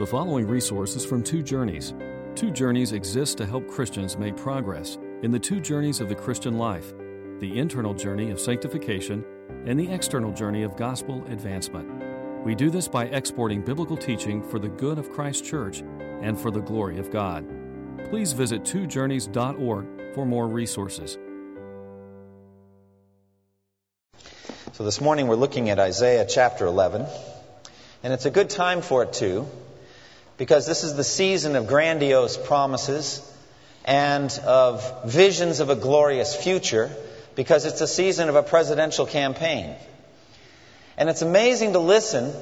The 0.00 0.06
following 0.06 0.46
resources 0.46 1.04
from 1.04 1.22
Two 1.22 1.42
Journeys. 1.42 1.92
Two 2.34 2.50
Journeys 2.50 2.92
exists 2.92 3.34
to 3.34 3.44
help 3.44 3.68
Christians 3.68 4.16
make 4.16 4.34
progress 4.34 4.96
in 5.22 5.30
the 5.30 5.38
two 5.38 5.60
journeys 5.60 6.00
of 6.00 6.08
the 6.08 6.14
Christian 6.14 6.56
life 6.56 6.94
the 7.38 7.58
internal 7.58 7.92
journey 7.92 8.30
of 8.30 8.40
sanctification 8.40 9.22
and 9.66 9.78
the 9.78 9.92
external 9.92 10.32
journey 10.32 10.62
of 10.62 10.74
gospel 10.74 11.22
advancement. 11.26 11.86
We 12.46 12.54
do 12.54 12.70
this 12.70 12.88
by 12.88 13.08
exporting 13.08 13.60
biblical 13.60 13.94
teaching 13.94 14.42
for 14.42 14.58
the 14.58 14.70
good 14.70 14.98
of 14.98 15.12
Christ's 15.12 15.46
church 15.46 15.82
and 16.22 16.40
for 16.40 16.50
the 16.50 16.62
glory 16.62 16.98
of 16.98 17.10
God. 17.10 17.46
Please 18.08 18.32
visit 18.32 18.62
twojourneys.org 18.62 20.14
for 20.14 20.24
more 20.24 20.48
resources. 20.48 21.18
So 24.72 24.82
this 24.82 25.02
morning 25.02 25.28
we're 25.28 25.36
looking 25.36 25.68
at 25.68 25.78
Isaiah 25.78 26.26
chapter 26.26 26.64
11, 26.64 27.04
and 28.02 28.14
it's 28.14 28.24
a 28.24 28.30
good 28.30 28.48
time 28.48 28.80
for 28.80 29.02
it 29.02 29.12
too, 29.12 29.46
because 30.40 30.64
this 30.66 30.84
is 30.84 30.94
the 30.94 31.04
season 31.04 31.54
of 31.54 31.66
grandiose 31.66 32.38
promises 32.38 33.20
and 33.84 34.32
of 34.46 35.04
visions 35.04 35.60
of 35.60 35.68
a 35.68 35.76
glorious 35.76 36.34
future, 36.34 36.90
because 37.34 37.66
it's 37.66 37.82
a 37.82 37.86
season 37.86 38.30
of 38.30 38.36
a 38.36 38.42
presidential 38.42 39.04
campaign. 39.04 39.76
And 40.96 41.10
it's 41.10 41.20
amazing 41.20 41.74
to 41.74 41.78
listen 41.78 42.32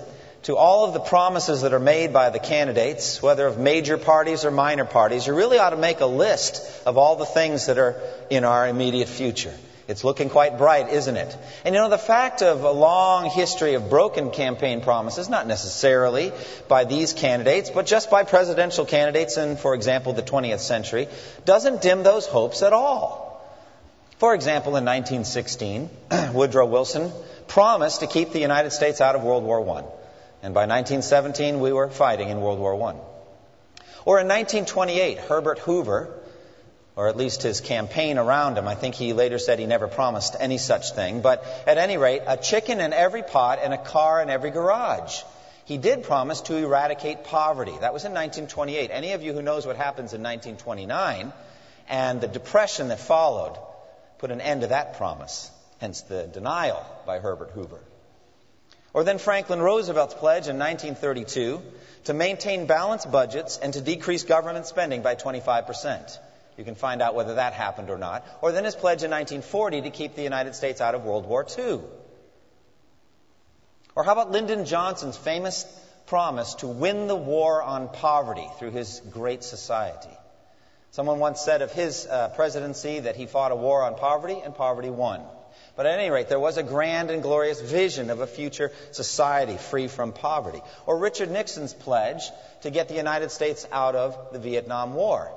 to 0.44 0.56
all 0.56 0.84
of 0.84 0.94
the 0.94 1.00
promises 1.00 1.62
that 1.62 1.74
are 1.74 1.80
made 1.80 2.12
by 2.12 2.30
the 2.30 2.38
candidates, 2.38 3.20
whether 3.20 3.48
of 3.48 3.58
major 3.58 3.98
parties 3.98 4.44
or 4.44 4.52
minor 4.52 4.84
parties. 4.84 5.26
You 5.26 5.34
really 5.34 5.58
ought 5.58 5.70
to 5.70 5.76
make 5.76 5.98
a 5.98 6.06
list 6.06 6.62
of 6.86 6.98
all 6.98 7.16
the 7.16 7.26
things 7.26 7.66
that 7.66 7.78
are 7.78 8.00
in 8.30 8.44
our 8.44 8.68
immediate 8.68 9.08
future. 9.08 9.54
It's 9.88 10.04
looking 10.04 10.28
quite 10.28 10.58
bright, 10.58 10.90
isn't 10.90 11.16
it? 11.16 11.34
And 11.64 11.74
you 11.74 11.80
know, 11.80 11.88
the 11.88 11.96
fact 11.96 12.42
of 12.42 12.62
a 12.62 12.70
long 12.70 13.30
history 13.30 13.72
of 13.72 13.88
broken 13.88 14.30
campaign 14.30 14.82
promises, 14.82 15.30
not 15.30 15.46
necessarily 15.46 16.30
by 16.68 16.84
these 16.84 17.14
candidates, 17.14 17.70
but 17.70 17.86
just 17.86 18.10
by 18.10 18.24
presidential 18.24 18.84
candidates 18.84 19.38
in, 19.38 19.56
for 19.56 19.74
example, 19.74 20.12
the 20.12 20.22
20th 20.22 20.60
century, 20.60 21.08
doesn't 21.46 21.80
dim 21.80 22.02
those 22.02 22.26
hopes 22.26 22.62
at 22.62 22.74
all. 22.74 23.42
For 24.18 24.34
example, 24.34 24.76
in 24.76 24.84
1916, 24.84 25.88
Woodrow 26.34 26.66
Wilson 26.66 27.10
promised 27.46 28.00
to 28.00 28.06
keep 28.06 28.32
the 28.32 28.40
United 28.40 28.72
States 28.72 29.00
out 29.00 29.14
of 29.14 29.22
World 29.22 29.42
War 29.42 29.60
I. 29.60 29.84
And 30.42 30.52
by 30.52 30.66
1917, 30.66 31.60
we 31.60 31.72
were 31.72 31.88
fighting 31.88 32.28
in 32.28 32.42
World 32.42 32.58
War 32.58 32.74
I. 32.74 32.94
Or 34.04 34.20
in 34.20 34.28
1928, 34.28 35.18
Herbert 35.18 35.60
Hoover, 35.60 36.10
or 36.98 37.06
at 37.06 37.16
least 37.16 37.44
his 37.44 37.60
campaign 37.60 38.18
around 38.18 38.58
him, 38.58 38.66
I 38.66 38.74
think 38.74 38.96
he 38.96 39.12
later 39.12 39.38
said 39.38 39.60
he 39.60 39.66
never 39.66 39.86
promised 39.86 40.34
any 40.40 40.58
such 40.58 40.90
thing, 40.94 41.20
but 41.20 41.44
at 41.64 41.78
any 41.78 41.96
rate, 41.96 42.22
a 42.26 42.36
chicken 42.36 42.80
in 42.80 42.92
every 42.92 43.22
pot 43.22 43.60
and 43.62 43.72
a 43.72 43.78
car 43.78 44.20
in 44.20 44.30
every 44.30 44.50
garage. 44.50 45.22
He 45.64 45.78
did 45.78 46.02
promise 46.02 46.40
to 46.40 46.56
eradicate 46.56 47.22
poverty. 47.22 47.70
That 47.70 47.92
was 47.92 48.04
in 48.04 48.10
1928. 48.10 48.90
Any 48.90 49.12
of 49.12 49.22
you 49.22 49.32
who 49.32 49.42
knows 49.42 49.64
what 49.64 49.76
happens 49.76 50.12
in 50.12 50.24
1929 50.24 51.32
and 51.88 52.20
the 52.20 52.26
depression 52.26 52.88
that 52.88 52.98
followed 52.98 53.56
put 54.18 54.32
an 54.32 54.40
end 54.40 54.62
to 54.62 54.66
that 54.66 54.96
promise, 54.96 55.52
hence 55.80 56.00
the 56.00 56.24
denial 56.24 56.84
by 57.06 57.20
Herbert 57.20 57.52
Hoover. 57.52 57.78
Or 58.92 59.04
then 59.04 59.18
Franklin 59.18 59.62
Roosevelt's 59.62 60.14
pledge 60.14 60.48
in 60.48 60.58
1932 60.58 61.62
to 62.06 62.12
maintain 62.12 62.66
balanced 62.66 63.08
budgets 63.12 63.56
and 63.56 63.72
to 63.74 63.80
decrease 63.80 64.24
government 64.24 64.66
spending 64.66 65.02
by 65.02 65.14
25%. 65.14 66.18
You 66.58 66.64
can 66.64 66.74
find 66.74 67.00
out 67.00 67.14
whether 67.14 67.36
that 67.36 67.52
happened 67.52 67.88
or 67.88 67.98
not. 67.98 68.26
Or 68.42 68.50
then 68.50 68.64
his 68.64 68.74
pledge 68.74 69.04
in 69.04 69.12
1940 69.12 69.82
to 69.82 69.90
keep 69.90 70.16
the 70.16 70.22
United 70.22 70.56
States 70.56 70.80
out 70.80 70.96
of 70.96 71.04
World 71.04 71.24
War 71.24 71.46
II. 71.56 71.80
Or 73.94 74.02
how 74.02 74.12
about 74.12 74.32
Lyndon 74.32 74.64
Johnson's 74.64 75.16
famous 75.16 75.64
promise 76.06 76.54
to 76.56 76.66
win 76.66 77.06
the 77.06 77.16
war 77.16 77.62
on 77.62 77.88
poverty 77.88 78.46
through 78.58 78.72
his 78.72 79.00
Great 79.10 79.44
Society? 79.44 80.10
Someone 80.90 81.20
once 81.20 81.40
said 81.40 81.62
of 81.62 81.70
his 81.70 82.06
uh, 82.06 82.30
presidency 82.30 83.00
that 83.00 83.14
he 83.14 83.26
fought 83.26 83.52
a 83.52 83.56
war 83.56 83.84
on 83.84 83.94
poverty 83.94 84.40
and 84.44 84.52
poverty 84.52 84.90
won. 84.90 85.22
But 85.76 85.86
at 85.86 86.00
any 86.00 86.10
rate, 86.10 86.28
there 86.28 86.40
was 86.40 86.56
a 86.56 86.64
grand 86.64 87.12
and 87.12 87.22
glorious 87.22 87.60
vision 87.60 88.10
of 88.10 88.20
a 88.20 88.26
future 88.26 88.72
society 88.90 89.56
free 89.56 89.86
from 89.86 90.12
poverty. 90.12 90.60
Or 90.86 90.98
Richard 90.98 91.30
Nixon's 91.30 91.72
pledge 91.72 92.22
to 92.62 92.70
get 92.70 92.88
the 92.88 92.96
United 92.96 93.30
States 93.30 93.64
out 93.70 93.94
of 93.94 94.32
the 94.32 94.40
Vietnam 94.40 94.94
War. 94.94 95.32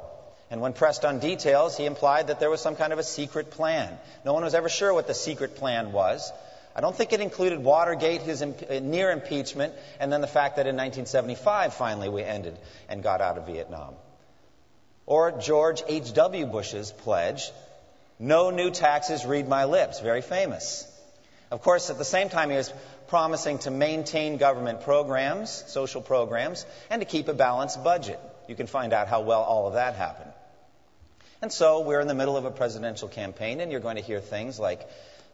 And 0.51 0.61
when 0.61 0.73
pressed 0.73 1.05
on 1.05 1.19
details, 1.19 1.77
he 1.77 1.85
implied 1.85 2.27
that 2.27 2.39
there 2.39 2.49
was 2.49 2.61
some 2.61 2.75
kind 2.75 2.93
of 2.93 2.99
a 2.99 3.03
secret 3.03 3.51
plan. 3.51 3.97
No 4.25 4.33
one 4.33 4.43
was 4.43 4.53
ever 4.53 4.69
sure 4.69 4.93
what 4.93 5.07
the 5.07 5.13
secret 5.13 5.55
plan 5.55 5.93
was. 5.93 6.31
I 6.75 6.81
don't 6.81 6.95
think 6.95 7.13
it 7.13 7.21
included 7.21 7.63
Watergate, 7.63 8.21
his 8.21 8.41
uh, 8.41 8.79
near 8.81 9.11
impeachment, 9.11 9.73
and 9.99 10.11
then 10.11 10.21
the 10.21 10.27
fact 10.27 10.57
that 10.57 10.67
in 10.67 10.75
1975 10.75 11.73
finally 11.73 12.09
we 12.09 12.23
ended 12.23 12.57
and 12.87 13.01
got 13.01 13.21
out 13.21 13.37
of 13.37 13.47
Vietnam. 13.47 13.95
Or 15.05 15.31
George 15.31 15.83
H.W. 15.87 16.45
Bush's 16.45 16.91
pledge 16.91 17.51
no 18.21 18.51
new 18.51 18.69
taxes, 18.69 19.25
read 19.25 19.47
my 19.47 19.65
lips. 19.65 19.99
Very 19.99 20.21
famous. 20.21 20.87
Of 21.49 21.63
course, 21.63 21.89
at 21.89 21.97
the 21.97 22.05
same 22.05 22.29
time, 22.29 22.51
he 22.51 22.55
was 22.55 22.71
promising 23.07 23.57
to 23.59 23.71
maintain 23.71 24.37
government 24.37 24.81
programs, 24.81 25.49
social 25.67 26.01
programs, 26.01 26.67
and 26.91 27.01
to 27.01 27.05
keep 27.05 27.27
a 27.29 27.33
balanced 27.33 27.83
budget. 27.83 28.19
You 28.47 28.55
can 28.55 28.67
find 28.67 28.93
out 28.93 29.07
how 29.07 29.21
well 29.21 29.41
all 29.41 29.67
of 29.67 29.73
that 29.73 29.95
happened. 29.95 30.30
And 31.41 31.51
so 31.51 31.81
we're 31.81 31.99
in 31.99 32.07
the 32.07 32.13
middle 32.13 32.37
of 32.37 32.45
a 32.45 32.51
presidential 32.51 33.07
campaign, 33.07 33.61
and 33.61 33.71
you're 33.71 33.81
going 33.81 33.95
to 33.95 34.03
hear 34.03 34.19
things 34.19 34.59
like 34.59 34.87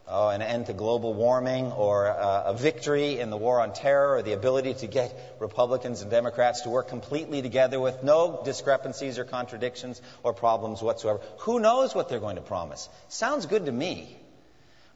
oh, 0.06 0.30
an 0.30 0.40
end 0.40 0.66
to 0.66 0.72
global 0.72 1.12
warming, 1.12 1.66
or 1.66 2.08
uh, 2.08 2.44
a 2.46 2.54
victory 2.54 3.18
in 3.18 3.28
the 3.28 3.36
war 3.36 3.60
on 3.60 3.74
terror, 3.74 4.16
or 4.16 4.22
the 4.22 4.32
ability 4.32 4.72
to 4.72 4.86
get 4.86 5.36
Republicans 5.38 6.00
and 6.00 6.10
Democrats 6.10 6.62
to 6.62 6.70
work 6.70 6.88
completely 6.88 7.42
together 7.42 7.78
with 7.78 8.02
no 8.02 8.40
discrepancies 8.42 9.18
or 9.18 9.24
contradictions 9.24 10.00
or 10.22 10.32
problems 10.32 10.80
whatsoever. 10.80 11.20
Who 11.40 11.60
knows 11.60 11.94
what 11.94 12.08
they're 12.08 12.20
going 12.20 12.36
to 12.36 12.42
promise? 12.42 12.88
Sounds 13.08 13.44
good 13.44 13.66
to 13.66 13.72
me. 13.72 14.16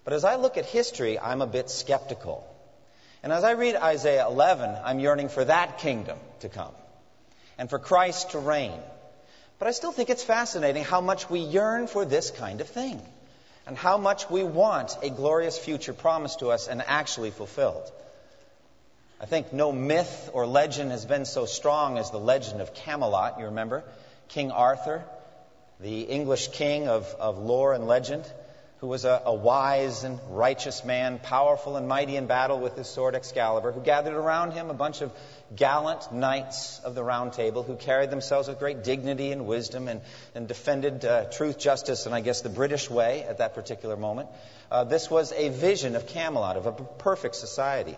But 0.05 0.15
as 0.15 0.25
I 0.25 0.37
look 0.37 0.57
at 0.57 0.65
history, 0.65 1.19
I'm 1.19 1.43
a 1.43 1.47
bit 1.47 1.69
skeptical. 1.69 2.49
And 3.23 3.33
as 3.33 3.45
I 3.45 3.53
read 3.53 3.77
Isaiah 3.77 4.27
11, 4.27 4.75
I'm 4.83 4.99
yearning 4.99 5.29
for 5.29 5.45
that 5.45 5.79
kingdom 5.79 6.19
to 6.41 6.49
come 6.49 6.73
and 7.59 7.69
for 7.71 7.79
Christ 7.79 8.31
to 8.31 8.39
reign. 8.39 8.81
But 9.63 9.69
I 9.69 9.73
still 9.75 9.93
think 9.93 10.11
it's 10.11 10.25
fascinating 10.25 10.83
how 10.83 11.01
much 11.01 11.31
we 11.31 11.39
yearn 11.39 11.87
for 11.87 12.05
this 12.05 12.33
kind 12.33 12.61
of 12.61 12.69
thing 12.69 13.01
and 13.65 13.79
how 13.79 13.97
much 13.97 14.29
we 14.29 14.43
want 14.43 14.97
a 15.03 15.09
glorious 15.09 15.57
future 15.57 15.93
promised 15.93 16.41
to 16.41 16.51
us 16.51 16.67
and 16.67 16.83
actually 16.85 17.31
fulfilled. 17.31 17.89
I 19.21 19.27
think 19.27 19.53
no 19.53 19.71
myth 19.71 20.31
or 20.33 20.49
legend 20.49 20.91
has 20.91 21.07
been 21.07 21.25
so 21.25 21.47
strong 21.47 21.97
as 21.97 22.11
the 22.11 22.19
legend 22.19 22.61
of 22.61 22.75
Camelot. 22.75 23.39
You 23.39 23.45
remember? 23.45 23.85
King 24.31 24.51
Arthur, 24.51 25.05
the 25.79 26.01
English 26.01 26.49
king 26.49 26.89
of, 26.89 27.07
of 27.21 27.39
lore 27.39 27.73
and 27.73 27.87
legend 27.87 28.25
who 28.83 28.89
was 28.89 29.05
a, 29.05 29.23
a, 29.27 29.33
wise 29.33 30.03
and 30.03 30.19
righteous 30.29 30.85
man, 30.85 31.21
powerful 31.21 31.77
and 31.77 31.87
mighty 31.87 32.17
in 32.17 32.27
battle 32.27 32.59
with 32.59 32.77
his 32.77 32.89
sword 32.89 33.15
Excalibur, 33.15 33.71
who 33.71 33.81
gathered 33.81 34.13
around 34.13 34.51
him 34.51 34.71
a 34.71 34.75
bunch 34.75 35.03
of 35.03 35.13
gallant 35.55 36.13
knights 36.13 36.81
of 36.81 36.97
the 36.97 37.05
Round 37.05 37.33
Table 37.33 37.63
who 37.63 37.77
carried 37.77 38.11
themselves 38.11 38.49
with 38.49 38.59
great 38.59 38.83
dignity 38.83 39.31
and 39.31 39.47
wisdom 39.47 39.87
and, 39.87 40.01
and 40.35 40.49
defended 40.49 41.05
uh, 41.05 41.27
truth, 41.27 41.61
justice, 41.61 42.07
and 42.07 42.15
I 42.15 42.23
guess 42.23 42.41
the 42.41 42.49
British 42.49 42.91
way 42.91 43.23
at 43.23 43.39
that 43.39 43.55
particular 43.55 43.97
moment. 43.97 44.29
Uh, 44.69 44.83
this 44.83 45.09
was 45.09 45.31
a 45.31 45.51
vision 45.51 45.95
of 45.95 46.09
Camelot, 46.09 46.57
of 46.57 46.67
a 46.67 46.73
perfect 46.73 47.37
society. 47.37 47.97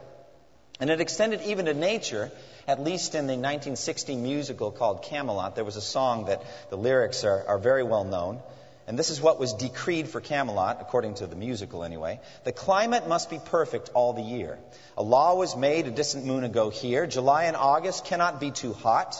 And 0.81 0.91
it 0.91 1.01
extended 1.01 1.41
even 1.47 1.65
to 1.65 1.73
nature. 1.73 2.31
At 2.69 2.83
least 2.83 3.15
in 3.15 3.27
the 3.27 3.37
1960 3.37 4.17
musical 4.17 4.71
called 4.71 5.03
Camelot, 5.03 5.55
there 5.55 5.65
was 5.65 5.77
a 5.77 5.83
song 5.83 6.27
that 6.27 6.43
the 6.69 6.77
lyrics 6.77 7.25
are, 7.25 7.43
are 7.49 7.59
very 7.59 7.85
well 7.85 8.05
known. 8.05 8.41
And 8.87 8.99
this 8.99 9.09
is 9.09 9.21
what 9.21 9.41
was 9.41 9.55
decreed 9.55 10.09
for 10.09 10.21
Camelot, 10.21 10.79
according 10.81 11.15
to 11.15 11.27
the 11.27 11.37
musical 11.37 11.85
anyway. 11.85 12.21
The 12.45 12.53
climate 12.53 13.09
must 13.09 13.31
be 13.31 13.39
perfect 13.39 13.91
all 13.95 14.13
the 14.13 14.23
year. 14.23 14.59
A 14.99 15.03
law 15.03 15.35
was 15.37 15.57
made 15.57 15.87
a 15.87 15.91
distant 15.91 16.27
moon 16.27 16.45
ago 16.45 16.69
here. 16.69 17.07
July 17.07 17.45
and 17.45 17.57
August 17.57 18.05
cannot 18.05 18.41
be 18.41 18.51
too 18.51 18.75
hot. 18.75 19.17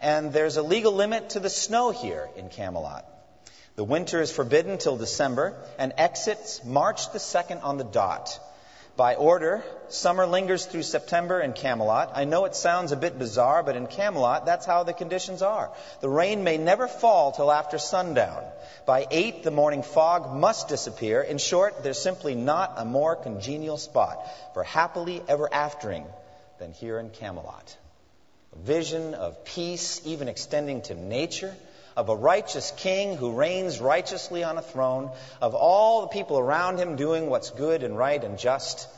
And 0.00 0.32
there's 0.32 0.58
a 0.58 0.62
legal 0.62 0.92
limit 0.92 1.30
to 1.30 1.40
the 1.40 1.50
snow 1.50 1.90
here 1.90 2.28
in 2.36 2.50
Camelot. 2.50 3.06
The 3.76 3.84
winter 3.84 4.20
is 4.20 4.30
forbidden 4.30 4.76
till 4.76 4.98
December 4.98 5.56
and 5.78 5.94
exits 5.96 6.62
March 6.64 7.10
the 7.12 7.18
2nd 7.18 7.64
on 7.64 7.78
the 7.78 7.84
dot. 7.84 8.38
By 9.00 9.14
order, 9.14 9.64
summer 9.88 10.26
lingers 10.26 10.66
through 10.66 10.82
September 10.82 11.40
in 11.40 11.54
Camelot. 11.54 12.12
I 12.14 12.26
know 12.26 12.44
it 12.44 12.54
sounds 12.54 12.92
a 12.92 12.98
bit 12.98 13.18
bizarre, 13.18 13.62
but 13.62 13.74
in 13.74 13.86
Camelot, 13.86 14.44
that's 14.44 14.66
how 14.66 14.82
the 14.82 14.92
conditions 14.92 15.40
are. 15.40 15.70
The 16.02 16.10
rain 16.10 16.44
may 16.44 16.58
never 16.58 16.86
fall 16.86 17.32
till 17.32 17.50
after 17.50 17.78
sundown. 17.78 18.44
By 18.84 19.06
eight, 19.10 19.42
the 19.42 19.50
morning 19.50 19.82
fog 19.82 20.36
must 20.36 20.68
disappear. 20.68 21.22
In 21.22 21.38
short, 21.38 21.82
there's 21.82 21.98
simply 21.98 22.34
not 22.34 22.74
a 22.76 22.84
more 22.84 23.16
congenial 23.16 23.78
spot 23.78 24.18
for 24.52 24.64
happily 24.64 25.22
ever 25.26 25.48
aftering 25.50 26.04
than 26.58 26.72
here 26.72 26.98
in 26.98 27.08
Camelot. 27.08 27.78
A 28.52 28.58
vision 28.58 29.14
of 29.14 29.46
peace, 29.46 30.02
even 30.04 30.28
extending 30.28 30.82
to 30.82 30.94
nature, 30.94 31.56
of 31.96 32.08
a 32.08 32.16
righteous 32.16 32.72
king 32.76 33.16
who 33.16 33.32
reigns 33.32 33.80
righteously 33.80 34.44
on 34.44 34.58
a 34.58 34.62
throne, 34.62 35.10
of 35.40 35.54
all 35.54 36.02
the 36.02 36.08
people 36.08 36.38
around 36.38 36.78
him 36.78 36.96
doing 36.96 37.26
what's 37.26 37.50
good 37.50 37.82
and 37.82 37.96
right 37.96 38.22
and 38.22 38.38
just, 38.38 38.88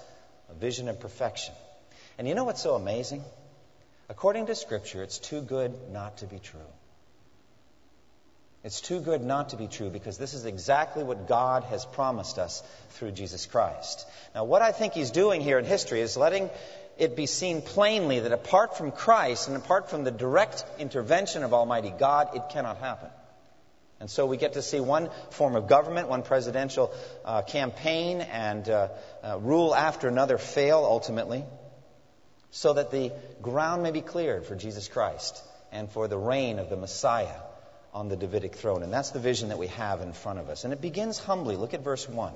a 0.51 0.55
vision 0.55 0.89
of 0.89 1.01
perfection. 1.01 1.55
And 2.19 2.29
you 2.29 2.35
know 2.35 2.45
what's 2.45 2.63
so 2.63 2.75
amazing? 2.75 3.25
According 4.09 4.47
to 4.47 4.55
Scripture, 4.55 5.03
it's 5.03 5.19
too 5.19 5.41
good 5.41 5.73
not 5.91 6.19
to 6.19 6.27
be 6.27 6.39
true. 6.39 6.61
It's 8.65 8.81
too 8.81 9.01
good 9.01 9.23
not 9.23 9.49
to 9.49 9.57
be 9.57 9.67
true 9.67 9.91
because 9.91 10.19
this 10.19 10.35
is 10.35 10.45
exactly 10.45 11.03
what 11.03 11.27
God 11.27 11.65
has 11.65 11.85
promised 11.85 12.39
us 12.39 12.63
through 12.91 13.11
Jesus 13.11 13.45
Christ. 13.47 14.07
Now, 14.35 14.45
what 14.45 14.63
I 14.63 14.71
think 14.71 14.93
he's 14.93 15.11
doing 15.11 15.41
here 15.41 15.59
in 15.59 15.65
history 15.65 16.01
is 16.01 16.17
letting 16.17 16.49
it 16.99 17.17
be 17.17 17.27
seen 17.27 17.63
plainly 17.63 18.21
that 18.21 18.33
apart 18.33 18.77
from 18.77 18.93
Christ 18.93 19.49
and 19.49 19.57
apart 19.57 19.91
from 19.91 20.05
the 20.05 20.11
direct 20.11 20.65
intervention 20.79 21.43
of 21.43 21.55
Almighty 21.55 21.93
God, 21.97 22.35
it 22.35 22.43
cannot 22.51 22.79
happen. 22.79 23.11
And 24.01 24.11
so 24.11 24.27
we 24.27 24.37
get 24.37 24.55
to 24.55 24.63
see 24.63 24.81
one 24.81 25.11
form 25.31 25.55
of 25.55 25.69
government, 25.69 26.09
one 26.09 26.23
presidential 26.23 26.93
uh, 27.25 27.43
campaign, 27.43 28.21
and 28.21 28.69
uh, 28.69 28.89
uh, 29.23 29.39
rule 29.39 29.75
after 29.75 30.09
another 30.09 30.39
fail 30.39 30.79
ultimately, 30.79 31.45
so 32.51 32.73
that 32.73 32.91
the 32.91 33.13
ground 33.41 33.85
may 33.85 33.93
be 33.93 34.01
cleared 34.01 34.45
for 34.45 34.57
Jesus 34.57 34.89
Christ 34.89 35.41
and 35.71 35.89
for 35.89 36.09
the 36.09 36.19
reign 36.19 36.59
of 36.59 36.69
the 36.69 36.77
Messiah 36.77 37.41
on 37.95 38.09
the 38.09 38.17
Davidic 38.17 38.57
throne. 38.57 38.83
And 38.83 38.93
that's 38.93 39.11
the 39.11 39.21
vision 39.21 39.51
that 39.51 39.59
we 39.59 39.69
have 39.69 40.01
in 40.01 40.13
front 40.13 40.41
of 40.41 40.49
us. 40.49 40.65
And 40.65 40.73
it 40.73 40.81
begins 40.81 41.19
humbly. 41.19 41.57
Look 41.57 41.73
at 41.73 41.85
verse 41.85 42.09
1. 42.09 42.33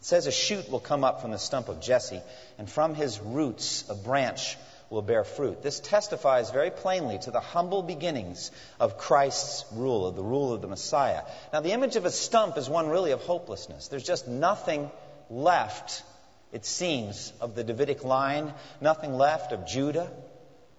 It 0.00 0.06
says, 0.06 0.26
A 0.26 0.32
shoot 0.32 0.70
will 0.70 0.80
come 0.80 1.04
up 1.04 1.20
from 1.20 1.30
the 1.30 1.38
stump 1.38 1.68
of 1.68 1.80
Jesse, 1.80 2.22
and 2.58 2.68
from 2.68 2.94
his 2.94 3.20
roots 3.20 3.84
a 3.88 3.94
branch 3.94 4.56
will 4.88 5.02
bear 5.02 5.24
fruit. 5.24 5.62
This 5.62 5.78
testifies 5.78 6.50
very 6.50 6.70
plainly 6.70 7.18
to 7.18 7.30
the 7.30 7.40
humble 7.40 7.82
beginnings 7.82 8.50
of 8.80 8.96
Christ's 8.96 9.64
rule, 9.72 10.06
of 10.06 10.16
the 10.16 10.22
rule 10.22 10.54
of 10.54 10.62
the 10.62 10.68
Messiah. 10.68 11.22
Now, 11.52 11.60
the 11.60 11.72
image 11.72 11.96
of 11.96 12.06
a 12.06 12.10
stump 12.10 12.56
is 12.56 12.68
one 12.68 12.88
really 12.88 13.12
of 13.12 13.20
hopelessness. 13.20 13.88
There's 13.88 14.02
just 14.02 14.26
nothing 14.26 14.90
left, 15.28 16.02
it 16.50 16.64
seems, 16.64 17.32
of 17.40 17.54
the 17.54 17.62
Davidic 17.62 18.02
line, 18.02 18.54
nothing 18.80 19.14
left 19.14 19.52
of 19.52 19.66
Judah. 19.66 20.10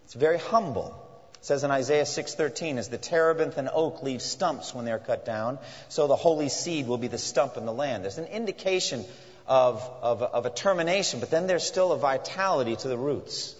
It's 0.05 0.15
very 0.15 0.39
humble. 0.39 0.99
It 1.41 1.45
says 1.45 1.63
in 1.63 1.71
Isaiah 1.71 2.05
6:13, 2.05 2.77
as 2.77 2.89
the 2.89 2.99
terebinth 2.99 3.57
and 3.57 3.67
oak 3.73 4.03
leave 4.03 4.21
stumps 4.21 4.75
when 4.75 4.85
they're 4.85 4.99
cut 4.99 5.25
down, 5.25 5.57
so 5.89 6.05
the 6.05 6.15
holy 6.15 6.49
seed 6.49 6.87
will 6.87 6.99
be 6.99 7.07
the 7.07 7.17
stump 7.17 7.57
in 7.57 7.65
the 7.65 7.73
land. 7.73 8.03
There's 8.03 8.19
an 8.19 8.27
indication 8.27 9.03
of, 9.47 9.81
of, 10.03 10.21
of 10.21 10.45
a 10.45 10.51
termination, 10.51 11.19
but 11.19 11.31
then 11.31 11.47
there's 11.47 11.65
still 11.65 11.93
a 11.93 11.97
vitality 11.97 12.75
to 12.75 12.87
the 12.87 12.97
roots. 12.97 13.55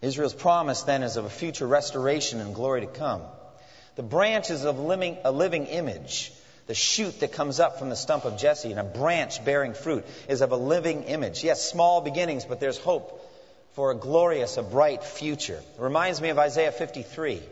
Israel's 0.00 0.32
promise 0.32 0.82
then 0.82 1.02
is 1.02 1.16
of 1.16 1.24
a 1.24 1.30
future 1.30 1.66
restoration 1.66 2.40
and 2.40 2.54
glory 2.54 2.82
to 2.82 2.86
come. 2.86 3.22
The 3.96 4.04
branch 4.04 4.50
is 4.50 4.64
of 4.64 4.78
living, 4.78 5.18
a 5.24 5.32
living 5.32 5.66
image. 5.66 6.32
The 6.68 6.74
shoot 6.74 7.18
that 7.18 7.32
comes 7.32 7.58
up 7.58 7.80
from 7.80 7.90
the 7.90 7.96
stump 7.96 8.24
of 8.24 8.38
Jesse 8.38 8.70
and 8.70 8.78
a 8.78 8.84
branch 8.84 9.44
bearing 9.44 9.74
fruit 9.74 10.06
is 10.28 10.40
of 10.40 10.52
a 10.52 10.56
living 10.56 11.02
image. 11.04 11.42
Yes, 11.42 11.68
small 11.68 12.00
beginnings, 12.00 12.44
but 12.44 12.60
there's 12.60 12.78
hope 12.78 13.20
for 13.74 13.90
a 13.90 13.94
glorious, 13.94 14.56
a 14.56 14.62
bright 14.62 15.02
future. 15.02 15.56
It 15.56 15.80
reminds 15.80 16.20
me 16.20 16.28
of 16.28 16.38
Isaiah 16.38 16.72
53, 16.72 17.42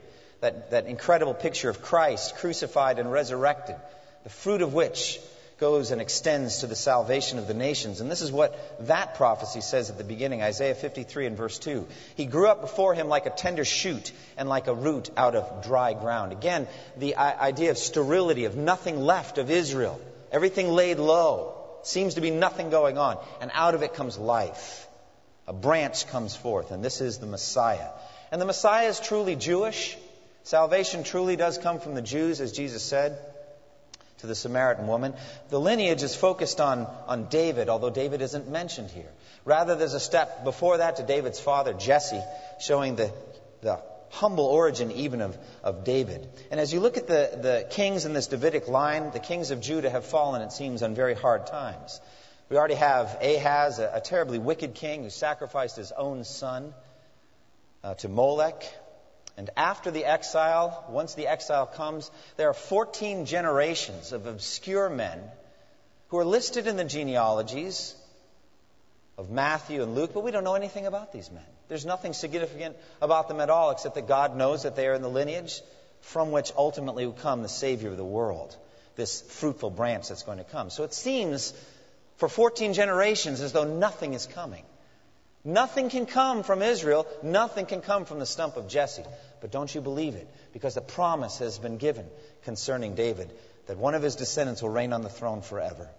that, 0.41 0.71
that 0.71 0.87
incredible 0.87 1.35
picture 1.35 1.69
of 1.69 1.83
Christ 1.83 2.37
crucified 2.37 2.99
and 3.01 3.11
resurrected, 3.11 3.77
the 4.23 4.31
fruit 4.31 4.63
of 4.63 4.73
which 4.73 5.21
goes 5.59 5.91
and 5.91 6.01
extends 6.01 6.59
to 6.59 6.69
the 6.69 6.77
salvation 6.77 7.39
of 7.39 7.49
the 7.49 7.55
nations. 7.55 8.01
And 8.01 8.11
this 8.11 8.23
is 8.23 8.33
what 8.33 8.87
that 8.87 9.17
prophecy 9.17 9.61
says 9.61 9.91
at 9.91 9.99
the 9.99 10.05
beginning, 10.05 10.43
Isaiah 10.43 10.75
53 10.75 11.27
and 11.27 11.37
verse 11.37 11.59
2. 11.59 11.87
He 12.17 12.27
grew 12.27 12.49
up 12.49 12.61
before 12.61 12.95
him 12.95 13.09
like 13.09 13.27
a 13.27 13.31
tender 13.31 13.65
shoot 13.65 14.13
and 14.37 14.49
like 14.49 14.69
a 14.69 14.75
root 14.75 15.11
out 15.17 15.35
of 15.35 15.65
dry 15.65 15.93
ground. 15.93 16.33
Again, 16.33 16.69
the 16.97 17.17
idea 17.17 17.71
of 17.71 17.79
sterility, 17.79 18.45
of 18.45 18.57
nothing 18.57 19.01
left 19.01 19.39
of 19.39 19.51
Israel. 19.51 20.01
Everything 20.31 20.69
laid 20.69 20.99
low. 20.99 21.59
Seems 21.83 22.15
to 22.15 22.21
be 22.21 22.31
nothing 22.31 22.71
going 22.71 22.97
on. 22.97 23.19
And 23.41 23.51
out 23.55 23.75
of 23.75 23.83
it 23.83 23.95
comes 23.95 24.19
life 24.19 24.89
a 25.47 25.53
branch 25.53 26.07
comes 26.09 26.37
forth, 26.37 26.71
and 26.71 26.85
this 26.85 27.01
is 27.01 27.19
the 27.19 27.27
Messiah. 27.27 27.89
And 28.31 28.41
the 28.41 28.47
Messiah 28.47 28.89
is 28.89 29.01
truly 29.01 29.37
Jewish. 29.37 29.97
Salvation 30.45 31.05
truly 31.05 31.37
does 31.37 31.59
come 31.59 31.81
from 31.81 31.95
the 31.95 32.03
Jews, 32.03 32.41
as 32.41 32.53
Jesus 32.53 32.83
said 32.83 33.19
to 34.19 34.27
the 34.27 34.35
Samaritan 34.35 34.87
woman. 34.87 35.15
The 35.51 35.61
lineage 35.61 36.03
is 36.03 36.15
focused 36.15 36.61
on, 36.61 36.87
on 37.07 37.29
David, 37.29 37.69
although 37.69 37.91
David 37.91 38.23
isn't 38.23 38.49
mentioned 38.49 38.91
here. 38.91 39.11
Rather, 39.45 39.75
there's 39.75 39.95
a 39.95 40.01
step 40.01 40.45
before 40.45 40.79
that 40.79 40.97
to 40.97 41.03
David's 41.03 41.41
father, 41.41 41.73
Jesse, 41.73 42.23
showing 42.61 42.95
the, 42.95 43.13
the 43.61 43.81
humble 44.11 44.47
origin 44.47 44.93
even 44.93 45.21
of, 45.21 45.37
of 45.65 45.85
David. 45.85 46.29
And 46.51 46.61
as 46.61 46.73
you 46.73 46.81
look 46.81 46.97
at 46.97 47.09
the, 47.09 47.31
the 47.43 47.67
kings 47.71 48.05
in 48.05 48.13
this 48.13 48.29
Davidic 48.29 48.69
line, 48.69 49.11
the 49.11 49.19
kings 49.19 49.51
of 49.51 49.61
Judah 49.61 49.91
have 49.91 50.05
fallen, 50.05 50.43
it 50.43 50.53
seems, 50.53 50.83
on 50.83 50.95
very 50.95 51.15
hard 51.15 51.47
times. 51.47 52.01
We 52.49 52.57
already 52.57 52.75
have 52.75 53.19
Ahaz, 53.23 53.79
a, 53.79 53.91
a 53.95 54.01
terribly 54.01 54.39
wicked 54.39 54.75
king 54.75 55.05
who 55.05 55.11
sacrificed 55.11 55.77
his 55.77 55.93
own 55.93 56.25
son 56.25 56.75
uh, 57.83 57.95
to 57.95 58.09
Molech. 58.09 58.63
And 59.37 59.49
after 59.57 59.91
the 59.91 60.05
exile, 60.05 60.85
once 60.91 61.15
the 61.15 61.27
exile 61.27 61.67
comes, 61.67 62.11
there 62.37 62.49
are 62.49 62.55
14 62.55 63.25
generations 63.25 64.13
of 64.13 64.27
obscure 64.27 64.91
men 64.91 65.21
who 66.09 66.19
are 66.19 66.25
listed 66.25 66.67
in 66.67 66.77
the 66.77 66.85
genealogies 66.85 67.95
of 69.17 69.31
Matthew 69.31 69.83
and 69.83 69.95
Luke, 69.95 70.13
but 70.13 70.23
we 70.23 70.31
don't 70.31 70.45
know 70.45 70.55
anything 70.55 70.87
about 70.87 71.13
these 71.13 71.31
men. 71.31 71.45
There's 71.69 71.87
nothing 71.87 72.13
significant 72.13 72.77
about 73.01 73.29
them 73.29 73.41
at 73.41 73.49
all, 73.49 73.71
except 73.71 73.95
that 73.95 74.07
God 74.07 74.37
knows 74.37 74.65
that 74.65 74.77
they 74.77 74.87
are 74.89 74.95
in 74.95 75.03
the 75.03 75.09
lineage 75.09 75.63
from 76.03 76.33
which 76.33 76.53
ultimately 76.57 77.07
will 77.07 77.15
come 77.15 77.43
the 77.43 77.49
Savior 77.49 77.91
of 77.91 77.97
the 77.97 78.05
world, 78.05 78.55
this 78.97 79.23
fruitful 79.23 79.71
branch 79.71 80.09
that's 80.09 80.25
going 80.25 80.39
to 80.39 80.45
come. 80.45 80.69
So 80.69 80.85
it 80.85 80.93
seems 80.93 81.55
for 82.23 82.29
14 82.29 82.73
generations 82.73 83.41
as 83.41 83.51
though 83.51 83.65
nothing 83.65 84.15
is 84.15 84.27
coming. 84.27 84.63
Nothing 85.43 85.91
can 85.91 86.07
come 86.07 86.45
from 86.45 86.63
Israel. 86.63 87.05
Nothing 87.21 87.67
can 87.67 87.81
come 87.81 88.05
from 88.05 88.21
the 88.21 88.27
stump 88.27 88.57
of 88.57 88.69
Jesse. 88.69 89.03
But 89.41 89.51
don't 89.51 89.75
you 89.75 89.81
believe 89.81 90.15
it? 90.15 90.33
Because 90.53 90.77
the 90.77 90.83
promise 90.83 91.39
has 91.39 91.59
been 91.59 91.79
given 91.79 92.07
concerning 92.45 92.95
David 92.95 93.33
that 93.67 93.77
one 93.77 93.97
of 93.97 94.05
his 94.05 94.15
descendants 94.15 94.63
will 94.63 94.69
reign 94.69 94.93
on 94.93 95.03
the 95.03 95.09
throne 95.09 95.43
forever. 95.43 95.91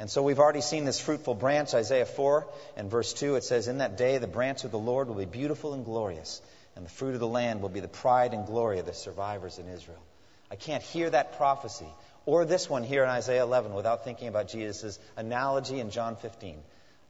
And 0.00 0.10
so 0.10 0.20
we've 0.20 0.40
already 0.40 0.62
seen 0.62 0.84
this 0.84 0.98
fruitful 0.98 1.36
branch, 1.36 1.74
Isaiah 1.74 2.06
4 2.06 2.48
and 2.76 2.90
verse 2.90 3.12
2. 3.12 3.36
It 3.36 3.44
says, 3.44 3.68
In 3.68 3.78
that 3.78 3.96
day 3.96 4.18
the 4.18 4.26
branch 4.26 4.64
of 4.64 4.72
the 4.72 4.80
Lord 4.80 5.06
will 5.06 5.14
be 5.14 5.26
beautiful 5.26 5.74
and 5.74 5.84
glorious, 5.84 6.42
and 6.74 6.84
the 6.84 6.90
fruit 6.90 7.14
of 7.14 7.20
the 7.20 7.28
land 7.28 7.62
will 7.62 7.68
be 7.68 7.78
the 7.78 7.86
pride 7.86 8.34
and 8.34 8.46
glory 8.46 8.80
of 8.80 8.86
the 8.86 8.94
survivors 8.94 9.60
in 9.60 9.68
Israel. 9.68 10.02
I 10.50 10.56
can't 10.56 10.82
hear 10.82 11.08
that 11.08 11.36
prophecy 11.36 11.86
or 12.28 12.44
this 12.44 12.68
one 12.68 12.82
here 12.82 13.02
in 13.02 13.08
Isaiah 13.08 13.42
11 13.42 13.72
without 13.72 14.04
thinking 14.04 14.28
about 14.28 14.48
Jesus' 14.48 14.98
analogy 15.16 15.80
in 15.80 15.88
John 15.88 16.14
15. 16.14 16.58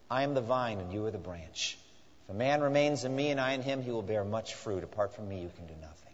I 0.09 0.23
am 0.23 0.35
the 0.35 0.41
vine 0.41 0.79
and 0.79 0.93
you 0.93 1.05
are 1.07 1.11
the 1.11 1.19
branch. 1.19 1.77
If 2.23 2.37
a 2.37 2.39
man 2.39 2.61
remains 2.61 3.03
in 3.03 3.17
me 3.17 3.31
and 3.31 3.41
I 3.41 3.55
in 3.55 3.63
him, 3.63 3.83
he 3.83 3.91
will 3.91 4.03
bear 4.03 4.23
much 4.23 4.55
fruit. 4.55 4.85
Apart 4.85 5.17
from 5.17 5.29
me, 5.29 5.41
you 5.41 5.51
can 5.57 5.67
do 5.67 5.75
nothing. 5.81 6.13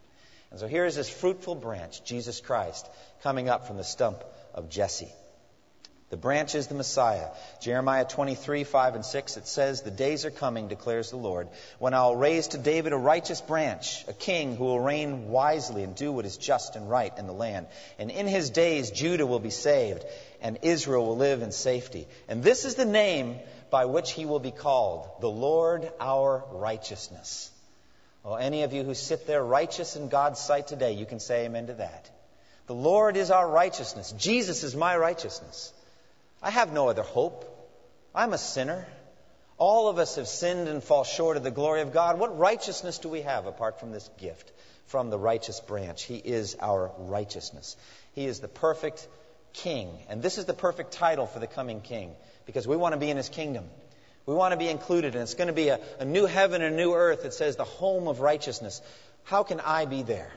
And 0.51 0.59
so 0.59 0.69
here 0.69 0.87
is 0.87 0.97
this 0.97 1.11
fruitful 1.11 1.57
branch, 1.57 2.03
Jesus 2.05 2.41
Christ, 2.41 2.89
coming 3.23 3.51
up 3.51 3.67
from 3.67 3.77
the 3.77 3.85
stump 3.85 4.25
of 4.55 4.71
Jesse. 4.71 5.13
The 6.15 6.21
branch 6.21 6.55
is 6.55 6.69
the 6.69 6.77
Messiah. 6.77 7.27
Jeremiah 7.61 8.05
23, 8.05 8.63
5 8.63 8.95
and 8.95 9.05
6, 9.05 9.37
it 9.37 9.49
says, 9.49 9.83
The 9.83 9.91
days 9.91 10.25
are 10.25 10.31
coming, 10.31 10.69
declares 10.69 11.11
the 11.11 11.17
Lord, 11.17 11.49
when 11.81 11.93
I'll 11.93 12.15
raise 12.15 12.47
to 12.49 12.59
David 12.59 12.93
a 12.93 12.97
righteous 12.97 13.41
branch, 13.41 14.05
a 14.07 14.13
king 14.13 14.55
who 14.55 14.63
will 14.63 14.79
reign 14.79 15.27
wisely 15.31 15.83
and 15.83 15.97
do 15.97 16.13
what 16.13 16.25
is 16.25 16.37
just 16.37 16.77
and 16.77 16.89
right 16.89 17.13
in 17.19 17.27
the 17.27 17.33
land. 17.33 17.67
And 17.99 18.13
in 18.13 18.29
his 18.29 18.51
days, 18.51 18.93
Judah 18.93 19.27
will 19.27 19.41
be 19.41 19.51
saved, 19.51 20.05
and 20.41 20.61
Israel 20.63 21.05
will 21.05 21.17
live 21.17 21.43
in 21.43 21.51
safety. 21.51 22.07
And 22.29 22.45
this 22.45 22.65
is 22.65 22.77
the 22.77 22.85
name 22.85 23.41
by 23.71 23.87
which 23.87 24.13
he 24.13 24.25
will 24.25 24.39
be 24.39 24.53
called, 24.53 25.09
the 25.21 25.29
Lord 25.29 25.91
our 25.99 26.45
righteousness. 26.53 27.51
Well, 28.23 28.37
any 28.37 28.63
of 28.63 28.73
you 28.73 28.85
who 28.85 28.95
sit 28.95 29.27
there 29.27 29.43
righteous 29.43 29.97
in 29.97 30.11
God's 30.11 30.39
sight 30.39 30.69
today, 30.69 30.93
you 30.93 31.07
can 31.07 31.19
say 31.19 31.47
amen 31.47 31.67
to 31.67 31.75
that. 31.75 32.09
The 32.69 32.75
Lord 32.77 33.17
is 33.17 33.33
our 33.33 33.51
righteousness. 33.51 34.15
Jesus 34.17 34.63
is 34.63 34.77
my 34.77 34.97
righteousness. 34.97 35.73
I 36.45 36.51
have 36.51 36.75
no 36.75 36.91
other 36.91 37.03
hope. 37.03 37.51
I'm 38.15 38.35
a 38.35 38.39
sinner. 38.39 38.87
All 39.57 39.89
of 39.89 39.99
us 39.99 40.17
have 40.17 40.29
sinned 40.29 40.69
and 40.69 40.85
fall 40.85 41.03
short 41.03 41.39
of 41.39 41.43
the 41.43 41.51
glory 41.51 41.81
of 41.81 41.95
God. 41.95 42.19
What 42.19 42.39
righteousness 42.39 42.99
do 42.99 43.09
we 43.09 43.23
have 43.23 43.47
apart 43.47 43.81
from 43.81 43.93
this 43.93 44.11
gift 44.19 44.53
from 44.87 45.09
the 45.09 45.19
righteous 45.19 45.61
branch? 45.61 46.03
He 46.03 46.17
is 46.17 46.55
our 46.61 46.93
righteousness. 46.99 47.79
He 48.13 48.27
is 48.27 48.41
the 48.41 48.49
perfect 48.49 49.09
king. 49.55 49.89
And 50.11 50.23
this 50.23 50.37
is 50.37 50.45
the 50.45 50.53
perfect 50.53 50.93
title 50.93 51.27
for 51.27 51.39
the 51.39 51.47
coming 51.47 51.81
king 51.81 52.13
because 52.45 52.69
we 52.69 52.77
want 52.77 52.93
to 52.93 53.01
be 53.01 53.09
in 53.09 53.17
his 53.17 53.31
kingdom. 53.31 53.65
We 54.27 54.35
want 54.35 54.53
to 54.53 54.59
be 54.59 54.69
included, 54.69 55.15
and 55.15 55.23
it's 55.23 55.35
going 55.35 55.49
to 55.49 55.55
be 55.55 55.69
a, 55.69 55.81
a 55.99 56.05
new 56.05 56.27
heaven 56.27 56.61
and 56.61 56.75
a 56.75 56.77
new 56.77 56.93
earth. 56.93 57.25
It 57.25 57.33
says 57.33 57.57
the 57.57 57.65
home 57.65 58.07
of 58.07 58.21
righteousness. 58.21 58.83
How 59.23 59.45
can 59.45 59.61
I 59.61 59.87
be 59.87 60.03
there? 60.03 60.31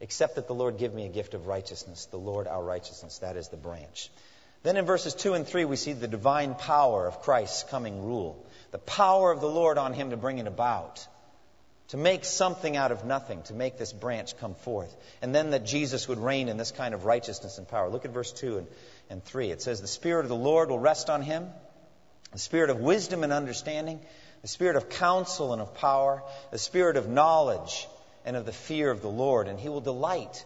Except 0.00 0.34
that 0.34 0.48
the 0.48 0.54
Lord 0.54 0.78
give 0.78 0.94
me 0.94 1.06
a 1.06 1.08
gift 1.08 1.34
of 1.34 1.46
righteousness, 1.46 2.06
the 2.06 2.18
Lord 2.18 2.48
our 2.48 2.62
righteousness. 2.62 3.18
That 3.18 3.36
is 3.36 3.48
the 3.48 3.56
branch. 3.56 4.10
Then 4.62 4.76
in 4.76 4.84
verses 4.84 5.14
2 5.14 5.34
and 5.34 5.46
3, 5.46 5.64
we 5.64 5.76
see 5.76 5.92
the 5.92 6.08
divine 6.08 6.54
power 6.54 7.06
of 7.06 7.22
Christ's 7.22 7.64
coming 7.70 8.04
rule. 8.04 8.44
The 8.70 8.78
power 8.78 9.30
of 9.30 9.40
the 9.40 9.48
Lord 9.48 9.78
on 9.78 9.94
him 9.94 10.10
to 10.10 10.16
bring 10.16 10.38
it 10.38 10.46
about, 10.46 11.06
to 11.88 11.96
make 11.96 12.24
something 12.24 12.76
out 12.76 12.92
of 12.92 13.04
nothing, 13.04 13.42
to 13.44 13.54
make 13.54 13.78
this 13.78 13.92
branch 13.92 14.36
come 14.38 14.54
forth. 14.54 14.94
And 15.22 15.34
then 15.34 15.50
that 15.50 15.64
Jesus 15.64 16.08
would 16.08 16.18
reign 16.18 16.48
in 16.48 16.56
this 16.56 16.72
kind 16.72 16.92
of 16.92 17.04
righteousness 17.04 17.58
and 17.58 17.68
power. 17.68 17.88
Look 17.88 18.04
at 18.04 18.10
verse 18.10 18.32
2 18.32 18.58
and, 18.58 18.66
and 19.10 19.24
3. 19.24 19.50
It 19.50 19.62
says, 19.62 19.80
The 19.80 19.86
Spirit 19.86 20.24
of 20.24 20.28
the 20.28 20.36
Lord 20.36 20.70
will 20.70 20.78
rest 20.78 21.08
on 21.08 21.22
him 21.22 21.48
the 22.32 22.38
spirit 22.38 22.70
of 22.70 22.80
wisdom 22.80 23.24
and 23.24 23.32
understanding, 23.32 24.00
the 24.42 24.48
spirit 24.48 24.76
of 24.76 24.90
counsel 24.90 25.52
and 25.52 25.62
of 25.62 25.74
power, 25.74 26.22
the 26.50 26.58
spirit 26.58 26.96
of 26.96 27.08
knowledge 27.08 27.88
and 28.24 28.36
of 28.36 28.44
the 28.44 28.52
fear 28.52 28.90
of 28.90 29.00
the 29.00 29.08
Lord, 29.08 29.48
and 29.48 29.58
he 29.58 29.68
will 29.68 29.80
delight 29.80 30.44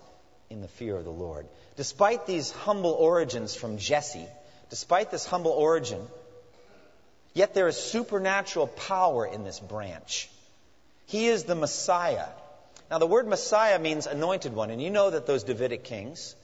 in 0.49 0.61
the 0.61 0.69
fear 0.69 0.97
of 0.97 1.05
the 1.05 1.11
Lord. 1.11 1.47
Despite 1.77 2.27
these 2.27 2.51
humble 2.51 2.93
origins 2.93 3.55
from 3.55 3.79
Jesse, 3.79 4.27
despite 4.71 5.11
this 5.11 5.25
humble 5.25 5.53
origin, 5.53 6.07
yet 7.35 7.55
there 7.55 7.69
is 7.69 7.77
supernatural 7.77 8.67
power 8.67 9.27
in 9.27 9.45
this 9.45 9.59
branch. 9.59 10.31
He 11.07 11.27
is 11.27 11.45
the 11.45 11.55
Messiah. 11.55 12.29
Now, 12.91 12.99
the 12.99 13.07
word 13.07 13.27
Messiah 13.27 13.79
means 13.79 14.07
anointed 14.07 14.55
one, 14.55 14.71
and 14.71 14.83
you 14.83 14.91
know 14.91 15.11
that 15.11 15.27
those 15.27 15.45
Davidic 15.45 15.85
kings, 15.85 16.35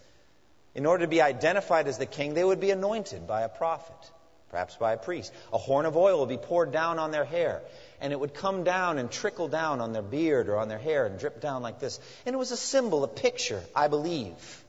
in 0.74 0.86
order 0.86 1.04
to 1.04 1.08
be 1.08 1.20
identified 1.20 1.88
as 1.88 1.98
the 1.98 2.06
king, 2.06 2.34
they 2.34 2.44
would 2.44 2.60
be 2.60 2.70
anointed 2.70 3.26
by 3.26 3.42
a 3.42 3.48
prophet 3.48 4.10
perhaps 4.50 4.76
by 4.76 4.92
a 4.92 4.96
priest. 4.96 5.32
A 5.52 5.58
horn 5.58 5.86
of 5.86 5.96
oil 5.96 6.20
would 6.20 6.28
be 6.28 6.38
poured 6.38 6.72
down 6.72 6.98
on 6.98 7.10
their 7.10 7.24
hair, 7.24 7.62
and 8.00 8.12
it 8.12 8.20
would 8.20 8.34
come 8.34 8.64
down 8.64 8.98
and 8.98 9.10
trickle 9.10 9.48
down 9.48 9.80
on 9.80 9.92
their 9.92 10.02
beard 10.02 10.48
or 10.48 10.56
on 10.56 10.68
their 10.68 10.78
hair 10.78 11.06
and 11.06 11.18
drip 11.18 11.40
down 11.40 11.62
like 11.62 11.80
this. 11.80 12.00
And 12.24 12.34
it 12.34 12.38
was 12.38 12.50
a 12.50 12.56
symbol, 12.56 13.04
a 13.04 13.08
picture, 13.08 13.62
I 13.74 13.88
believe, 13.88 14.64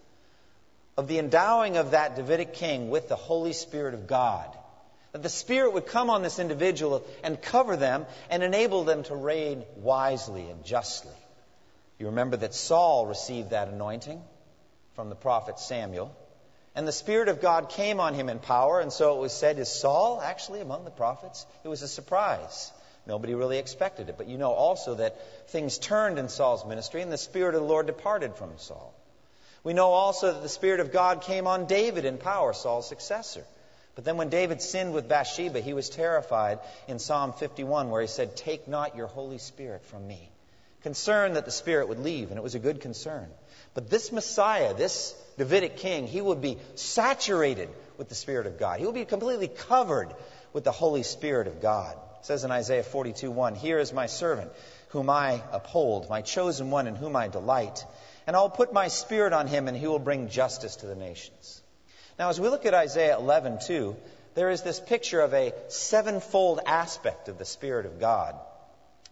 of 0.99 1.07
the 1.07 1.17
endowing 1.17 1.77
of 1.77 1.91
that 1.91 2.17
Davidic 2.17 2.53
king 2.53 2.89
with 2.89 3.07
the 3.07 3.15
Holy 3.15 3.53
Spirit 3.53 3.93
of 3.93 4.05
God. 4.05 4.53
That 5.13 5.23
the 5.23 5.29
Spirit 5.29 5.73
would 5.73 5.87
come 5.87 6.09
on 6.09 6.23
this 6.23 6.39
individual 6.39 7.05
and 7.23 7.41
cover 7.41 7.77
them 7.77 8.05
and 8.29 8.43
enable 8.43 8.83
them 8.83 9.03
to 9.03 9.15
reign 9.15 9.63
wisely 9.77 10.49
and 10.49 10.65
justly. 10.65 11.15
You 11.99 12.07
remember 12.07 12.35
that 12.37 12.53
Saul 12.53 13.07
received 13.07 13.51
that 13.51 13.69
anointing 13.69 14.21
from 14.95 15.07
the 15.07 15.15
prophet 15.15 15.57
Samuel. 15.57 16.13
And 16.75 16.85
the 16.85 16.91
Spirit 16.91 17.29
of 17.29 17.41
God 17.41 17.69
came 17.69 18.01
on 18.01 18.13
him 18.13 18.27
in 18.27 18.39
power, 18.39 18.81
and 18.81 18.91
so 18.91 19.15
it 19.15 19.21
was 19.21 19.31
said, 19.31 19.57
Is 19.57 19.69
Saul 19.69 20.21
actually 20.21 20.59
among 20.59 20.83
the 20.83 20.91
prophets? 20.91 21.45
It 21.63 21.69
was 21.69 21.81
a 21.81 21.87
surprise. 21.87 22.73
Nobody 23.07 23.35
really 23.35 23.57
expected 23.57 24.09
it. 24.09 24.17
But 24.17 24.27
you 24.27 24.37
know 24.37 24.51
also 24.51 24.95
that 24.95 25.49
things 25.49 25.77
turned 25.77 26.19
in 26.19 26.27
Saul's 26.27 26.65
ministry, 26.65 27.01
and 27.01 27.09
the 27.11 27.17
Spirit 27.17 27.55
of 27.55 27.61
the 27.61 27.67
Lord 27.67 27.87
departed 27.87 28.35
from 28.35 28.57
Saul. 28.57 28.93
We 29.63 29.73
know 29.73 29.91
also 29.91 30.31
that 30.33 30.41
the 30.41 30.49
Spirit 30.49 30.79
of 30.79 30.91
God 30.91 31.21
came 31.21 31.47
on 31.47 31.65
David 31.65 32.05
in 32.05 32.17
power, 32.17 32.53
Saul's 32.53 32.87
successor. 32.87 33.43
But 33.95 34.05
then 34.05 34.17
when 34.17 34.29
David 34.29 34.61
sinned 34.61 34.93
with 34.93 35.09
Bathsheba, 35.09 35.59
he 35.59 35.73
was 35.73 35.89
terrified 35.89 36.59
in 36.87 36.99
Psalm 36.99 37.33
51, 37.33 37.89
where 37.89 38.01
he 38.01 38.07
said, 38.07 38.37
Take 38.37 38.67
not 38.67 38.95
your 38.95 39.07
Holy 39.07 39.39
Spirit 39.39 39.83
from 39.85 40.07
me. 40.07 40.31
Concerned 40.83 41.35
that 41.35 41.43
the 41.43 41.51
Spirit 41.51 41.89
would 41.89 41.99
leave, 41.99 42.29
and 42.29 42.37
it 42.37 42.43
was 42.43 42.55
a 42.55 42.59
good 42.59 42.79
concern. 42.79 43.27
But 43.73 43.89
this 43.89 44.13
Messiah, 44.13 44.73
this 44.73 45.13
Davidic 45.37 45.77
king, 45.77 46.07
he 46.07 46.21
would 46.21 46.41
be 46.41 46.57
saturated 46.75 47.69
with 47.97 48.07
the 48.07 48.15
Spirit 48.15 48.47
of 48.47 48.57
God. 48.57 48.79
He 48.79 48.85
would 48.85 48.95
be 48.95 49.03
completely 49.03 49.49
covered 49.49 50.13
with 50.53 50.63
the 50.63 50.71
Holy 50.71 51.03
Spirit 51.03 51.47
of 51.47 51.61
God. 51.61 51.97
It 52.19 52.25
says 52.25 52.45
in 52.45 52.51
Isaiah 52.51 52.83
42 52.83 53.29
1, 53.29 53.55
Here 53.55 53.79
is 53.79 53.91
my 53.91 54.05
servant, 54.05 54.51
whom 54.89 55.09
I 55.09 55.41
uphold, 55.51 56.09
my 56.09 56.21
chosen 56.21 56.71
one 56.71 56.87
in 56.87 56.95
whom 56.95 57.15
I 57.15 57.27
delight. 57.27 57.85
And 58.29 58.36
I'll 58.36 58.48
put 58.48 58.71
my 58.71 58.89
spirit 58.89 59.33
on 59.33 59.48
him, 59.48 59.67
and 59.67 59.75
he 59.75 59.88
will 59.88 59.98
bring 59.98 60.29
justice 60.29 60.75
to 60.75 60.86
the 60.86 60.93
nations. 60.93 61.63
Now, 62.19 62.29
as 62.29 62.39
we 62.39 62.48
look 62.48 62.67
at 62.67 62.75
Isaiah 62.75 63.17
11 63.17 63.57
2, 63.65 63.95
there 64.36 64.51
is 64.51 64.62
this 64.62 64.79
picture 64.79 65.21
of 65.21 65.33
a 65.33 65.51
sevenfold 65.69 66.59
aspect 66.67 67.27
of 67.27 67.39
the 67.39 67.45
Spirit 67.45 67.88
of 67.88 68.00
God. 68.00 68.36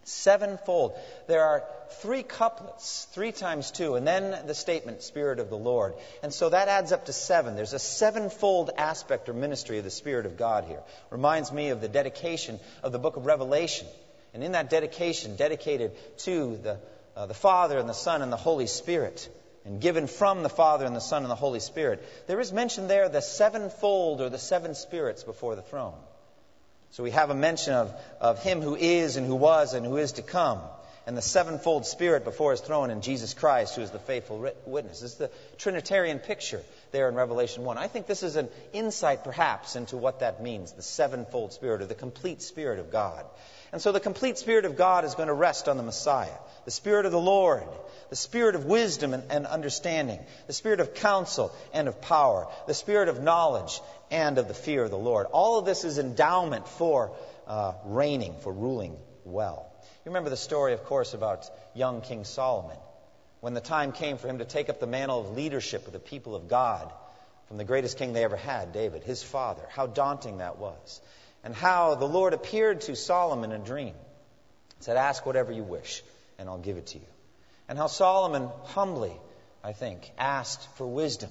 Sevenfold. 0.04 0.94
There 1.26 1.44
are 1.44 1.64
three 2.02 2.22
couplets, 2.22 3.08
three 3.14 3.32
times 3.32 3.72
two, 3.72 3.96
and 3.96 4.08
then 4.08 4.46
the 4.46 4.54
statement, 4.54 5.02
Spirit 5.02 5.40
of 5.40 5.50
the 5.50 5.58
Lord. 5.58 5.96
And 6.22 6.32
so 6.32 6.50
that 6.50 6.68
adds 6.68 6.92
up 6.92 7.08
to 7.08 7.12
seven. 7.12 7.56
There's 7.56 7.74
a 7.74 7.80
sevenfold 7.80 8.70
aspect 8.78 9.30
or 9.30 9.34
ministry 9.34 9.80
of 9.80 9.84
the 9.84 9.90
Spirit 9.90 10.28
of 10.28 10.38
God 10.38 10.66
here. 10.66 10.84
Reminds 11.10 11.52
me 11.52 11.70
of 11.70 11.82
the 11.82 11.90
dedication 11.90 12.60
of 12.84 12.92
the 12.92 13.00
book 13.00 13.18
of 13.18 13.26
Revelation. 13.26 13.88
And 14.36 14.44
in 14.44 14.52
that 14.52 14.70
dedication, 14.70 15.38
dedicated 15.38 15.94
to 16.20 16.58
the, 16.58 16.78
uh, 17.18 17.26
the 17.26 17.34
Father 17.34 17.80
and 17.80 17.90
the 17.90 17.94
Son 17.94 18.22
and 18.22 18.32
the 18.32 18.38
Holy 18.38 18.68
Spirit, 18.68 19.28
and 19.66 19.82
given 19.82 20.06
from 20.06 20.44
the 20.44 20.50
Father 20.50 20.86
and 20.86 20.96
the 20.96 21.02
Son 21.02 21.24
and 21.24 21.32
the 21.32 21.36
Holy 21.36 21.60
Spirit, 21.60 22.08
there 22.28 22.40
is 22.40 22.54
mentioned 22.54 22.92
there 22.92 23.10
the 23.10 23.22
sevenfold 23.22 24.22
or 24.22 24.30
the 24.30 24.38
seven 24.38 24.76
spirits 24.76 25.24
before 25.24 25.56
the 25.56 25.64
throne. 25.64 25.98
So 26.92 27.04
we 27.04 27.12
have 27.12 27.32
a 27.32 27.36
mention 27.36 27.74
of, 27.74 27.94
of 28.22 28.44
him 28.44 28.62
who 28.62 28.76
is 28.76 29.18
and 29.18 29.26
who 29.26 29.36
was 29.36 29.74
and 29.74 29.84
who 29.84 29.98
is 29.98 30.14
to 30.14 30.22
come, 30.22 30.60
and 31.08 31.18
the 31.18 31.24
sevenfold 31.24 31.88
Spirit 31.88 32.24
before 32.24 32.52
his 32.52 32.62
throne 32.62 32.92
in 32.92 33.02
Jesus 33.02 33.34
Christ, 33.34 33.76
who 33.76 33.82
is 33.82 33.90
the 33.90 34.00
faithful 34.00 34.52
witness. 34.68 35.00
This 35.00 35.14
is 35.14 35.18
the 35.18 35.32
Trinitarian 35.58 36.20
picture 36.20 36.62
there 36.92 37.10
in 37.10 37.16
Revelation 37.16 37.64
1. 37.64 37.80
I 37.80 37.88
think 37.88 38.06
this 38.06 38.22
is 38.22 38.36
an 38.36 38.48
insight, 38.74 39.24
perhaps, 39.24 39.76
into 39.76 39.98
what 39.98 40.20
that 40.20 40.44
means 40.44 40.74
the 40.74 40.84
sevenfold 40.84 41.52
Spirit, 41.52 41.82
or 41.82 41.88
the 41.88 41.96
complete 41.96 42.44
Spirit 42.44 42.78
of 42.78 42.92
God. 42.92 43.26
And 43.72 43.82
so 43.82 43.92
the 43.92 44.00
complete 44.00 44.38
Spirit 44.38 44.66
of 44.66 44.78
God 44.78 45.04
is 45.04 45.16
going 45.16 45.28
to 45.28 45.34
rest 45.34 45.68
on 45.68 45.78
the 45.78 45.84
Messiah. 45.84 46.38
The 46.66 46.72
Spirit 46.72 47.06
of 47.06 47.12
the 47.12 47.20
Lord, 47.20 47.68
the 48.10 48.16
Spirit 48.16 48.56
of 48.56 48.66
wisdom 48.66 49.14
and, 49.14 49.24
and, 49.30 49.46
understanding, 49.46 50.20
the 50.48 50.54
Spirit 50.54 50.80
of 50.80 50.94
counsel 50.94 51.54
and 51.74 51.88
of 51.88 52.02
power, 52.02 52.48
the 52.66 52.74
Spirit 52.74 53.10
of 53.10 53.22
knowledge 53.22 53.82
and 54.10 54.38
of 54.38 54.48
the 54.48 54.54
fear 54.54 54.84
of 54.84 54.92
the 54.92 54.98
Lord. 54.98 55.28
All 55.32 55.60
of 55.60 55.66
this 55.66 55.84
is 55.84 55.98
endowment 55.98 56.68
for 56.68 57.12
uh, 57.46 57.74
reigning, 57.86 58.36
for 58.40 58.54
ruling 58.54 58.98
well. 59.26 59.72
You 60.06 60.12
remember 60.12 60.30
the 60.30 60.38
story, 60.38 60.74
of 60.74 60.86
course, 60.86 61.14
about 61.14 61.50
young 61.74 62.02
King 62.02 62.24
Solomon. 62.24 62.78
When 63.42 63.54
the 63.54 63.62
time 63.62 63.92
came 63.92 64.18
for 64.18 64.28
him 64.28 64.40
to 64.40 64.46
take 64.46 64.70
up 64.70 64.80
the 64.80 64.88
mantle 64.88 65.20
of 65.20 65.36
leadership 65.36 65.86
of 65.88 65.94
the 65.94 66.00
people 66.00 66.36
of 66.36 66.48
God 66.48 66.92
from 67.48 67.58
the 67.58 67.66
greatest 67.66 67.98
king 67.98 68.14
they 68.14 68.24
ever 68.24 68.38
had, 68.38 68.72
David, 68.72 69.04
his 69.04 69.22
father, 69.22 69.64
how 69.70 69.88
daunting 69.88 70.38
that 70.38 70.58
was 70.58 71.02
and 71.44 71.56
how 71.56 71.96
the 71.96 72.08
Lord 72.08 72.34
appeared 72.34 72.82
to 72.82 72.96
Solomon 72.96 73.51
in 73.51 73.62
a 73.62 73.63
dream. 73.63 73.94
Said, 74.79 74.98
Ask 74.98 75.25
whatever 75.25 75.51
you 75.51 75.63
wish, 75.63 76.03
and 76.38 76.50
I'll 76.50 76.58
give 76.58 76.77
it 76.77 76.88
to 76.88 76.98
you. 77.00 77.06
And 77.67 77.77
how 77.77 77.88
Solomon 77.88 78.50
humbly, 78.65 79.13
I 79.63 79.74
think, 79.74 80.12
asked 80.17 80.67
for 80.77 80.88
wisdom 80.88 81.29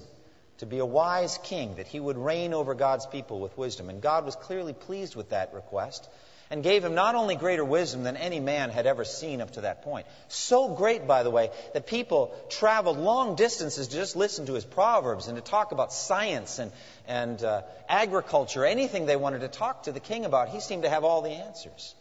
to 0.59 0.65
be 0.65 0.79
a 0.79 0.85
wise 0.85 1.37
king, 1.43 1.75
that 1.75 1.87
he 1.87 1.99
would 1.99 2.17
reign 2.17 2.53
over 2.53 2.73
God's 2.73 3.05
people 3.05 3.39
with 3.39 3.57
wisdom. 3.57 3.89
And 3.89 4.01
God 4.01 4.25
was 4.25 4.35
clearly 4.35 4.73
pleased 4.73 5.15
with 5.15 5.29
that 5.29 5.53
request 5.53 6.07
and 6.49 6.63
gave 6.63 6.83
him 6.83 6.95
not 6.95 7.15
only 7.15 7.35
greater 7.35 7.65
wisdom 7.65 8.03
than 8.03 8.15
any 8.15 8.39
man 8.39 8.69
had 8.69 8.85
ever 8.85 9.03
seen 9.03 9.41
up 9.41 9.51
to 9.51 9.61
that 9.61 9.83
point. 9.83 10.07
So 10.29 10.69
great, 10.69 11.07
by 11.07 11.23
the 11.23 11.29
way, 11.29 11.49
that 11.73 11.87
people 11.87 12.33
traveled 12.49 12.97
long 12.97 13.35
distances 13.35 13.87
to 13.89 13.95
just 13.95 14.15
listen 14.15 14.45
to 14.45 14.53
his 14.53 14.65
proverbs 14.65 15.27
and 15.27 15.35
to 15.35 15.41
talk 15.41 15.71
about 15.71 15.91
science 15.91 16.59
and, 16.59 16.71
and 17.07 17.43
uh, 17.43 17.63
agriculture, 17.89 18.65
anything 18.65 19.05
they 19.05 19.17
wanted 19.17 19.41
to 19.41 19.49
talk 19.49 19.83
to 19.83 19.91
the 19.91 19.99
king 19.99 20.25
about. 20.25 20.49
He 20.49 20.61
seemed 20.61 20.83
to 20.83 20.89
have 20.89 21.03
all 21.03 21.21
the 21.21 21.31
answers. 21.31 21.95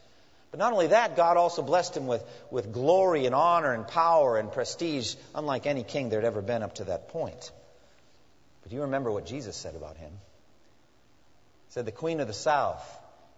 But 0.53 0.61
not 0.61 0.73
only 0.73 0.88
that, 0.88 1.17
God 1.17 1.37
also 1.37 1.62
blessed 1.62 1.97
him 1.97 2.07
with, 2.07 2.25
with 2.50 2.73
glory 2.73 3.26
and 3.26 3.35
honor 3.35 3.73
and 3.73 3.87
power 3.87 4.38
and 4.38 4.50
prestige, 4.53 5.17
unlike 5.35 5.67
any 5.67 5.83
king 5.83 6.09
there 6.09 6.21
had 6.21 6.26
ever 6.26 6.41
been 6.41 6.62
up 6.62 6.76
to 6.76 6.85
that 6.85 7.09
point. 7.09 7.50
But 8.62 8.71
do 8.71 8.76
you 8.76 8.83
remember 8.83 9.11
what 9.11 9.26
Jesus 9.26 9.57
said 9.57 9.75
about 9.75 9.97
him? 9.97 10.12
He 11.67 11.73
said, 11.73 11.85
The 11.85 11.93
queen 11.93 12.21
of 12.21 12.29
the 12.29 12.33
south 12.33 12.85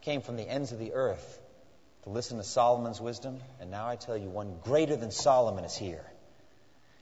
came 0.03 0.21
from 0.21 0.37
the 0.37 0.49
ends 0.49 0.73
of 0.73 0.79
the 0.79 0.95
earth 0.95 1.41
to 2.05 2.11
listen 2.11 2.39
to 2.39 2.45
Solomon's 2.45 3.01
wisdom, 3.01 3.39
and 3.61 3.71
now 3.71 3.89
I 3.89 3.97
tell 3.97 4.17
you, 4.17 4.29
one 4.29 4.57
greater 4.63 4.97
than 4.97 5.11
Solomon 5.11 5.65
is 5.65 5.77
here. 5.77 6.05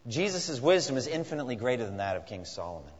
Jesus' 0.08 0.60
wisdom 0.60 0.96
is 0.96 1.06
infinitely 1.06 1.56
greater 1.56 1.84
than 1.84 1.96
that 1.96 2.16
of 2.16 2.26
King 2.26 2.44
Solomon. 2.44 2.92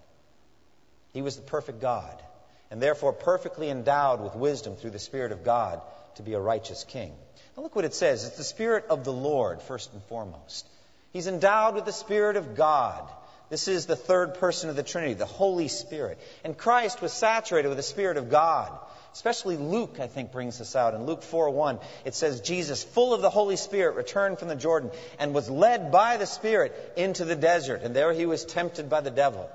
He 1.13 1.23
was 1.23 1.37
the 1.37 1.43
perfect 1.43 1.81
God, 1.81 2.23
and 2.71 2.83
therefore 2.83 3.13
perfectly 3.13 3.71
endowed 3.71 4.21
with 4.21 4.35
wisdom 4.35 4.77
through 4.77 4.91
the 4.91 4.99
Spirit 4.99 5.33
of 5.33 5.45
God 5.45 5.81
to 6.17 6.23
be 6.23 6.35
a 6.35 6.41
righteous 6.41 6.85
king. 6.85 7.13
Now 7.57 7.63
look 7.63 7.77
what 7.77 7.85
it 7.85 7.95
says. 7.95 8.25
It's 8.27 8.37
the 8.37 8.45
Spirit 8.45 8.87
of 8.91 9.05
the 9.05 9.13
Lord, 9.13 9.63
first 9.63 9.93
and 9.93 10.03
foremost. 10.05 10.67
He's 11.13 11.27
endowed 11.27 11.75
with 11.75 11.87
the 11.87 11.93
Spirit 11.93 12.37
of 12.37 12.55
God. 12.55 13.09
This 13.49 13.69
is 13.69 13.87
the 13.87 13.97
third 13.97 14.35
person 14.35 14.69
of 14.69 14.77
the 14.77 14.83
Trinity, 14.83 15.15
the 15.15 15.25
Holy 15.25 15.69
Spirit. 15.69 16.19
And 16.45 16.59
Christ 16.59 17.01
was 17.01 17.13
saturated 17.13 17.69
with 17.69 17.77
the 17.77 17.83
Spirit 17.83 18.17
of 18.17 18.29
God. 18.29 18.77
Especially 19.17 19.57
Luke, 19.57 19.97
I 19.99 20.09
think, 20.09 20.31
brings 20.31 20.59
this 20.59 20.77
out. 20.77 20.93
In 20.93 21.07
Luke 21.07 21.23
4:1, 21.23 21.81
it 22.05 22.15
says, 22.15 22.43
Jesus, 22.43 22.85
full 22.85 23.15
of 23.15 23.23
the 23.23 23.31
Holy 23.31 23.57
Spirit, 23.57 23.97
returned 23.97 24.39
from 24.39 24.49
the 24.49 24.55
Jordan 24.55 24.91
and 25.19 25.33
was 25.33 25.49
led 25.49 25.91
by 25.91 26.19
the 26.19 26.27
Spirit 26.27 26.93
into 26.99 27.25
the 27.25 27.35
desert. 27.35 27.81
And 27.83 27.97
there 27.97 28.13
he 28.13 28.27
was 28.27 28.45
tempted 28.45 28.91
by 28.91 29.01
the 29.01 29.11
devil. 29.11 29.49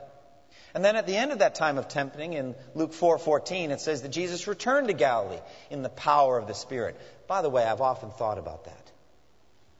And 0.73 0.83
then 0.83 0.95
at 0.95 1.05
the 1.05 1.15
end 1.15 1.31
of 1.31 1.39
that 1.39 1.53
time 1.53 1.77
of 1.77 1.87
tempting, 1.87 2.33
in 2.33 2.55
Luke 2.73 2.91
4:14, 2.91 3.69
it 3.69 3.81
says 3.81 4.01
that 4.01 4.09
Jesus 4.09 4.47
returned 4.47 4.87
to 4.87 4.93
Galilee 4.93 5.39
in 5.69 5.83
the 5.83 5.89
power 5.89 6.39
of 6.39 6.47
the 6.47 6.55
Spirit. 6.55 6.99
By 7.27 7.43
the 7.43 7.49
way, 7.51 7.63
I've 7.63 7.81
often 7.81 8.09
thought 8.09 8.39
about 8.39 8.63
that. 8.63 8.90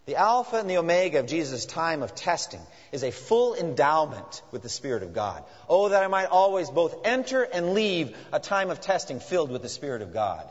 The 0.06 0.16
Alpha 0.16 0.58
and 0.58 0.70
the 0.70 0.78
Omega 0.78 1.20
of 1.20 1.28
Jesus' 1.28 1.66
time 1.66 2.02
of 2.02 2.16
testing 2.16 2.62
is 2.92 3.04
a 3.04 3.12
full 3.12 3.54
endowment 3.56 4.42
with 4.52 4.64
the 4.64 4.70
Spirit 4.70 5.04
of 5.04 5.14
God. 5.14 5.44
Oh, 5.70 5.90
that 5.90 6.04
I 6.04 6.08
might 6.08 6.26
always 6.26 6.70
both 6.70 7.06
enter 7.06 7.44
and 7.44 7.74
leave 7.74 8.18
a 8.34 8.40
time 8.40 8.72
of 8.72 8.82
testing 8.82 9.20
filled 9.20 9.52
with 9.52 9.62
the 9.62 9.70
Spirit 9.70 10.02
of 10.02 10.12
God. 10.12 10.50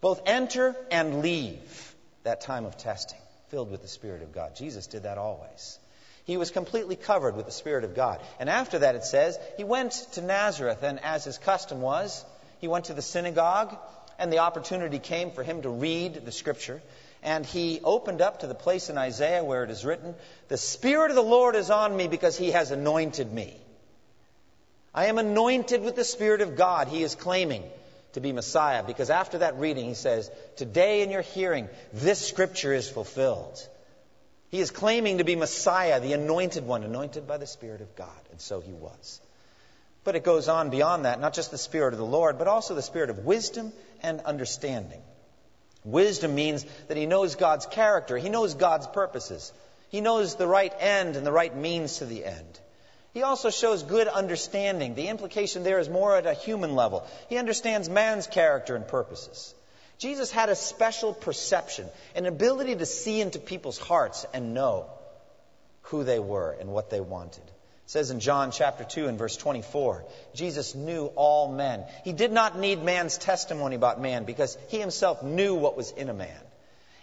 Both 0.00 0.22
enter 0.26 0.74
and 0.90 1.20
leave 1.20 1.94
that 2.22 2.40
time 2.40 2.64
of 2.64 2.76
testing 2.78 3.18
filled 3.48 3.70
with 3.70 3.82
the 3.82 3.88
Spirit 3.88 4.22
of 4.22 4.32
God. 4.32 4.56
Jesus 4.56 4.86
did 4.86 5.02
that 5.02 5.18
always. 5.18 5.78
He 6.24 6.36
was 6.36 6.50
completely 6.50 6.96
covered 6.96 7.36
with 7.36 7.46
the 7.46 7.52
Spirit 7.52 7.84
of 7.84 7.94
God. 7.94 8.20
And 8.38 8.48
after 8.48 8.80
that, 8.80 8.94
it 8.94 9.04
says, 9.04 9.38
he 9.56 9.64
went 9.64 9.92
to 10.12 10.22
Nazareth, 10.22 10.82
and 10.82 11.02
as 11.02 11.24
his 11.24 11.38
custom 11.38 11.80
was, 11.80 12.24
He 12.60 12.68
went 12.68 12.86
to 12.86 12.94
the 12.94 13.02
synagogue, 13.02 13.76
and 14.18 14.32
the 14.32 14.38
opportunity 14.38 14.98
came 14.98 15.30
for 15.30 15.42
him 15.42 15.62
to 15.62 15.68
read 15.68 16.24
the 16.24 16.32
scripture. 16.32 16.82
And 17.22 17.44
he 17.44 17.80
opened 17.82 18.20
up 18.20 18.40
to 18.40 18.46
the 18.46 18.54
place 18.54 18.90
in 18.90 18.98
Isaiah 18.98 19.44
where 19.44 19.64
it 19.64 19.70
is 19.70 19.84
written, 19.84 20.14
The 20.48 20.56
Spirit 20.56 21.10
of 21.10 21.16
the 21.16 21.22
Lord 21.22 21.56
is 21.56 21.70
on 21.70 21.96
me 21.96 22.08
because 22.08 22.38
he 22.38 22.52
has 22.52 22.70
anointed 22.70 23.32
me. 23.32 23.56
I 24.94 25.06
am 25.06 25.18
anointed 25.18 25.82
with 25.82 25.96
the 25.96 26.04
Spirit 26.04 26.40
of 26.40 26.56
God. 26.56 26.88
He 26.88 27.02
is 27.02 27.14
claiming 27.14 27.64
to 28.12 28.20
be 28.20 28.32
Messiah 28.32 28.82
because 28.82 29.10
after 29.10 29.38
that 29.38 29.58
reading, 29.58 29.86
he 29.86 29.94
says, 29.94 30.30
Today 30.56 31.02
in 31.02 31.10
your 31.10 31.22
hearing, 31.22 31.68
this 31.92 32.26
scripture 32.26 32.72
is 32.72 32.88
fulfilled. 32.88 33.66
He 34.50 34.60
is 34.60 34.70
claiming 34.70 35.18
to 35.18 35.24
be 35.24 35.36
Messiah, 35.36 36.00
the 36.00 36.14
anointed 36.14 36.66
one, 36.66 36.82
anointed 36.82 37.26
by 37.26 37.36
the 37.36 37.46
Spirit 37.46 37.80
of 37.80 37.94
God. 37.96 38.08
And 38.30 38.40
so 38.40 38.60
he 38.60 38.72
was. 38.72 39.20
But 40.04 40.16
it 40.16 40.24
goes 40.24 40.48
on 40.48 40.70
beyond 40.70 41.04
that, 41.04 41.20
not 41.20 41.34
just 41.34 41.50
the 41.50 41.58
Spirit 41.58 41.92
of 41.92 41.98
the 41.98 42.06
Lord, 42.06 42.38
but 42.38 42.48
also 42.48 42.74
the 42.74 42.82
Spirit 42.82 43.10
of 43.10 43.26
wisdom 43.26 43.72
and 44.02 44.20
understanding. 44.20 45.02
Wisdom 45.90 46.34
means 46.34 46.64
that 46.88 46.96
he 46.96 47.06
knows 47.06 47.34
God's 47.34 47.66
character, 47.66 48.16
he 48.16 48.28
knows 48.28 48.54
God's 48.54 48.86
purposes, 48.86 49.52
he 49.90 50.00
knows 50.00 50.34
the 50.34 50.46
right 50.46 50.72
end 50.78 51.16
and 51.16 51.26
the 51.26 51.32
right 51.32 51.54
means 51.54 51.98
to 51.98 52.06
the 52.06 52.24
end. 52.24 52.60
He 53.14 53.22
also 53.22 53.50
shows 53.50 53.82
good 53.82 54.06
understanding. 54.06 54.94
The 54.94 55.08
implication 55.08 55.62
there 55.62 55.78
is 55.78 55.88
more 55.88 56.16
at 56.16 56.26
a 56.26 56.34
human 56.34 56.74
level. 56.74 57.06
He 57.28 57.38
understands 57.38 57.88
man's 57.88 58.26
character 58.26 58.76
and 58.76 58.86
purposes. 58.86 59.54
Jesus 59.98 60.30
had 60.30 60.50
a 60.50 60.54
special 60.54 61.14
perception, 61.14 61.88
an 62.14 62.26
ability 62.26 62.76
to 62.76 62.86
see 62.86 63.20
into 63.20 63.38
people's 63.38 63.78
hearts 63.78 64.26
and 64.32 64.54
know 64.54 64.86
who 65.82 66.04
they 66.04 66.18
were 66.18 66.56
and 66.60 66.70
what 66.70 66.90
they 66.90 67.00
wanted. 67.00 67.42
It 67.88 67.92
says 67.92 68.10
in 68.10 68.20
John 68.20 68.50
chapter 68.50 68.84
2 68.84 69.06
and 69.06 69.16
verse 69.16 69.34
24, 69.38 70.04
Jesus 70.34 70.74
knew 70.74 71.06
all 71.16 71.50
men. 71.50 71.86
He 72.04 72.12
did 72.12 72.30
not 72.30 72.58
need 72.58 72.84
man's 72.84 73.16
testimony 73.16 73.76
about 73.76 73.98
man 73.98 74.24
because 74.24 74.58
he 74.68 74.78
himself 74.78 75.22
knew 75.22 75.54
what 75.54 75.74
was 75.74 75.90
in 75.92 76.10
a 76.10 76.12
man. 76.12 76.42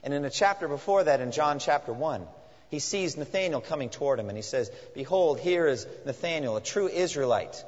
And 0.03 0.13
in 0.13 0.23
a 0.25 0.29
chapter 0.29 0.67
before 0.67 1.05
that, 1.05 1.21
in 1.21 1.31
John 1.31 1.57
chapter 1.57 1.91
1, 1.91 2.27
he 2.69 2.77
sees 2.77 3.17
Nathanael 3.17 3.61
coming 3.61 3.89
toward 3.89 4.19
him 4.19 4.29
and 4.29 4.37
he 4.37 4.43
says, 4.43 4.69
Behold, 4.93 5.39
here 5.39 5.65
is 5.65 5.87
Nathanael, 6.05 6.55
a 6.55 6.61
true 6.61 6.87
Israelite, 6.87 7.65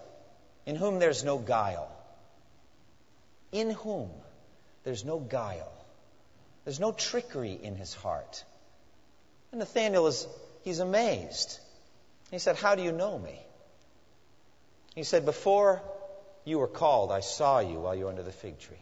in 0.67 0.75
whom 0.75 0.99
there's 0.99 1.23
no 1.23 1.39
guile. 1.39 1.91
In 3.51 3.71
whom 3.71 4.11
there's 4.83 5.03
no 5.03 5.17
guile. 5.17 5.73
There's 6.65 6.79
no 6.79 6.91
trickery 6.91 7.57
in 7.59 7.77
his 7.77 7.95
heart. 7.95 8.45
And 9.51 9.57
Nathanael 9.57 10.05
is, 10.05 10.27
he's 10.61 10.77
amazed. 10.77 11.59
He 12.31 12.39
said, 12.39 12.55
How 12.57 12.75
do 12.75 12.83
you 12.83 12.91
know 12.91 13.17
me? 13.17 13.39
He 14.95 15.03
said, 15.03 15.25
Before 15.25 15.81
you 16.45 16.59
were 16.59 16.67
called, 16.67 17.11
I 17.11 17.21
saw 17.21 17.59
you 17.59 17.79
while 17.79 17.95
you 17.95 18.05
were 18.05 18.09
under 18.09 18.23
the 18.23 18.31
fig 18.31 18.59
tree. 18.59 18.77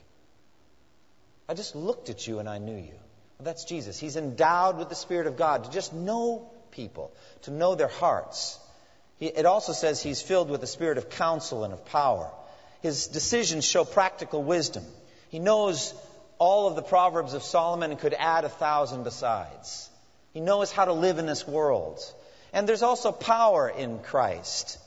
I 1.47 1.53
just 1.53 1.75
looked 1.75 2.09
at 2.09 2.25
you 2.27 2.39
and 2.39 2.49
I 2.49 2.57
knew 2.57 2.75
you. 2.75 2.99
Well, 3.37 3.45
that's 3.45 3.65
Jesus. 3.65 3.99
He's 3.99 4.15
endowed 4.15 4.77
with 4.77 4.89
the 4.89 4.95
Spirit 4.95 5.27
of 5.27 5.37
God 5.37 5.65
to 5.65 5.71
just 5.71 5.93
know 5.93 6.49
people, 6.71 7.11
to 7.43 7.51
know 7.51 7.75
their 7.75 7.87
hearts. 7.87 8.59
He, 9.17 9.27
it 9.27 9.45
also 9.45 9.73
says 9.73 10.01
he's 10.01 10.21
filled 10.21 10.49
with 10.49 10.61
the 10.61 10.67
spirit 10.67 10.97
of 10.97 11.09
counsel 11.09 11.63
and 11.63 11.73
of 11.73 11.85
power. 11.85 12.29
His 12.81 13.07
decisions 13.07 13.65
show 13.65 13.85
practical 13.85 14.43
wisdom. 14.43 14.83
He 15.29 15.39
knows 15.39 15.93
all 16.37 16.67
of 16.67 16.75
the 16.75 16.81
Proverbs 16.81 17.33
of 17.33 17.43
Solomon 17.43 17.91
and 17.91 17.99
could 17.99 18.13
add 18.13 18.43
a 18.43 18.49
thousand 18.49 19.03
besides. 19.03 19.89
He 20.33 20.41
knows 20.41 20.71
how 20.71 20.85
to 20.85 20.93
live 20.93 21.17
in 21.17 21.25
this 21.25 21.47
world. 21.47 21.99
And 22.55 22.67
there's 22.67 22.83
also 22.83 23.11
power 23.11 23.67
in 23.67 23.99
Christ. 23.99 24.79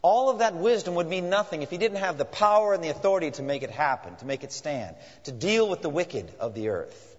All 0.00 0.30
of 0.30 0.38
that 0.38 0.54
wisdom 0.54 0.94
would 0.94 1.06
mean 1.06 1.28
nothing 1.28 1.60
if 1.60 1.70
he 1.70 1.76
didn't 1.76 1.98
have 1.98 2.16
the 2.16 2.24
power 2.24 2.72
and 2.72 2.82
the 2.82 2.88
authority 2.88 3.30
to 3.32 3.42
make 3.42 3.62
it 3.62 3.70
happen, 3.70 4.16
to 4.16 4.24
make 4.24 4.42
it 4.42 4.52
stand, 4.52 4.96
to 5.24 5.32
deal 5.32 5.68
with 5.68 5.82
the 5.82 5.90
wicked 5.90 6.32
of 6.40 6.54
the 6.54 6.70
earth. 6.70 7.16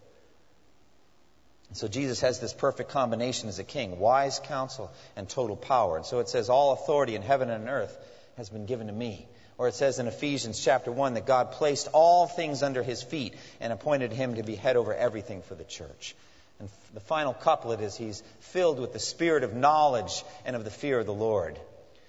So 1.73 1.87
Jesus 1.87 2.21
has 2.21 2.39
this 2.39 2.51
perfect 2.51 2.89
combination 2.89 3.47
as 3.47 3.59
a 3.59 3.63
king 3.63 3.99
wise 3.99 4.39
counsel 4.43 4.91
and 5.15 5.29
total 5.29 5.55
power. 5.55 5.97
And 5.97 6.05
so 6.05 6.17
it 6.17 6.29
says, 6.29 6.49
All 6.49 6.73
authority 6.73 7.13
in 7.13 7.21
heaven 7.21 7.51
and 7.51 7.69
earth 7.69 7.95
has 8.37 8.49
been 8.49 8.65
given 8.65 8.87
to 8.87 8.93
me. 8.93 9.27
Or 9.59 9.67
it 9.67 9.75
says 9.75 9.99
in 9.99 10.07
Ephesians 10.07 10.59
chapter 10.59 10.91
1 10.91 11.13
that 11.13 11.27
God 11.27 11.51
placed 11.51 11.89
all 11.93 12.25
things 12.25 12.63
under 12.63 12.81
his 12.81 13.03
feet 13.03 13.35
and 13.59 13.71
appointed 13.71 14.13
him 14.13 14.33
to 14.35 14.43
be 14.43 14.55
head 14.55 14.77
over 14.77 14.95
everything 14.95 15.43
for 15.43 15.53
the 15.53 15.63
church. 15.63 16.15
And 16.59 16.69
the 16.93 16.99
final 16.99 17.33
couplet 17.33 17.81
is 17.81 17.95
he's 17.95 18.21
filled 18.39 18.79
with 18.79 18.93
the 18.93 18.99
spirit 18.99 19.43
of 19.43 19.53
knowledge 19.53 20.23
and 20.45 20.55
of 20.55 20.63
the 20.63 20.71
fear 20.71 20.99
of 20.99 21.05
the 21.05 21.13
Lord. 21.13 21.59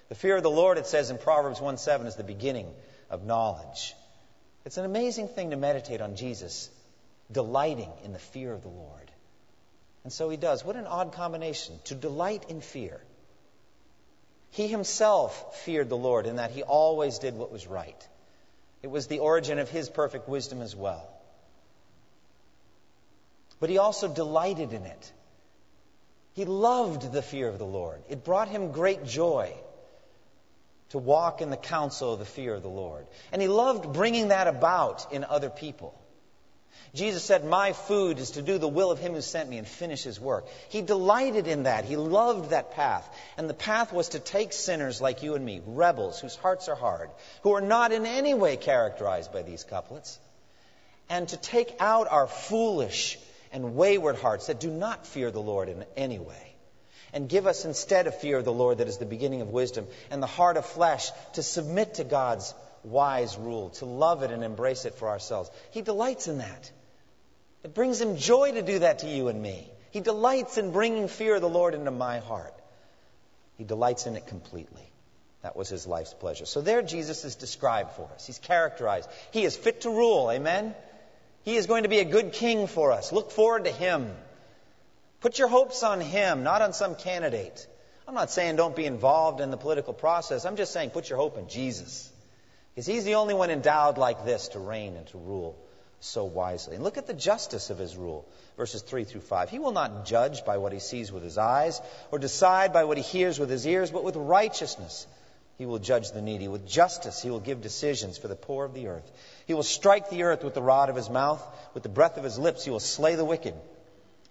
The 0.09 0.15
fear 0.15 0.35
of 0.35 0.43
the 0.43 0.49
Lord, 0.49 0.77
it 0.77 0.87
says 0.87 1.09
in 1.09 1.17
Proverbs 1.17 1.61
1 1.61 1.77
7, 1.77 2.07
is 2.07 2.15
the 2.15 2.23
beginning 2.23 2.67
of 3.09 3.25
knowledge. 3.25 3.95
It's 4.65 4.77
an 4.77 4.85
amazing 4.85 5.29
thing 5.29 5.51
to 5.51 5.55
meditate 5.55 6.01
on 6.01 6.15
Jesus 6.15 6.69
delighting 7.31 7.89
in 8.03 8.13
the 8.13 8.19
fear 8.19 8.51
of 8.51 8.61
the 8.61 8.69
Lord. 8.69 9.11
And 10.03 10.11
so 10.11 10.29
he 10.29 10.37
does. 10.37 10.65
What 10.65 10.75
an 10.75 10.85
odd 10.85 11.13
combination 11.13 11.79
to 11.85 11.95
delight 11.95 12.45
in 12.49 12.61
fear 12.61 13.01
he 14.51 14.67
himself 14.67 15.61
feared 15.63 15.89
the 15.89 15.97
Lord 15.97 16.25
in 16.25 16.35
that 16.35 16.51
he 16.51 16.61
always 16.61 17.19
did 17.19 17.35
what 17.35 17.51
was 17.51 17.67
right. 17.67 18.07
It 18.83 18.91
was 18.91 19.07
the 19.07 19.19
origin 19.19 19.59
of 19.59 19.69
his 19.69 19.89
perfect 19.89 20.27
wisdom 20.27 20.61
as 20.61 20.75
well. 20.75 21.07
But 23.61 23.69
he 23.69 23.77
also 23.77 24.09
delighted 24.09 24.73
in 24.73 24.83
it. 24.83 25.11
He 26.33 26.43
loved 26.45 27.13
the 27.13 27.21
fear 27.21 27.47
of 27.47 27.59
the 27.59 27.65
Lord. 27.65 28.01
It 28.09 28.25
brought 28.25 28.49
him 28.49 28.71
great 28.71 29.05
joy 29.05 29.53
to 30.89 30.97
walk 30.97 31.41
in 31.41 31.51
the 31.51 31.57
counsel 31.57 32.13
of 32.13 32.19
the 32.19 32.25
fear 32.25 32.55
of 32.55 32.63
the 32.63 32.69
Lord. 32.69 33.05
And 33.31 33.41
he 33.41 33.47
loved 33.47 33.93
bringing 33.93 34.29
that 34.29 34.47
about 34.47 35.13
in 35.13 35.23
other 35.23 35.49
people. 35.49 35.97
Jesus 36.95 37.23
said, 37.23 37.45
My 37.45 37.73
food 37.73 38.17
is 38.17 38.31
to 38.31 38.41
do 38.41 38.57
the 38.57 38.67
will 38.67 38.91
of 38.91 38.99
him 38.99 39.13
who 39.13 39.21
sent 39.21 39.47
me 39.47 39.57
and 39.57 39.67
finish 39.67 40.03
his 40.03 40.19
work. 40.19 40.47
He 40.69 40.81
delighted 40.81 41.47
in 41.47 41.63
that. 41.63 41.85
He 41.85 41.95
loved 41.95 42.49
that 42.49 42.71
path. 42.71 43.07
And 43.37 43.49
the 43.49 43.53
path 43.53 43.93
was 43.93 44.09
to 44.09 44.19
take 44.19 44.53
sinners 44.53 44.99
like 44.99 45.21
you 45.21 45.35
and 45.35 45.45
me, 45.45 45.61
rebels 45.65 46.19
whose 46.19 46.35
hearts 46.35 46.67
are 46.67 46.75
hard, 46.75 47.11
who 47.43 47.53
are 47.53 47.61
not 47.61 47.91
in 47.91 48.05
any 48.05 48.33
way 48.33 48.57
characterized 48.57 49.31
by 49.31 49.43
these 49.43 49.63
couplets, 49.63 50.19
and 51.09 51.29
to 51.29 51.37
take 51.37 51.75
out 51.79 52.07
our 52.09 52.27
foolish 52.27 53.19
and 53.51 53.75
wayward 53.75 54.17
hearts 54.17 54.47
that 54.47 54.59
do 54.59 54.69
not 54.69 55.05
fear 55.05 55.31
the 55.31 55.41
Lord 55.41 55.69
in 55.69 55.85
any 55.95 56.19
way. 56.19 56.55
And 57.13 57.27
give 57.27 57.47
us 57.47 57.65
instead 57.65 58.07
a 58.07 58.11
fear 58.11 58.37
of 58.37 58.45
the 58.45 58.53
Lord 58.53 58.77
that 58.77 58.87
is 58.87 58.97
the 58.97 59.05
beginning 59.05 59.41
of 59.41 59.49
wisdom, 59.49 59.87
and 60.09 60.23
the 60.23 60.27
heart 60.27 60.57
of 60.57 60.65
flesh 60.65 61.09
to 61.33 61.43
submit 61.43 61.95
to 61.95 62.03
God's 62.03 62.53
wise 62.83 63.37
rule, 63.37 63.69
to 63.71 63.85
love 63.85 64.23
it 64.23 64.31
and 64.31 64.43
embrace 64.43 64.85
it 64.85 64.95
for 64.95 65.09
ourselves. 65.09 65.51
He 65.71 65.81
delights 65.81 66.27
in 66.27 66.37
that. 66.37 66.71
It 67.63 67.73
brings 67.73 67.99
him 67.99 68.17
joy 68.17 68.53
to 68.53 68.61
do 68.61 68.79
that 68.79 68.99
to 68.99 69.07
you 69.07 69.27
and 69.27 69.41
me. 69.41 69.69
He 69.91 69.99
delights 69.99 70.57
in 70.57 70.71
bringing 70.71 71.07
fear 71.07 71.35
of 71.35 71.41
the 71.41 71.49
Lord 71.49 71.75
into 71.75 71.91
my 71.91 72.19
heart. 72.19 72.53
He 73.57 73.65
delights 73.65 74.07
in 74.07 74.15
it 74.15 74.25
completely. 74.25 74.89
That 75.43 75.55
was 75.55 75.69
his 75.69 75.85
life's 75.85 76.13
pleasure. 76.13 76.45
So 76.45 76.61
there 76.61 76.81
Jesus 76.81 77.25
is 77.25 77.35
described 77.35 77.91
for 77.91 78.09
us. 78.13 78.25
He's 78.25 78.39
characterized. 78.39 79.09
He 79.31 79.43
is 79.43 79.55
fit 79.57 79.81
to 79.81 79.89
rule. 79.89 80.31
Amen? 80.31 80.73
He 81.43 81.55
is 81.55 81.65
going 81.65 81.83
to 81.83 81.89
be 81.89 81.99
a 81.99 82.05
good 82.05 82.33
king 82.33 82.67
for 82.67 82.91
us. 82.91 83.11
Look 83.11 83.31
forward 83.31 83.65
to 83.65 83.71
him. 83.71 84.11
Put 85.21 85.39
your 85.39 85.47
hopes 85.47 85.83
on 85.83 86.01
him, 86.01 86.43
not 86.43 86.61
on 86.61 86.73
some 86.73 86.95
candidate. 86.95 87.67
I'm 88.07 88.15
not 88.15 88.31
saying 88.31 88.55
don't 88.55 88.75
be 88.75 88.85
involved 88.85 89.41
in 89.41 89.51
the 89.51 89.57
political 89.57 89.93
process. 89.93 90.45
I'm 90.45 90.55
just 90.55 90.73
saying 90.73 90.91
put 90.91 91.09
your 91.09 91.17
hope 91.17 91.37
in 91.37 91.47
Jesus. 91.47 92.11
Because 92.73 92.85
he's 92.85 93.05
the 93.05 93.15
only 93.15 93.33
one 93.33 93.49
endowed 93.49 93.97
like 93.97 94.25
this 94.25 94.49
to 94.49 94.59
reign 94.59 94.95
and 94.95 95.07
to 95.07 95.17
rule 95.17 95.57
so 95.99 96.25
wisely. 96.25 96.75
And 96.75 96.83
look 96.83 96.97
at 96.97 97.07
the 97.07 97.13
justice 97.13 97.69
of 97.69 97.77
his 97.77 97.95
rule, 97.95 98.27
verses 98.57 98.81
3 98.81 99.03
through 99.03 99.21
5. 99.21 99.49
He 99.49 99.59
will 99.59 99.71
not 99.71 100.05
judge 100.05 100.45
by 100.45 100.57
what 100.57 100.73
he 100.73 100.79
sees 100.79 101.11
with 101.11 101.23
his 101.23 101.37
eyes, 101.37 101.79
or 102.11 102.19
decide 102.19 102.73
by 102.73 102.85
what 102.85 102.97
he 102.97 103.03
hears 103.03 103.39
with 103.39 103.49
his 103.49 103.65
ears, 103.67 103.91
but 103.91 104.03
with 104.03 104.15
righteousness 104.15 105.05
he 105.61 105.67
will 105.67 105.77
judge 105.77 106.09
the 106.09 106.23
needy. 106.23 106.47
With 106.47 106.67
justice 106.67 107.21
he 107.21 107.29
will 107.29 107.39
give 107.39 107.61
decisions 107.61 108.17
for 108.17 108.27
the 108.27 108.35
poor 108.35 108.65
of 108.65 108.73
the 108.73 108.87
earth. 108.87 109.07
He 109.45 109.53
will 109.53 109.61
strike 109.61 110.09
the 110.09 110.23
earth 110.23 110.43
with 110.43 110.55
the 110.55 110.61
rod 110.61 110.89
of 110.89 110.95
his 110.95 111.07
mouth, 111.07 111.39
with 111.75 111.83
the 111.83 111.89
breath 111.89 112.17
of 112.17 112.23
his 112.23 112.39
lips 112.39 112.65
he 112.65 112.71
will 112.71 112.79
slay 112.79 113.13
the 113.13 113.23
wicked. 113.23 113.53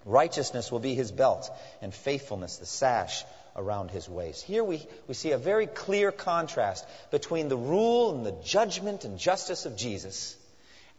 Righteousness 0.04 0.72
will 0.72 0.80
be 0.80 0.96
his 0.96 1.12
belt, 1.12 1.48
and 1.80 1.94
faithfulness 1.94 2.56
the 2.56 2.66
sash 2.66 3.24
around 3.54 3.92
his 3.92 4.08
waist. 4.08 4.42
Here 4.42 4.64
we, 4.64 4.84
we 5.06 5.14
see 5.14 5.30
a 5.30 5.38
very 5.38 5.68
clear 5.68 6.10
contrast 6.10 6.84
between 7.12 7.46
the 7.46 7.56
rule 7.56 8.12
and 8.12 8.26
the 8.26 8.34
judgment 8.42 9.04
and 9.04 9.16
justice 9.16 9.66
of 9.66 9.76
Jesus 9.76 10.36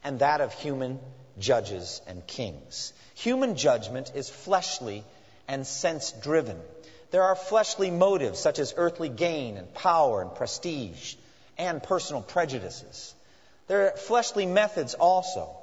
and 0.02 0.20
that 0.20 0.40
of 0.40 0.54
human 0.54 1.02
judges 1.40 2.02
and 2.08 2.26
kings. 2.26 2.94
Human 3.16 3.58
judgment 3.58 4.14
is 4.16 4.30
fleshly 4.30 5.04
and 5.50 5.68
sense 5.68 6.14
driven. 6.14 6.58
There 7.12 7.24
are 7.24 7.36
fleshly 7.36 7.92
motives 7.92 8.40
such 8.40 8.60
as 8.60 8.74
earthly 8.78 9.10
gain 9.10 9.58
and 9.58 9.74
power 9.74 10.22
and 10.22 10.34
prestige 10.34 11.16
and 11.58 11.84
personal 11.84 12.22
prejudices. 12.22 13.14
There 13.68 13.88
are 13.88 13.98
fleshly 13.98 14.46
methods 14.46 14.94
also. 14.94 15.56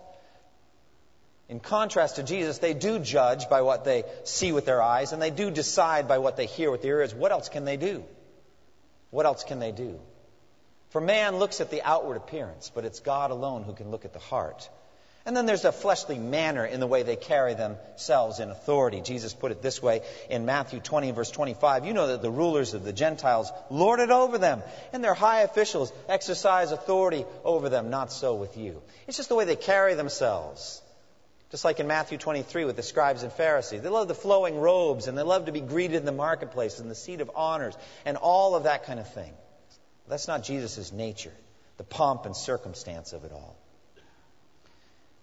In 1.49 1.61
contrast 1.61 2.17
to 2.17 2.23
Jesus, 2.23 2.59
they 2.59 2.75
do 2.75 2.99
judge 2.99 3.49
by 3.49 3.63
what 3.63 3.85
they 3.85 4.05
see 4.25 4.53
with 4.53 4.67
their 4.67 4.83
eyes 4.83 5.13
and 5.13 5.23
they 5.23 5.31
do 5.31 5.51
decide 5.51 6.07
by 6.07 6.19
what 6.19 6.37
they 6.37 6.47
hear 6.47 6.71
with 6.71 6.83
their 6.83 7.01
ears. 7.01 7.15
What 7.15 7.33
else 7.33 7.49
can 7.49 7.65
they 7.65 7.79
do? 7.79 8.05
What 9.11 9.25
else 9.25 9.45
can 9.45 9.59
they 9.59 9.73
do? 9.73 9.99
For 10.91 11.01
man 11.01 11.37
looks 11.39 11.63
at 11.63 11.71
the 11.71 11.83
outward 11.83 12.17
appearance, 12.17 12.71
but 12.75 12.85
it's 12.85 13.01
God 13.01 13.31
alone 13.31 13.63
who 13.63 13.73
can 13.73 13.91
look 13.91 14.05
at 14.05 14.13
the 14.13 14.19
heart. 14.19 14.69
And 15.29 15.37
then 15.37 15.45
there's 15.45 15.67
a 15.67 15.73
fleshly 15.73 16.17
manner 16.17 16.65
in 16.65 16.81
the 16.81 16.87
way 16.87 17.03
they 17.03 17.15
carry 17.15 17.53
themselves 17.53 18.41
in 18.41 18.49
authority. 18.49 19.03
Jesus 19.03 19.35
put 19.35 19.53
it 19.53 19.61
this 19.61 19.83
way 19.83 20.01
in 20.31 20.47
Matthew 20.47 20.81
20, 20.81 21.11
verse 21.11 21.31
25. 21.31 21.85
You 21.85 21.93
know 21.93 22.07
that 22.07 22.23
the 22.23 22.31
rulers 22.31 22.73
of 22.73 22.83
the 22.83 22.95
Gentiles 22.95 23.53
lord 23.69 24.01
it 24.01 24.09
over 24.09 24.39
them, 24.39 24.63
and 24.91 25.05
their 25.05 25.13
high 25.13 25.43
officials 25.43 25.93
exercise 26.09 26.73
authority 26.73 27.27
over 27.45 27.69
them. 27.69 27.91
Not 27.91 28.11
so 28.11 28.37
with 28.37 28.57
you. 28.57 28.81
It's 29.07 29.19
just 29.19 29.29
the 29.29 29.35
way 29.35 29.45
they 29.45 29.55
carry 29.55 29.93
themselves. 29.93 30.81
Just 31.51 31.63
like 31.63 31.79
in 31.79 31.87
Matthew 31.87 32.17
23 32.17 32.65
with 32.65 32.77
the 32.77 32.83
scribes 32.83 33.23
and 33.23 33.31
Pharisees. 33.31 33.83
They 33.83 33.91
love 33.91 34.09
the 34.09 34.15
flowing 34.15 34.59
robes, 34.59 35.09
and 35.09 35.19
they 35.19 35.23
love 35.23 35.45
to 35.45 35.53
be 35.53 35.61
greeted 35.61 35.99
in 35.99 36.07
the 36.07 36.11
marketplace 36.11 36.79
and 36.79 36.91
the 36.91 36.95
seat 36.95 37.21
of 37.21 37.31
honors, 37.37 37.77
and 38.07 38.17
all 38.17 38.55
of 38.55 38.63
that 38.63 38.87
kind 38.87 38.99
of 38.99 39.13
thing. 39.13 39.35
That's 40.09 40.27
not 40.27 40.43
Jesus' 40.43 40.91
nature, 40.91 41.35
the 41.77 41.85
pomp 41.85 42.25
and 42.25 42.35
circumstance 42.35 43.13
of 43.13 43.25
it 43.25 43.33
all. 43.33 43.58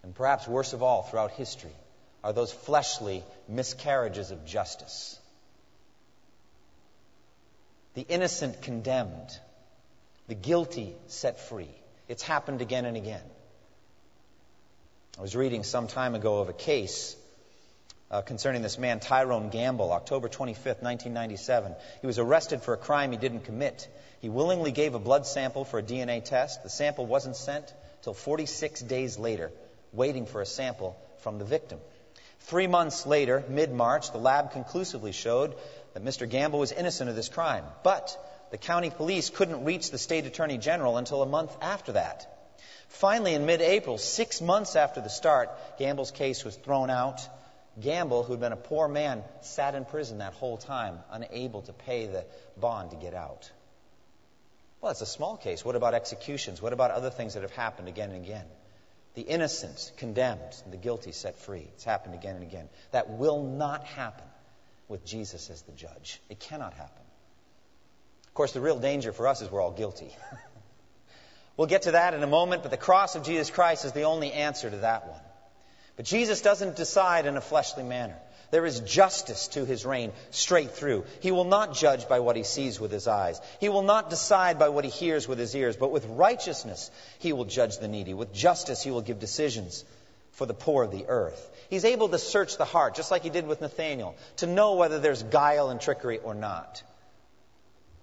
And 0.06 0.14
perhaps 0.14 0.48
worst 0.48 0.74
of 0.74 0.84
all 0.84 1.02
throughout 1.02 1.32
history 1.32 1.76
are 2.24 2.32
those 2.32 2.52
fleshly 2.52 3.24
miscarriages 3.50 4.30
of 4.30 4.46
justice. 4.46 5.20
The 7.96 8.04
innocent 8.04 8.62
condemned, 8.62 9.40
the 10.28 10.36
guilty 10.36 10.94
set 11.08 11.40
free. 11.40 11.72
It's 12.08 12.22
happened 12.22 12.62
again 12.62 12.86
and 12.86 12.96
again. 12.96 13.24
I 15.18 15.24
was 15.24 15.36
reading 15.36 15.64
some 15.64 15.88
time 15.88 16.14
ago 16.14 16.40
of 16.40 16.50
a 16.50 16.54
case 16.54 17.16
uh, 18.12 18.22
concerning 18.22 18.62
this 18.62 18.78
man, 18.78 19.00
Tyrone 19.00 19.50
Gamble, 19.50 19.92
October 19.92 20.30
25th, 20.30 20.84
1997. 20.84 21.74
He 22.02 22.06
was 22.06 22.20
arrested 22.20 22.62
for 22.62 22.76
a 22.76 22.78
crime 22.78 23.10
he 23.10 23.18
didn't 23.18 23.46
commit. 23.46 23.88
He 24.22 24.30
willingly 24.30 24.72
gave 24.72 24.94
a 24.94 25.00
blood 25.00 25.26
sample 25.26 25.66
for 25.66 25.80
a 25.80 25.84
DNA 25.84 26.24
test. 26.24 26.62
The 26.62 26.70
sample 26.70 27.08
wasn't 27.08 27.38
sent 27.38 27.74
till 28.04 28.14
46 28.14 28.82
days 28.82 29.18
later 29.18 29.52
waiting 29.96 30.26
for 30.26 30.42
a 30.42 30.46
sample 30.46 30.98
from 31.20 31.40
the 31.40 31.46
victim. 31.46 31.80
Three 32.42 32.68
months 32.68 33.06
later, 33.06 33.44
mid 33.50 33.74
March, 33.74 34.12
the 34.12 34.20
lab 34.20 34.52
conclusively 34.52 35.12
showed 35.12 35.56
that 35.94 36.04
Mr. 36.04 36.30
Gamble 36.30 36.60
was 36.60 36.72
innocent 36.72 37.10
of 37.10 37.16
this 37.16 37.30
crime. 37.30 37.64
But 37.84 38.16
the 38.52 38.58
county 38.58 38.90
police 38.90 39.30
couldn't 39.30 39.66
reach 39.66 39.90
the 39.90 39.98
state 39.98 40.26
attorney 40.26 40.58
general 40.58 40.98
until 40.98 41.22
a 41.24 41.26
month 41.26 41.56
after 41.62 41.94
that. 41.94 42.32
Finally, 42.88 43.34
in 43.34 43.46
mid 43.46 43.62
April, 43.62 43.98
six 43.98 44.42
months 44.42 44.76
after 44.76 45.02
the 45.02 45.10
start, 45.10 45.50
Gamble's 45.80 46.12
case 46.12 46.46
was 46.46 46.56
thrown 46.56 46.90
out. 46.90 47.22
Gamble, 47.82 48.24
who'd 48.24 48.40
been 48.40 48.54
a 48.54 48.58
poor 48.58 48.88
man, 48.88 49.24
sat 49.42 49.76
in 49.76 49.84
prison 49.84 50.20
that 50.20 50.34
whole 50.34 50.58
time, 50.58 51.00
unable 51.12 51.64
to 51.64 51.74
pay 51.74 52.06
the 52.06 52.26
bond 52.56 52.92
to 52.92 52.96
get 52.96 53.14
out. 53.14 53.52
Well, 54.80 54.92
it's 54.92 55.02
a 55.02 55.06
small 55.06 55.36
case. 55.36 55.66
What 55.66 55.76
about 55.76 55.94
executions? 55.94 56.62
What 56.62 56.72
about 56.72 56.92
other 56.92 57.10
things 57.10 57.34
that 57.34 57.42
have 57.42 57.52
happened 57.52 57.88
again 57.88 58.12
and 58.12 58.24
again? 58.24 58.46
The 59.16 59.22
innocent 59.22 59.94
condemned, 59.98 60.62
and 60.64 60.74
the 60.74 60.78
guilty 60.78 61.12
set 61.12 61.40
free. 61.40 61.68
It's 61.74 61.84
happened 61.84 62.16
again 62.16 62.36
and 62.36 62.44
again. 62.44 62.70
That 62.92 63.10
will 63.10 63.44
not 63.44 63.84
happen 63.86 64.28
with 64.88 65.06
Jesus 65.06 65.50
as 65.50 65.62
the 65.64 65.72
judge. 65.72 66.22
It 66.30 66.40
cannot 66.40 66.74
happen. 66.74 67.02
Of 68.28 68.34
course, 68.34 68.52
the 68.52 68.60
real 68.60 68.80
danger 68.80 69.14
for 69.14 69.28
us 69.28 69.42
is 69.42 69.50
we're 69.50 69.62
all 69.62 69.72
guilty. 69.72 70.14
we'll 71.58 71.68
get 71.68 71.84
to 71.84 71.92
that 71.92 72.14
in 72.14 72.22
a 72.22 72.28
moment, 72.28 72.62
but 72.62 72.72
the 72.72 72.78
cross 72.78 73.16
of 73.16 73.24
Jesus 73.24 73.50
Christ 73.50 73.86
is 73.86 73.94
the 73.94 74.04
only 74.04 74.34
answer 74.34 74.70
to 74.70 74.78
that 74.78 75.08
one. 75.08 75.22
But 75.96 76.06
Jesus 76.06 76.42
doesn't 76.42 76.76
decide 76.76 77.26
in 77.26 77.38
a 77.38 77.42
fleshly 77.42 77.84
manner. 77.84 78.18
There 78.52 78.66
is 78.66 78.80
justice 78.82 79.48
to 79.50 79.66
his 79.66 79.86
reign 79.86 80.12
straight 80.32 80.72
through. 80.72 81.06
He 81.22 81.32
will 81.32 81.46
not 81.46 81.74
judge 81.74 82.08
by 82.08 82.20
what 82.20 82.36
he 82.36 82.44
sees 82.44 82.80
with 82.80 82.92
his 82.92 83.08
eyes. 83.08 83.40
He 83.60 83.70
will 83.70 83.82
not 83.82 84.10
decide 84.10 84.60
by 84.60 84.70
what 84.70 84.86
he 84.86 84.90
hears 84.90 85.28
with 85.28 85.40
his 85.40 85.56
ears, 85.56 85.76
but 85.76 85.92
with 85.92 86.06
righteousness 86.06 86.92
he 87.20 87.34
will 87.34 87.46
judge 87.46 87.78
the 87.78 87.88
needy. 87.88 88.14
With 88.14 88.34
justice 88.34 88.82
he 88.82 88.92
will 88.92 89.02
give 89.02 89.20
decisions 89.20 89.84
for 90.32 90.46
the 90.46 90.54
poor 90.54 90.84
of 90.84 90.92
the 90.92 91.06
earth. 91.08 91.52
He's 91.70 91.86
able 91.86 92.10
to 92.10 92.20
search 92.20 92.58
the 92.58 92.66
heart, 92.66 92.96
just 92.96 93.12
like 93.12 93.24
he 93.24 93.30
did 93.30 93.48
with 93.48 93.62
Nathanael, 93.62 94.16
to 94.38 94.48
know 94.48 94.76
whether 94.76 95.00
there's 95.00 95.24
guile 95.24 95.70
and 95.70 95.82
trickery 95.82 96.20
or 96.20 96.36
not. 96.36 96.84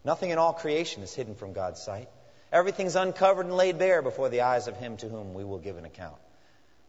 Nothing 0.05 0.31
in 0.31 0.38
all 0.38 0.52
creation 0.52 1.02
is 1.02 1.14
hidden 1.14 1.35
from 1.35 1.52
God's 1.52 1.81
sight. 1.81 2.09
Everything's 2.52 2.96
uncovered 2.96 3.46
and 3.46 3.57
laid 3.57 3.78
bare 3.78 4.02
before 4.02 4.28
the 4.28 4.42
eyes 4.42 4.66
of 4.66 4.76
him 4.76 4.96
to 4.98 5.09
whom 5.09 5.33
we 5.35 5.44
will 5.44 5.59
give 5.59 5.76
an 5.76 5.85
account. 5.85 6.18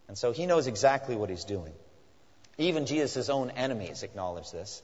And 0.07 0.17
so 0.17 0.31
he 0.31 0.45
knows 0.45 0.67
exactly 0.67 1.15
what 1.15 1.29
he's 1.29 1.45
doing. 1.45 1.73
Even 2.57 2.85
Jesus' 2.85 3.29
own 3.29 3.49
enemies 3.51 4.03
acknowledge 4.03 4.51
this. 4.51 4.81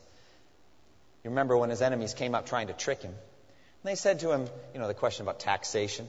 You 1.24 1.32
remember 1.32 1.58
when 1.58 1.70
his 1.70 1.82
enemies 1.82 2.14
came 2.14 2.34
up 2.34 2.46
trying 2.46 2.68
to 2.68 2.74
trick 2.74 3.02
him? 3.02 3.12
And 3.12 3.92
they 3.92 3.96
said 3.96 4.22
to 4.22 4.32
him, 4.32 4.48
you 4.74 4.80
know, 4.80 4.88
the 4.88 4.94
question 4.94 5.24
about 5.26 5.40
taxation. 5.40 6.08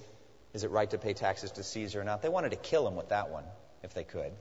Is 0.54 0.64
it 0.64 0.70
right 0.70 0.90
to 0.90 0.98
pay 0.98 1.12
taxes 1.12 1.52
to 1.52 1.62
Caesar 1.62 2.00
or 2.00 2.04
not? 2.04 2.22
They 2.22 2.28
wanted 2.28 2.50
to 2.50 2.56
kill 2.56 2.86
him 2.86 2.96
with 2.96 3.10
that 3.10 3.30
one, 3.30 3.44
if 3.82 3.94
they 3.94 4.04
could. 4.04 4.32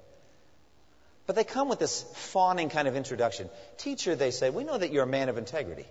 But 1.27 1.35
they 1.35 1.43
come 1.43 1.69
with 1.69 1.77
this 1.77 2.03
fawning 2.15 2.69
kind 2.69 2.87
of 2.87 2.95
introduction. 2.95 3.49
Teacher, 3.77 4.15
they 4.15 4.31
say, 4.31 4.49
we 4.49 4.63
know 4.63 4.77
that 4.77 4.91
you're 4.91 5.03
a 5.03 5.07
man 5.07 5.29
of 5.29 5.37
integrity 5.37 5.85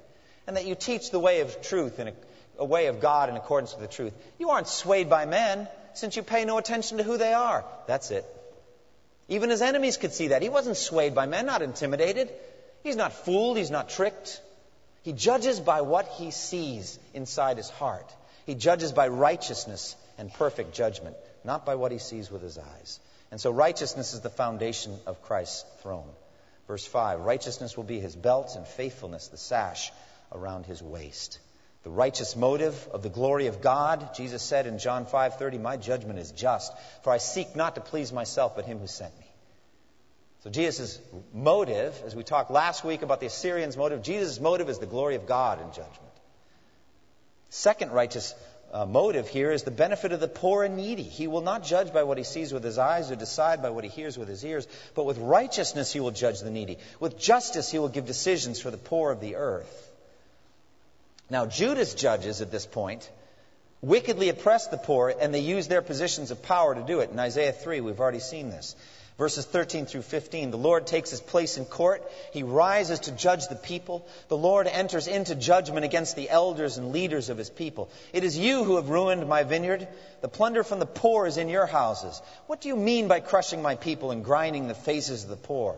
and 0.46 0.56
that 0.56 0.66
you 0.66 0.74
teach 0.74 1.10
the 1.10 1.20
way 1.20 1.40
of 1.42 1.62
truth 1.62 2.00
and 2.00 2.12
a 2.58 2.64
way 2.64 2.86
of 2.86 3.00
God 3.00 3.28
in 3.28 3.36
accordance 3.36 3.72
with 3.72 3.88
the 3.88 3.94
truth. 3.94 4.14
You 4.38 4.50
aren't 4.50 4.66
swayed 4.66 5.08
by 5.08 5.26
men 5.26 5.68
since 5.94 6.16
you 6.16 6.22
pay 6.24 6.44
no 6.44 6.58
attention 6.58 6.98
to 6.98 7.04
who 7.04 7.18
they 7.18 7.32
are. 7.32 7.64
That's 7.86 8.10
it. 8.10 8.24
Even 9.28 9.50
his 9.50 9.62
enemies 9.62 9.96
could 9.96 10.12
see 10.12 10.28
that. 10.28 10.42
He 10.42 10.48
wasn't 10.48 10.76
swayed 10.76 11.14
by 11.14 11.26
men, 11.26 11.46
not 11.46 11.62
intimidated. 11.62 12.32
He's 12.82 12.96
not 12.96 13.12
fooled, 13.12 13.58
he's 13.58 13.70
not 13.70 13.90
tricked. 13.90 14.40
He 15.02 15.12
judges 15.12 15.60
by 15.60 15.82
what 15.82 16.08
he 16.08 16.30
sees 16.30 16.98
inside 17.14 17.56
his 17.56 17.68
heart. 17.68 18.10
He 18.46 18.54
judges 18.54 18.92
by 18.92 19.08
righteousness 19.08 19.96
and 20.16 20.32
perfect 20.32 20.74
judgment, 20.74 21.16
not 21.44 21.66
by 21.66 21.74
what 21.74 21.92
he 21.92 21.98
sees 21.98 22.30
with 22.30 22.42
his 22.42 22.58
eyes. 22.58 23.00
And 23.30 23.40
so 23.40 23.50
righteousness 23.50 24.14
is 24.14 24.20
the 24.20 24.30
foundation 24.30 24.98
of 25.06 25.22
Christ's 25.22 25.64
throne. 25.82 26.08
Verse 26.66 26.86
5 26.86 27.20
Righteousness 27.20 27.76
will 27.76 27.84
be 27.84 28.00
his 28.00 28.16
belt, 28.16 28.54
and 28.56 28.66
faithfulness 28.66 29.28
the 29.28 29.36
sash 29.36 29.92
around 30.32 30.64
his 30.64 30.82
waist. 30.82 31.38
The 31.84 31.90
righteous 31.90 32.34
motive 32.34 32.88
of 32.92 33.02
the 33.02 33.08
glory 33.08 33.46
of 33.46 33.60
God, 33.60 34.14
Jesus 34.14 34.42
said 34.42 34.66
in 34.66 34.78
John 34.78 35.06
5:30, 35.06 35.58
"My 35.58 35.76
judgment 35.76 36.18
is 36.18 36.32
just, 36.32 36.72
for 37.02 37.12
I 37.12 37.18
seek 37.18 37.54
not 37.54 37.76
to 37.76 37.80
please 37.80 38.12
myself, 38.12 38.56
but 38.56 38.64
him 38.64 38.78
who 38.78 38.86
sent 38.86 39.16
me." 39.18 39.26
So 40.44 40.50
Jesus' 40.50 40.98
motive, 41.32 42.00
as 42.06 42.14
we 42.14 42.22
talked 42.22 42.50
last 42.50 42.84
week 42.84 43.02
about 43.02 43.20
the 43.20 43.26
Assyrians' 43.26 43.76
motive, 43.76 44.02
Jesus' 44.02 44.40
motive 44.40 44.68
is 44.68 44.78
the 44.78 44.86
glory 44.86 45.14
of 45.14 45.26
God 45.26 45.60
in 45.60 45.68
judgment. 45.72 46.12
Second 47.50 47.92
righteous 47.92 48.34
uh, 48.72 48.84
motive 48.84 49.28
here 49.28 49.50
is 49.50 49.62
the 49.62 49.70
benefit 49.70 50.12
of 50.12 50.20
the 50.20 50.28
poor 50.28 50.62
and 50.62 50.76
needy. 50.76 51.02
He 51.02 51.26
will 51.26 51.40
not 51.40 51.64
judge 51.64 51.92
by 51.92 52.02
what 52.02 52.18
he 52.18 52.24
sees 52.24 52.52
with 52.52 52.62
his 52.62 52.78
eyes 52.78 53.10
or 53.10 53.16
decide 53.16 53.62
by 53.62 53.70
what 53.70 53.84
he 53.84 53.90
hears 53.90 54.18
with 54.18 54.28
his 54.28 54.44
ears, 54.44 54.68
but 54.94 55.06
with 55.06 55.18
righteousness 55.18 55.92
he 55.92 56.00
will 56.00 56.10
judge 56.10 56.40
the 56.40 56.50
needy. 56.50 56.78
With 57.00 57.18
justice 57.18 57.70
he 57.70 57.78
will 57.78 57.88
give 57.88 58.04
decisions 58.04 58.60
for 58.60 58.70
the 58.70 58.76
poor 58.76 59.10
of 59.10 59.20
the 59.20 59.36
earth. 59.36 59.87
Now, 61.30 61.46
Judah's 61.46 61.94
judges 61.94 62.40
at 62.40 62.50
this 62.50 62.66
point 62.66 63.10
wickedly 63.80 64.28
oppress 64.28 64.66
the 64.68 64.78
poor, 64.78 65.14
and 65.20 65.32
they 65.32 65.40
use 65.40 65.68
their 65.68 65.82
positions 65.82 66.30
of 66.30 66.42
power 66.42 66.74
to 66.74 66.82
do 66.82 67.00
it. 67.00 67.10
In 67.10 67.18
Isaiah 67.18 67.52
3, 67.52 67.80
we've 67.80 68.00
already 68.00 68.20
seen 68.20 68.50
this. 68.50 68.74
Verses 69.18 69.44
13 69.44 69.86
through 69.86 70.02
15. 70.02 70.52
The 70.52 70.56
Lord 70.56 70.86
takes 70.86 71.10
his 71.10 71.20
place 71.20 71.58
in 71.58 71.64
court. 71.64 72.08
He 72.32 72.44
rises 72.44 73.00
to 73.00 73.12
judge 73.12 73.48
the 73.48 73.56
people. 73.56 74.06
The 74.28 74.36
Lord 74.36 74.68
enters 74.68 75.08
into 75.08 75.34
judgment 75.34 75.84
against 75.84 76.14
the 76.14 76.30
elders 76.30 76.78
and 76.78 76.92
leaders 76.92 77.28
of 77.28 77.36
his 77.36 77.50
people. 77.50 77.90
It 78.12 78.22
is 78.22 78.38
you 78.38 78.62
who 78.62 78.76
have 78.76 78.90
ruined 78.90 79.28
my 79.28 79.42
vineyard. 79.42 79.88
The 80.20 80.28
plunder 80.28 80.62
from 80.62 80.78
the 80.78 80.86
poor 80.86 81.26
is 81.26 81.36
in 81.36 81.48
your 81.48 81.66
houses. 81.66 82.22
What 82.46 82.60
do 82.60 82.68
you 82.68 82.76
mean 82.76 83.08
by 83.08 83.18
crushing 83.18 83.60
my 83.60 83.74
people 83.74 84.12
and 84.12 84.24
grinding 84.24 84.68
the 84.68 84.74
faces 84.74 85.24
of 85.24 85.30
the 85.30 85.36
poor? 85.36 85.76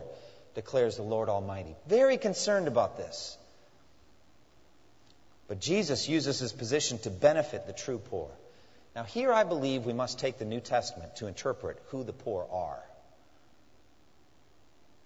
declares 0.53 0.97
the 0.97 1.03
Lord 1.03 1.29
Almighty. 1.29 1.75
Very 1.87 2.17
concerned 2.17 2.67
about 2.67 2.97
this. 2.97 3.37
But 5.51 5.59
Jesus 5.59 6.07
uses 6.07 6.39
his 6.39 6.53
position 6.53 6.97
to 6.99 7.09
benefit 7.09 7.67
the 7.67 7.73
true 7.73 7.97
poor. 7.97 8.29
Now, 8.95 9.03
here 9.03 9.33
I 9.33 9.43
believe 9.43 9.85
we 9.85 9.91
must 9.91 10.17
take 10.17 10.37
the 10.37 10.45
New 10.45 10.61
Testament 10.61 11.17
to 11.17 11.27
interpret 11.27 11.77
who 11.87 12.05
the 12.05 12.13
poor 12.13 12.47
are. 12.49 12.81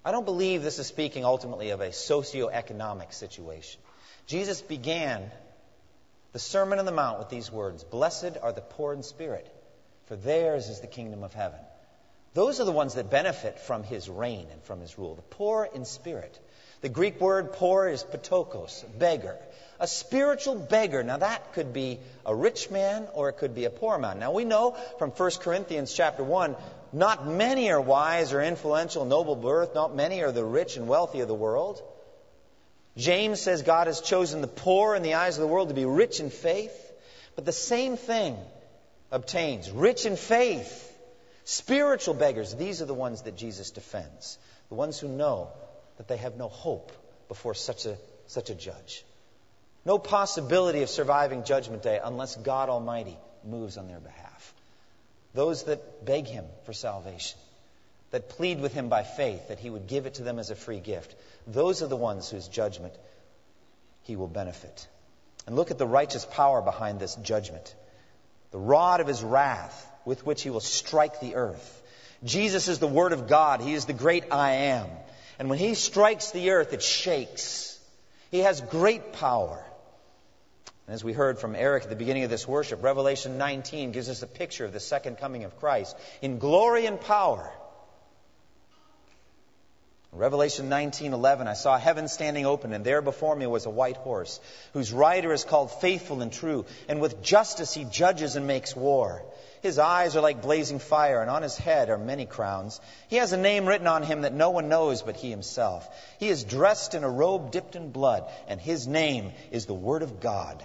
I 0.05 0.12
don't 0.12 0.23
believe 0.23 0.62
this 0.62 0.77
is 0.77 0.86
speaking 0.86 1.25
ultimately 1.25 1.71
of 1.71 1.81
a 1.81 1.91
socio-economic 1.91 3.12
situation. 3.12 3.81
Jesus 4.27 4.62
began 4.62 5.31
the 6.31 6.38
Sermon 6.38 6.77
on 6.77 6.86
the 6.86 6.91
Mount 6.91 7.17
with 7.17 7.29
these 7.29 7.51
words 7.51 7.84
Blessed 7.84 8.38
are 8.39 8.53
the 8.53 8.62
poor 8.62 8.93
in 8.93 9.01
spirit, 9.01 9.51
for 10.05 10.15
theirs 10.15 10.69
is 10.69 10.79
the 10.79 10.86
kingdom 10.86 11.23
of 11.23 11.34
heaven. 11.34 11.60
Those 12.36 12.60
are 12.60 12.65
the 12.65 12.71
ones 12.71 12.93
that 12.93 13.10
benefit 13.10 13.62
from 13.62 13.81
his 13.81 14.08
reign 14.08 14.45
and 14.51 14.62
from 14.62 14.79
his 14.79 14.95
rule. 14.99 15.15
The 15.15 15.23
poor 15.23 15.67
in 15.73 15.86
spirit. 15.86 16.39
The 16.86 16.89
Greek 16.89 17.19
word 17.19 17.54
poor 17.54 17.88
is 17.88 18.04
patokos, 18.04 18.86
beggar. 19.00 19.39
A 19.80 19.88
spiritual 19.88 20.54
beggar. 20.54 21.02
Now 21.02 21.17
that 21.17 21.54
could 21.54 21.74
be 21.74 21.98
a 22.24 22.36
rich 22.36 22.69
man 22.69 23.08
or 23.15 23.28
it 23.30 23.38
could 23.39 23.56
be 23.56 23.65
a 23.65 23.71
poor 23.71 23.98
man. 23.98 24.19
Now 24.19 24.34
we 24.34 24.45
know 24.45 24.78
from 25.00 25.10
1 25.10 25.32
Corinthians 25.41 25.91
chapter 25.91 26.24
1, 26.24 26.56
not 26.93 27.26
many 27.26 27.71
are 27.71 27.82
wise 27.82 28.34
or 28.34 28.41
influential, 28.43 29.04
noble 29.04 29.36
birth, 29.36 29.74
not 29.74 29.95
many 29.95 30.21
are 30.21 30.32
the 30.32 30.45
rich 30.45 30.78
and 30.78 30.88
wealthy 30.88 31.21
of 31.21 31.28
the 31.28 31.34
world. 31.34 31.82
James 32.95 33.41
says 33.41 33.63
God 33.63 33.88
has 33.88 34.00
chosen 34.00 34.41
the 34.41 34.48
poor 34.48 34.93
in 34.93 35.02
the 35.02 35.15
eyes 35.15 35.38
of 35.38 35.41
the 35.41 35.48
world 35.48 35.69
to 35.69 35.74
be 35.74 35.86
rich 35.86 36.19
in 36.19 36.30
faith. 36.30 36.93
But 37.36 37.45
the 37.45 37.52
same 37.52 37.98
thing 37.98 38.38
obtains. 39.12 39.71
Rich 39.71 40.06
in 40.06 40.17
faith, 40.17 40.95
spiritual 41.45 42.13
beggars. 42.13 42.54
These 42.54 42.84
are 42.84 42.86
the 42.86 42.93
ones 42.93 43.24
that 43.24 43.36
Jesus 43.36 43.71
defends. 43.71 44.38
The 44.69 44.76
ones 44.76 45.00
who 45.00 45.08
know 45.08 45.50
that 45.97 46.08
they 46.08 46.17
have 46.17 46.36
no 46.36 46.47
hope 46.47 46.91
before 47.27 47.53
such 47.53 47.86
a, 47.86 47.97
such 48.27 48.49
a 48.49 48.55
judge. 48.55 49.03
No 49.86 49.99
possibility 49.99 50.81
of 50.81 50.89
surviving 50.89 51.43
Judgment 51.43 51.84
Day 51.84 51.99
unless 52.03 52.36
God 52.36 52.69
Almighty 52.69 53.17
moves 53.43 53.77
on 53.77 53.88
their 53.88 53.99
behalf. 53.99 54.53
Those 55.34 55.63
that 55.65 56.05
beg 56.05 56.27
Him 56.27 56.45
for 56.63 56.73
salvation, 56.73 57.38
that 58.12 58.29
plead 58.29 58.62
with 58.62 58.73
Him 58.73 58.89
by 58.89 59.03
faith 59.03 59.49
that 59.49 59.60
He 59.60 59.69
would 59.69 59.88
give 59.88 60.05
it 60.05 60.15
to 60.15 60.23
them 60.23 60.39
as 60.39 60.49
a 60.49 60.55
free 60.55 60.79
gift, 60.79 61.15
those 61.45 61.84
are 61.84 61.88
the 61.88 61.95
ones 61.95 62.29
whose 62.29 62.47
judgment 62.47 62.93
He 64.03 64.15
will 64.15 64.27
benefit. 64.27 64.88
And 65.45 65.55
look 65.55 65.69
at 65.69 65.77
the 65.77 65.86
righteous 65.86 66.25
power 66.25 66.62
behind 66.62 66.99
this 66.99 67.15
judgment 67.15 67.75
the 68.51 68.60
rod 68.60 69.01
of 69.01 69.08
His 69.08 69.21
wrath 69.21 69.91
with 70.05 70.25
which 70.25 70.41
He 70.41 70.49
will 70.49 70.62
strike 70.62 71.19
the 71.19 71.36
earth. 71.36 71.81
Jesus 72.23 72.69
is 72.69 72.79
the 72.79 72.88
Word 72.88 73.12
of 73.12 73.27
God, 73.27 73.62
He 73.62 73.73
is 73.73 73.86
the 73.86 73.93
great 73.93 74.31
I 74.31 74.51
am. 74.51 74.88
And 75.39 75.50
when 75.50 75.60
He 75.60 75.74
strikes 75.74 76.32
the 76.32 76.52
earth, 76.52 76.74
it 76.74 76.82
shakes. 76.84 77.78
He 78.32 78.39
has 78.39 78.62
great 78.62 79.13
power. 79.13 79.63
And 80.88 80.93
as 80.93 81.04
we 81.04 81.13
heard 81.13 81.39
from 81.39 81.56
Eric 81.56 81.84
at 81.84 81.89
the 81.89 81.95
beginning 81.95 82.24
of 82.24 82.30
this 82.30 82.48
worship, 82.48 82.84
Revelation 82.84 83.38
19 83.38 83.91
gives 83.91 84.10
us 84.10 84.21
a 84.21 84.28
picture 84.28 84.65
of 84.65 84.74
the 84.74 84.80
second 84.80 85.17
coming 85.17 85.43
of 85.43 85.60
Christ 85.60 85.95
in 86.21 86.38
glory 86.38 86.86
and 86.86 87.00
power. 87.00 87.52
Revelation 90.15 90.69
19:11 90.69 91.47
I 91.47 91.54
saw 91.54 91.78
heaven 91.78 92.08
standing 92.08 92.45
open 92.45 92.71
and 92.71 92.86
there 92.86 93.01
before 93.01 93.36
me 93.36 93.47
was 93.47 93.65
a 93.65 93.69
white 93.69 93.97
horse 93.97 94.39
whose 94.71 94.93
rider 94.93 95.34
is 95.34 95.43
called 95.43 95.71
faithful 95.71 96.21
and 96.21 96.32
true 96.32 96.65
and 96.88 97.01
with 97.01 97.21
justice 97.21 97.73
he 97.73 97.84
judges 97.84 98.38
and 98.38 98.47
makes 98.47 98.75
war. 98.75 99.23
His 99.62 99.78
eyes 99.78 100.15
are 100.15 100.21
like 100.21 100.43
blazing 100.43 100.78
fire, 100.78 101.21
and 101.21 101.30
on 101.30 101.41
his 101.41 101.58
head 101.58 101.89
are 101.89 101.97
many 101.97 102.28
crowns. 102.28 102.80
He 103.08 103.15
has 103.15 103.34
a 103.34 103.38
name 103.38 103.65
written 103.65 103.88
on 103.88 104.04
him 104.04 104.21
that 104.21 104.32
no 104.32 104.51
one 104.51 104.69
knows 104.69 105.01
but 105.01 105.15
he 105.15 105.32
himself. 105.32 105.89
He 106.19 106.30
is 106.30 106.43
dressed 106.43 106.93
in 106.93 107.04
a 107.04 107.10
robe 107.10 107.51
dipped 107.51 107.75
in 107.75 107.91
blood, 107.91 108.25
and 108.47 108.62
his 108.62 108.88
name 108.88 109.34
is 109.51 109.65
the 109.65 109.73
Word 109.73 110.04
of 110.04 110.19
God. 110.19 110.63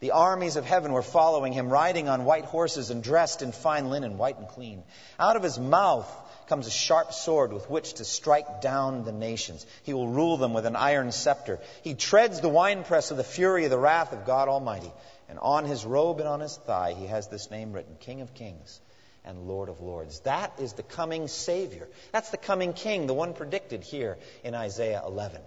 The 0.00 0.10
armies 0.10 0.56
of 0.56 0.66
heaven 0.66 0.92
were 0.92 1.02
following 1.02 1.54
him, 1.54 1.70
riding 1.70 2.10
on 2.10 2.26
white 2.26 2.44
horses 2.44 2.90
and 2.90 3.02
dressed 3.02 3.40
in 3.40 3.52
fine 3.52 3.88
linen, 3.88 4.18
white 4.18 4.36
and 4.38 4.48
clean. 4.48 4.84
Out 5.18 5.36
of 5.36 5.42
his 5.42 5.58
mouth 5.58 6.06
comes 6.48 6.66
a 6.66 6.70
sharp 6.70 7.12
sword 7.12 7.52
with 7.52 7.68
which 7.68 7.94
to 7.94 8.04
strike 8.04 8.60
down 8.60 9.04
the 9.04 9.12
nations. 9.12 9.66
He 9.82 9.94
will 9.94 10.08
rule 10.08 10.36
them 10.36 10.54
with 10.54 10.66
an 10.66 10.76
iron 10.76 11.12
scepter. 11.12 11.58
He 11.82 11.94
treads 11.94 12.40
the 12.40 12.48
winepress 12.48 13.10
of 13.10 13.16
the 13.16 13.24
fury 13.24 13.64
of 13.64 13.70
the 13.70 13.78
wrath 13.78 14.12
of 14.12 14.26
God 14.26 14.48
Almighty. 14.48 14.92
And 15.28 15.38
on 15.38 15.64
his 15.64 15.84
robe 15.84 16.20
and 16.20 16.28
on 16.28 16.40
his 16.40 16.56
thigh, 16.56 16.94
he 16.96 17.06
has 17.06 17.28
this 17.28 17.50
name 17.50 17.72
written 17.72 17.96
King 17.98 18.20
of 18.20 18.34
Kings 18.34 18.80
and 19.24 19.48
Lord 19.48 19.68
of 19.68 19.80
Lords. 19.80 20.20
That 20.20 20.52
is 20.60 20.74
the 20.74 20.82
coming 20.82 21.28
Savior. 21.28 21.88
That's 22.12 22.30
the 22.30 22.36
coming 22.36 22.72
King, 22.72 23.06
the 23.06 23.14
one 23.14 23.34
predicted 23.34 23.82
here 23.82 24.18
in 24.44 24.54
Isaiah 24.54 25.02
11. 25.04 25.40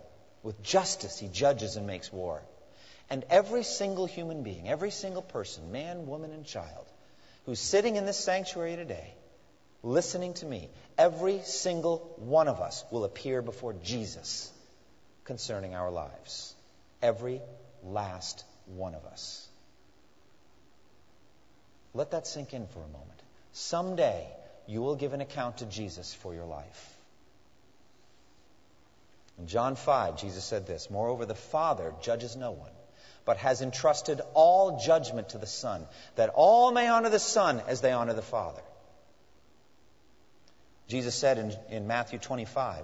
With 0.44 0.62
justice, 0.62 1.18
he 1.18 1.28
judges 1.28 1.78
and 1.78 1.88
makes 1.88 2.12
war. 2.12 2.42
And 3.10 3.26
every 3.30 3.64
single 3.64 4.06
human 4.06 4.44
being, 4.44 4.70
every 4.70 4.92
single 4.92 5.22
person, 5.22 5.72
man, 5.72 6.06
woman, 6.06 6.32
and 6.32 6.46
child, 6.46 6.86
who's 7.46 7.60
sitting 7.60 7.96
in 7.96 8.06
this 8.06 8.18
sanctuary 8.18 8.76
today, 8.76 9.14
listening 9.84 10.34
to 10.36 10.46
me, 10.46 10.70
every 10.98 11.42
single 11.44 12.14
one 12.18 12.48
of 12.48 12.62
us 12.62 12.84
will 12.92 13.04
appear 13.04 13.42
before 13.42 13.74
Jesus 13.74 14.52
concerning 15.26 15.76
our 15.76 15.92
lives. 15.92 16.56
Every 17.02 17.42
last 17.84 18.44
one 18.66 18.96
of 18.96 19.06
us. 19.06 19.48
Let 21.94 22.12
that 22.12 22.28
sink 22.28 22.54
in 22.54 22.68
for 22.68 22.80
a 22.80 22.88
moment. 22.88 23.20
Someday, 23.54 24.28
you 24.68 24.82
will 24.82 24.96
give 24.96 25.14
an 25.14 25.22
account 25.22 25.58
to 25.58 25.66
Jesus 25.66 26.14
for 26.14 26.34
your 26.34 26.46
life. 26.46 26.96
In 29.40 29.48
John 29.48 29.76
5, 29.76 30.18
Jesus 30.18 30.44
said 30.44 30.68
this 30.68 30.90
Moreover, 30.90 31.26
the 31.26 31.34
Father 31.34 31.94
judges 32.02 32.36
no 32.36 32.52
one, 32.52 32.72
but 33.26 33.38
has 33.38 33.62
entrusted 33.62 34.22
all 34.34 34.80
judgment 34.86 35.30
to 35.30 35.38
the 35.38 35.48
Son, 35.48 35.86
that 36.16 36.32
all 36.36 36.72
may 36.72 36.88
honor 36.88 37.10
the 37.10 37.20
Son 37.20 37.62
as 37.68 37.82
they 37.82 37.92
honor 37.92 38.14
the 38.14 38.22
Father. 38.22 38.62
Jesus 40.90 41.14
said 41.14 41.38
in, 41.38 41.54
in 41.70 41.88
Matthew 41.88 42.18
25, 42.18 42.84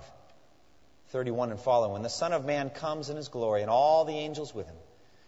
31 1.10 1.50
and 1.50 1.60
following, 1.60 1.94
When 1.94 2.04
the 2.04 2.10
Son 2.10 2.34
of 2.34 2.46
Man 2.46 2.70
comes 2.70 3.10
in 3.10 3.18
his 3.18 3.30
glory 3.30 3.64
and 3.64 3.70
all 3.70 4.06
the 4.06 4.14
angels 4.14 4.54
with 4.54 4.68
him, 4.68 4.76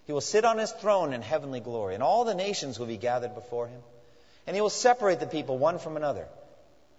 he 0.06 0.14
will 0.14 0.22
sit 0.22 0.46
on 0.46 0.60
his 0.60 0.72
throne 0.72 1.12
in 1.12 1.24
heavenly 1.24 1.60
glory, 1.60 1.96
and 1.96 2.04
all 2.04 2.24
the 2.24 2.36
nations 2.36 2.78
will 2.78 2.86
be 2.86 2.98
gathered 2.98 3.34
before 3.34 3.68
him. 3.68 3.82
And 4.46 4.56
he 4.56 4.62
will 4.62 4.70
separate 4.70 5.20
the 5.20 5.26
people 5.26 5.58
one 5.58 5.80
from 5.80 5.98
another, 5.98 6.28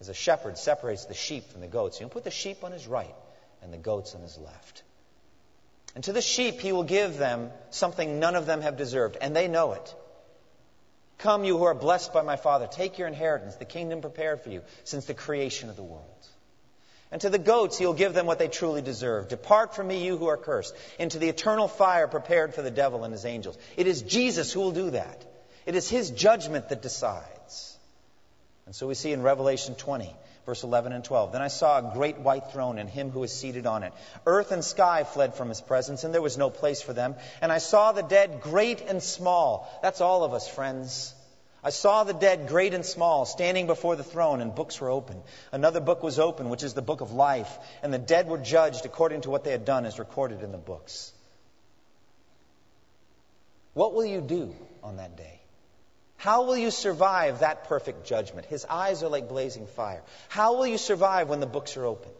as 0.01 0.09
a 0.09 0.15
shepherd 0.15 0.59
separates 0.59 1.07
the 1.07 1.15
sheep 1.15 1.49
from 1.51 1.61
the 1.61 1.69
goats. 1.69 1.97
He 1.97 2.05
will 2.05 2.11
put 2.11 2.25
the 2.25 2.31
sheep 2.31 2.65
on 2.65 2.73
his 2.73 2.89
right 2.89 3.15
and 3.63 3.73
the 3.73 3.79
goats 3.79 4.17
on 4.17 4.21
his 4.21 4.37
left. 4.37 4.83
And 5.95 6.03
to 6.05 6.13
the 6.13 6.21
sheep 6.21 6.61
he 6.61 6.73
will 6.73 6.83
give 6.83 7.19
them 7.19 7.51
something 7.71 8.19
none 8.19 8.35
of 8.35 8.47
them 8.47 8.63
have 8.63 8.77
deserved, 8.77 9.17
and 9.21 9.35
they 9.35 9.47
know 9.47 9.73
it. 9.73 9.95
Come, 11.19 11.45
you 11.45 11.59
who 11.59 11.65
are 11.65 11.75
blessed 11.75 12.13
by 12.13 12.23
my 12.23 12.37
Father, 12.37 12.69
take 12.71 12.99
your 12.99 13.09
inheritance, 13.09 13.57
the 13.57 13.65
kingdom 13.65 14.01
prepared 14.01 14.41
for 14.41 14.51
you 14.51 14.63
since 14.85 15.05
the 15.05 15.15
creation 15.15 15.69
of 15.69 15.77
the 15.77 15.83
world. 15.83 16.05
And 17.11 17.21
to 17.23 17.31
the 17.31 17.39
goats 17.39 17.79
he'll 17.79 17.95
give 17.95 18.15
them 18.15 18.27
what 18.27 18.39
they 18.39 18.49
truly 18.49 18.83
deserve. 18.83 19.29
Depart 19.29 19.75
from 19.75 19.89
me, 19.89 20.05
you 20.05 20.17
who 20.17 20.29
are 20.29 20.37
cursed, 20.37 20.75
into 20.99 21.19
the 21.19 21.29
eternal 21.29 21.67
fire 21.67 22.07
prepared 22.07 22.55
for 22.55 22.63
the 22.63 22.71
devil 22.71 23.05
and 23.05 23.13
his 23.13 23.25
angels. 23.25 23.59
It 23.77 23.87
is 23.87 24.03
Jesus 24.03 24.53
who 24.53 24.61
will 24.61 24.73
do 24.73 24.91
that. 24.91 25.25
It 25.67 25.75
is 25.75 25.89
his 25.89 26.11
judgment 26.11 26.69
that 26.69 26.83
decides. 26.83 27.77
And 28.67 28.75
so 28.75 28.87
we 28.87 28.95
see 28.95 29.13
in 29.13 29.23
Revelation 29.23 29.75
20, 29.75 30.15
verse 30.49 30.63
11 30.63 30.93
and 30.95 31.05
12. 31.05 31.33
Then 31.33 31.43
I 31.43 31.49
saw 31.49 31.77
a 31.77 31.93
great 31.93 32.21
white 32.21 32.53
throne 32.53 32.79
and 32.79 32.89
him 32.89 33.11
who 33.11 33.21
was 33.21 33.31
seated 33.31 33.67
on 33.67 33.83
it. 33.83 33.93
Earth 34.25 34.51
and 34.51 34.65
sky 34.65 35.05
fled 35.05 35.35
from 35.35 35.51
his 35.51 35.61
presence, 35.61 36.05
and 36.05 36.15
there 36.15 36.23
was 36.23 36.39
no 36.39 36.49
place 36.49 36.81
for 36.81 36.95
them. 36.95 37.17
And 37.43 37.53
I 37.53 37.59
saw 37.59 37.93
the 37.93 38.03
dead, 38.03 38.41
great 38.41 38.81
and 38.81 39.03
small. 39.03 39.69
That's 39.83 40.01
all 40.01 40.25
of 40.25 40.33
us, 40.33 40.49
friends. 40.49 41.15
I 41.63 41.69
saw 41.69 42.05
the 42.05 42.15
dead, 42.15 42.49
great 42.49 42.73
and 42.73 42.83
small, 42.83 43.27
standing 43.27 43.67
before 43.67 43.95
the 43.95 44.03
throne, 44.03 44.41
and 44.41 44.55
books 44.55 44.81
were 44.81 44.89
open. 44.89 45.21
Another 45.53 45.81
book 45.81 46.03
was 46.03 46.19
open, 46.19 46.49
which 46.49 46.63
is 46.63 46.73
the 46.73 46.81
book 46.81 47.03
of 47.03 47.13
life, 47.13 47.59
and 47.83 47.93
the 47.93 47.99
dead 47.99 48.27
were 48.27 48.39
judged 48.39 48.87
according 48.87 49.21
to 49.23 49.31
what 49.31 49.45
they 49.45 49.51
had 49.51 49.67
done, 49.67 49.85
as 49.85 49.99
recorded 49.99 50.43
in 50.43 50.51
the 50.51 50.57
books. 50.57 51.13
What 53.75 53.93
will 53.93 54.07
you 54.07 54.23
do 54.23 54.55
on 54.83 54.97
that 54.97 55.15
day? 55.15 55.38
How 56.19 56.43
will 56.43 56.57
you 56.57 56.71
survive 56.71 57.41
that 57.41 57.65
perfect 57.65 58.05
judgment? 58.05 58.47
His 58.47 58.67
eyes 58.69 59.03
are 59.03 59.09
like 59.09 59.29
blazing 59.29 59.67
fire. 59.67 60.03
How 60.29 60.57
will 60.57 60.67
you 60.67 60.79
survive 60.79 61.29
when 61.29 61.41
the 61.41 61.47
books 61.47 61.77
are 61.77 61.87
open? 61.87 62.11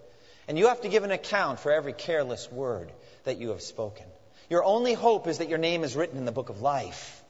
And 0.47 0.57
you 0.59 0.69
have 0.69 0.81
to 0.81 0.89
give 0.89 1.05
an 1.05 1.11
account 1.11 1.61
for 1.61 1.71
every 1.71 1.93
careless 1.93 2.51
word 2.51 2.91
that 3.25 3.39
you 3.39 3.51
have 3.51 3.61
spoken. 3.61 4.07
Your 4.49 4.65
only 4.65 4.95
hope 4.95 5.27
is 5.27 5.39
that 5.39 5.51
your 5.51 5.59
name 5.59 5.85
is 5.85 5.95
written 5.95 6.17
in 6.17 6.25
the 6.25 6.33
book 6.33 6.49
of 6.49 6.63
life 6.63 7.23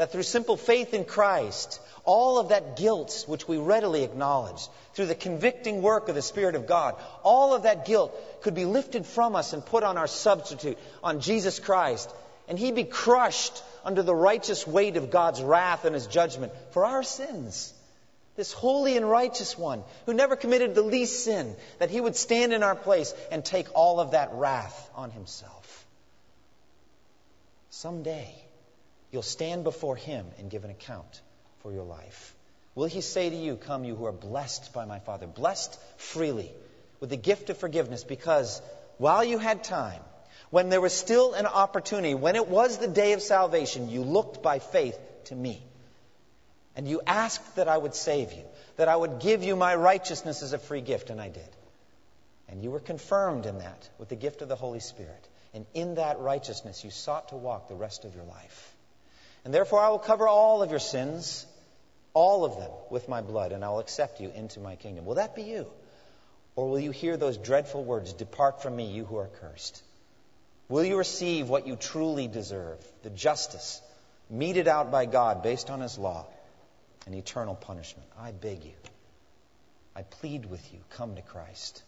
that 0.00 0.12
through 0.12 0.22
simple 0.22 0.56
faith 0.56 0.94
in 0.94 1.04
Christ, 1.04 1.78
all 2.06 2.38
of 2.38 2.48
that 2.48 2.78
guilt 2.78 3.26
which 3.26 3.46
we 3.46 3.58
readily 3.58 4.02
acknowledge, 4.02 4.66
through 4.94 5.04
the 5.04 5.14
convicting 5.14 5.82
work 5.82 6.08
of 6.08 6.14
the 6.14 6.22
Spirit 6.22 6.54
of 6.54 6.66
God, 6.66 6.94
all 7.22 7.54
of 7.54 7.64
that 7.64 7.84
guilt 7.84 8.18
could 8.40 8.54
be 8.54 8.64
lifted 8.64 9.04
from 9.04 9.36
us 9.36 9.52
and 9.52 9.62
put 9.62 9.82
on 9.82 9.98
our 9.98 10.06
substitute, 10.06 10.78
on 11.04 11.20
Jesus 11.20 11.60
Christ, 11.60 12.10
and 12.48 12.58
He 12.58 12.72
be 12.72 12.84
crushed 12.84 13.62
under 13.84 14.02
the 14.02 14.14
righteous 14.14 14.66
weight 14.66 14.96
of 14.96 15.10
God's 15.10 15.42
wrath 15.42 15.84
and 15.84 15.94
His 15.94 16.06
judgment 16.06 16.52
for 16.70 16.84
our 16.84 17.02
sins. 17.02 17.72
This 18.36 18.52
holy 18.52 18.96
and 18.96 19.08
righteous 19.08 19.58
one 19.58 19.82
who 20.06 20.14
never 20.14 20.36
committed 20.36 20.74
the 20.74 20.82
least 20.82 21.24
sin, 21.24 21.56
that 21.78 21.90
He 21.90 22.00
would 22.00 22.16
stand 22.16 22.52
in 22.52 22.62
our 22.62 22.76
place 22.76 23.12
and 23.30 23.44
take 23.44 23.66
all 23.74 24.00
of 24.00 24.12
that 24.12 24.30
wrath 24.32 24.90
on 24.94 25.10
Himself. 25.10 25.86
Someday, 27.70 28.34
You'll 29.10 29.22
stand 29.22 29.64
before 29.64 29.96
him 29.96 30.26
and 30.38 30.50
give 30.50 30.64
an 30.64 30.70
account 30.70 31.20
for 31.62 31.72
your 31.72 31.84
life. 31.84 32.34
Will 32.74 32.86
he 32.86 33.00
say 33.00 33.28
to 33.28 33.36
you, 33.36 33.56
Come, 33.56 33.84
you 33.84 33.96
who 33.96 34.06
are 34.06 34.12
blessed 34.12 34.72
by 34.72 34.84
my 34.84 35.00
Father, 35.00 35.26
blessed 35.26 35.78
freely 35.96 36.52
with 37.00 37.10
the 37.10 37.16
gift 37.16 37.50
of 37.50 37.58
forgiveness, 37.58 38.04
because 38.04 38.62
while 38.98 39.24
you 39.24 39.38
had 39.38 39.64
time, 39.64 40.02
when 40.50 40.68
there 40.68 40.80
was 40.80 40.92
still 40.92 41.34
an 41.34 41.46
opportunity, 41.46 42.14
when 42.14 42.36
it 42.36 42.48
was 42.48 42.78
the 42.78 42.88
day 42.88 43.12
of 43.12 43.22
salvation, 43.22 43.88
you 43.88 44.02
looked 44.02 44.42
by 44.42 44.58
faith 44.58 44.98
to 45.24 45.34
me. 45.34 45.62
And 46.76 46.88
you 46.88 47.00
asked 47.06 47.56
that 47.56 47.68
I 47.68 47.76
would 47.76 47.94
save 47.94 48.32
you, 48.32 48.44
that 48.76 48.88
I 48.88 48.96
would 48.96 49.20
give 49.20 49.42
you 49.42 49.56
my 49.56 49.74
righteousness 49.74 50.42
as 50.42 50.52
a 50.52 50.58
free 50.58 50.80
gift, 50.80 51.10
and 51.10 51.20
I 51.20 51.28
did. 51.28 51.48
And 52.48 52.62
you 52.62 52.70
were 52.70 52.80
confirmed 52.80 53.46
in 53.46 53.58
that 53.58 53.88
with 53.98 54.08
the 54.08 54.16
gift 54.16 54.42
of 54.42 54.48
the 54.48 54.56
Holy 54.56 54.80
Spirit. 54.80 55.28
And 55.54 55.66
in 55.72 55.96
that 55.96 56.18
righteousness, 56.18 56.84
you 56.84 56.90
sought 56.90 57.28
to 57.28 57.36
walk 57.36 57.68
the 57.68 57.74
rest 57.74 58.04
of 58.04 58.14
your 58.14 58.24
life. 58.24 58.74
And 59.44 59.54
therefore 59.54 59.80
I 59.80 59.88
will 59.88 59.98
cover 59.98 60.26
all 60.26 60.62
of 60.62 60.70
your 60.70 60.80
sins, 60.80 61.46
all 62.12 62.44
of 62.44 62.56
them, 62.56 62.70
with 62.90 63.08
my 63.08 63.20
blood, 63.20 63.52
and 63.52 63.64
I 63.64 63.68
will 63.70 63.78
accept 63.78 64.20
you 64.20 64.32
into 64.34 64.58
my 64.58 64.76
kingdom. 64.76 65.06
Will 65.06 65.14
that 65.14 65.36
be 65.36 65.42
you? 65.42 65.66
Or 66.56 66.68
will 66.68 66.80
you 66.80 66.90
hear 66.90 67.16
those 67.16 67.36
dreadful 67.36 67.84
words, 67.84 68.12
Depart 68.12 68.62
from 68.62 68.74
me, 68.74 68.90
you 68.90 69.04
who 69.04 69.16
are 69.16 69.30
cursed? 69.40 69.82
Will 70.70 70.84
you 70.84 70.96
receive 70.96 71.50
what 71.50 71.66
you 71.66 71.76
truly 71.76 72.28
deserve, 72.28 72.78
the 73.02 73.10
justice 73.10 73.82
meted 74.30 74.68
out 74.68 74.90
by 74.90 75.04
God 75.04 75.42
based 75.42 75.68
on 75.68 75.80
his 75.80 75.98
law? 75.98 76.26
and 77.06 77.14
eternal 77.14 77.54
punishment. 77.54 78.08
I 78.18 78.30
beg 78.30 78.64
you, 78.64 78.74
I 79.96 80.02
plead 80.02 80.46
with 80.46 80.72
you, 80.72 80.78
come 80.90 81.16
to 81.16 81.22
Christ. 81.22 81.82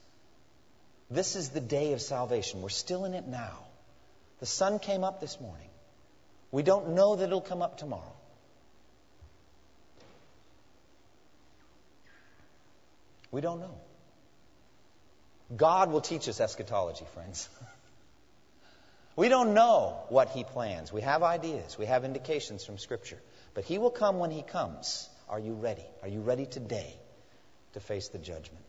This 1.11 1.37
is 1.37 1.51
the 1.51 1.61
day 1.61 1.93
of 1.93 2.01
salvation. 2.01 2.63
We're 2.63 2.71
still 2.71 3.05
in 3.05 3.15
it 3.15 3.27
now. 3.27 3.59
The 4.41 4.47
sun 4.47 4.79
came 4.79 5.05
up 5.05 5.21
this 5.21 5.41
morning. 5.41 5.69
We 6.51 6.63
don't 6.63 6.95
know 6.95 7.17
that 7.17 7.25
it'll 7.25 7.41
come 7.41 7.63
up 7.63 7.79
tomorrow. 7.79 8.17
We 13.31 13.41
don't 13.41 13.61
know. 13.61 13.77
God 15.55 15.93
will 15.93 16.01
teach 16.01 16.29
us 16.29 16.41
eschatology, 16.41 17.05
friends. 17.15 17.49
we 19.17 19.29
don't 19.29 19.55
know 19.55 19.99
what 20.09 20.31
He 20.31 20.45
plans. 20.45 20.93
We 20.93 21.03
have 21.03 21.23
ideas, 21.23 21.79
we 21.79 21.87
have 21.87 22.05
indications 22.05 22.65
from 22.65 22.79
Scripture. 22.79 23.21
But 23.55 23.65
He 23.65 23.79
will 23.79 23.91
come 23.91 24.19
when 24.19 24.31
He 24.31 24.43
comes. 24.43 25.09
Are 25.29 25.41
you 25.41 25.55
ready? 25.55 25.85
Are 26.03 26.09
you 26.09 26.21
ready 26.21 26.47
today 26.47 26.95
to 27.75 27.81
face 27.81 28.09
the 28.09 28.19
judgment? 28.19 28.65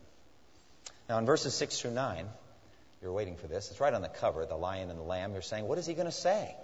Now, 1.08 1.18
in 1.18 1.26
verses 1.26 1.54
6 1.54 1.80
through 1.80 1.92
9, 1.92 2.26
you're 3.02 3.12
waiting 3.12 3.36
for 3.36 3.46
this. 3.46 3.70
It's 3.70 3.80
right 3.80 3.92
on 3.92 4.00
the 4.00 4.08
cover, 4.08 4.46
the 4.46 4.56
lion 4.56 4.88
and 4.88 4.98
the 4.98 5.04
lamb. 5.04 5.32
You're 5.32 5.42
saying, 5.42 5.68
what 5.68 5.76
is 5.78 5.86
he 5.86 5.92
going 5.92 6.06
to 6.06 6.12
say? 6.12 6.56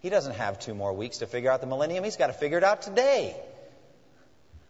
He 0.00 0.10
doesn't 0.10 0.34
have 0.34 0.58
two 0.58 0.74
more 0.74 0.92
weeks 0.92 1.18
to 1.18 1.26
figure 1.26 1.50
out 1.50 1.60
the 1.60 1.66
millennium. 1.66 2.04
He's 2.04 2.16
got 2.16 2.28
to 2.28 2.32
figure 2.34 2.58
it 2.58 2.64
out 2.64 2.82
today. 2.82 3.34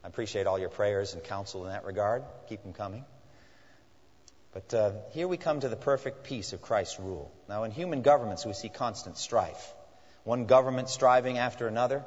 I 0.04 0.06
appreciate 0.06 0.46
all 0.46 0.58
your 0.58 0.68
prayers 0.68 1.14
and 1.14 1.24
counsel 1.24 1.64
in 1.64 1.72
that 1.72 1.84
regard. 1.84 2.22
Keep 2.48 2.62
them 2.62 2.72
coming. 2.72 3.04
But 4.58 4.74
uh, 4.74 4.92
here 5.12 5.28
we 5.28 5.36
come 5.36 5.60
to 5.60 5.68
the 5.68 5.76
perfect 5.76 6.24
peace 6.24 6.52
of 6.52 6.60
Christ's 6.60 6.98
rule. 6.98 7.30
Now, 7.48 7.62
in 7.62 7.70
human 7.70 8.02
governments, 8.02 8.44
we 8.44 8.54
see 8.54 8.68
constant 8.68 9.16
strife. 9.16 9.72
One 10.24 10.46
government 10.46 10.88
striving 10.88 11.38
after 11.38 11.68
another 11.68 12.04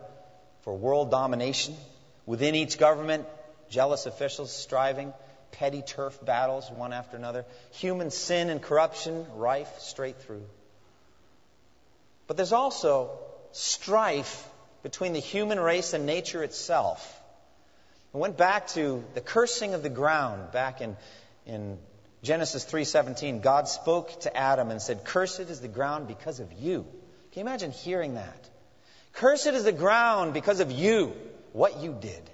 for 0.63 0.75
world 0.75 1.11
domination. 1.11 1.77
Within 2.25 2.55
each 2.55 2.77
government, 2.77 3.25
jealous 3.69 4.05
officials 4.05 4.51
striving 4.51 5.13
petty 5.51 5.81
turf 5.81 6.19
battles, 6.25 6.69
one 6.69 6.91
after 6.91 7.15
another, 7.15 7.45
human 7.71 8.11
sin 8.11 8.49
and 8.49 8.61
corruption 8.61 9.25
rife 9.35 9.79
straight 9.79 10.19
through. 10.21 10.43
But 12.27 12.35
there's 12.35 12.53
also 12.53 13.11
strife 13.53 14.45
between 14.83 15.13
the 15.13 15.19
human 15.19 15.57
race 15.57 15.93
and 15.93 16.05
nature 16.05 16.43
itself. 16.43 17.21
I 18.13 18.17
went 18.17 18.35
back 18.35 18.67
to 18.69 19.05
the 19.13 19.21
cursing 19.21 19.73
of 19.73 19.83
the 19.83 19.89
ground 19.89 20.51
back 20.51 20.81
in, 20.81 20.97
in 21.45 21.77
Genesis 22.23 22.63
3:17. 22.65 23.41
God 23.41 23.67
spoke 23.67 24.19
to 24.21 24.35
Adam 24.35 24.69
and 24.69 24.81
said, 24.81 25.03
"Cursed 25.03 25.39
is 25.39 25.61
the 25.61 25.67
ground 25.67 26.07
because 26.07 26.39
of 26.39 26.51
you." 26.53 26.85
Can 27.31 27.41
you 27.41 27.47
imagine 27.47 27.71
hearing 27.71 28.15
that? 28.15 28.49
Cursed 29.13 29.47
is 29.47 29.63
the 29.63 29.71
ground 29.71 30.33
because 30.33 30.59
of 30.59 30.71
you, 30.71 31.13
what 31.53 31.77
you 31.77 31.93
did. 31.93 32.29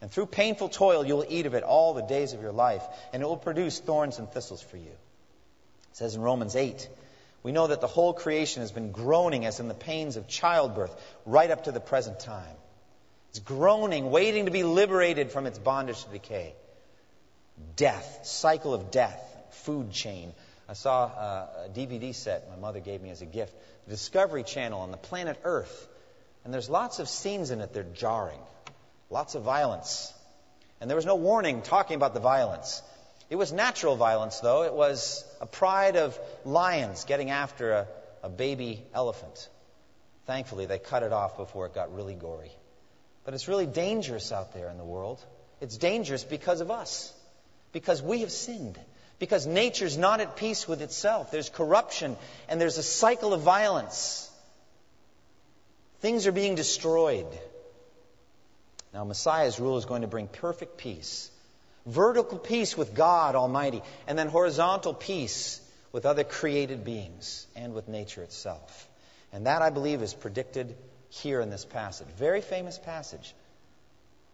And 0.00 0.10
through 0.10 0.26
painful 0.26 0.70
toil, 0.70 1.04
you 1.04 1.16
will 1.16 1.26
eat 1.28 1.46
of 1.46 1.54
it 1.54 1.62
all 1.62 1.92
the 1.94 2.02
days 2.02 2.32
of 2.32 2.40
your 2.40 2.52
life, 2.52 2.82
and 3.12 3.22
it 3.22 3.26
will 3.26 3.36
produce 3.36 3.78
thorns 3.78 4.18
and 4.18 4.30
thistles 4.30 4.62
for 4.62 4.76
you. 4.76 4.90
It 5.90 5.96
says 5.96 6.14
in 6.14 6.22
Romans 6.22 6.56
8, 6.56 6.88
we 7.42 7.52
know 7.52 7.66
that 7.66 7.80
the 7.80 7.86
whole 7.86 8.14
creation 8.14 8.62
has 8.62 8.72
been 8.72 8.92
groaning 8.92 9.44
as 9.44 9.60
in 9.60 9.68
the 9.68 9.74
pains 9.74 10.16
of 10.16 10.26
childbirth 10.26 10.94
right 11.26 11.50
up 11.50 11.64
to 11.64 11.72
the 11.72 11.80
present 11.80 12.20
time. 12.20 12.56
It's 13.30 13.38
groaning, 13.38 14.10
waiting 14.10 14.46
to 14.46 14.50
be 14.50 14.62
liberated 14.62 15.30
from 15.30 15.46
its 15.46 15.58
bondage 15.58 16.02
to 16.04 16.10
decay. 16.10 16.54
Death, 17.76 18.20
cycle 18.24 18.74
of 18.74 18.90
death, 18.90 19.20
food 19.50 19.90
chain. 19.90 20.32
I 20.68 20.74
saw 20.74 21.06
a 21.06 21.68
DVD 21.74 22.14
set 22.14 22.48
my 22.48 22.56
mother 22.56 22.80
gave 22.80 23.02
me 23.02 23.10
as 23.10 23.22
a 23.22 23.26
gift, 23.26 23.54
the 23.86 23.90
Discovery 23.90 24.44
Channel 24.44 24.80
on 24.80 24.90
the 24.90 24.96
planet 24.96 25.38
Earth. 25.44 25.88
And 26.44 26.54
there's 26.54 26.70
lots 26.70 26.98
of 26.98 27.08
scenes 27.08 27.50
in 27.50 27.60
it 27.60 27.72
that 27.72 27.80
are 27.80 27.92
jarring. 27.94 28.38
Lots 29.10 29.34
of 29.34 29.42
violence. 29.42 30.12
And 30.80 30.88
there 30.88 30.96
was 30.96 31.06
no 31.06 31.16
warning 31.16 31.62
talking 31.62 31.96
about 31.96 32.14
the 32.14 32.20
violence. 32.20 32.82
It 33.28 33.36
was 33.36 33.52
natural 33.52 33.96
violence, 33.96 34.40
though. 34.40 34.62
It 34.62 34.74
was 34.74 35.24
a 35.40 35.46
pride 35.46 35.96
of 35.96 36.18
lions 36.44 37.04
getting 37.04 37.30
after 37.30 37.72
a, 37.72 37.86
a 38.22 38.28
baby 38.28 38.82
elephant. 38.94 39.48
Thankfully, 40.26 40.66
they 40.66 40.78
cut 40.78 41.02
it 41.02 41.12
off 41.12 41.36
before 41.36 41.66
it 41.66 41.74
got 41.74 41.94
really 41.94 42.14
gory. 42.14 42.52
But 43.24 43.34
it's 43.34 43.48
really 43.48 43.66
dangerous 43.66 44.32
out 44.32 44.54
there 44.54 44.68
in 44.68 44.78
the 44.78 44.84
world. 44.84 45.24
It's 45.60 45.76
dangerous 45.76 46.24
because 46.24 46.60
of 46.60 46.70
us, 46.70 47.12
because 47.72 48.02
we 48.02 48.20
have 48.20 48.32
sinned, 48.32 48.78
because 49.18 49.46
nature's 49.46 49.96
not 49.96 50.20
at 50.20 50.36
peace 50.36 50.66
with 50.66 50.82
itself. 50.82 51.30
There's 51.30 51.48
corruption, 51.48 52.16
and 52.48 52.60
there's 52.60 52.78
a 52.78 52.82
cycle 52.82 53.32
of 53.32 53.40
violence. 53.40 54.30
Things 56.00 56.26
are 56.26 56.32
being 56.32 56.54
destroyed. 56.54 57.26
Now, 58.92 59.04
Messiah's 59.04 59.60
rule 59.60 59.76
is 59.76 59.84
going 59.84 60.02
to 60.02 60.08
bring 60.08 60.26
perfect 60.26 60.78
peace 60.78 61.30
vertical 61.86 62.38
peace 62.38 62.76
with 62.76 62.94
God 62.94 63.34
Almighty, 63.34 63.82
and 64.06 64.18
then 64.18 64.28
horizontal 64.28 64.94
peace 64.94 65.60
with 65.92 66.06
other 66.06 66.24
created 66.24 66.84
beings 66.84 67.46
and 67.56 67.74
with 67.74 67.88
nature 67.88 68.22
itself. 68.22 68.88
And 69.32 69.46
that, 69.46 69.62
I 69.62 69.70
believe, 69.70 70.02
is 70.02 70.14
predicted 70.14 70.76
here 71.08 71.40
in 71.40 71.50
this 71.50 71.64
passage. 71.64 72.06
Very 72.16 72.40
famous 72.40 72.78
passage. 72.78 73.34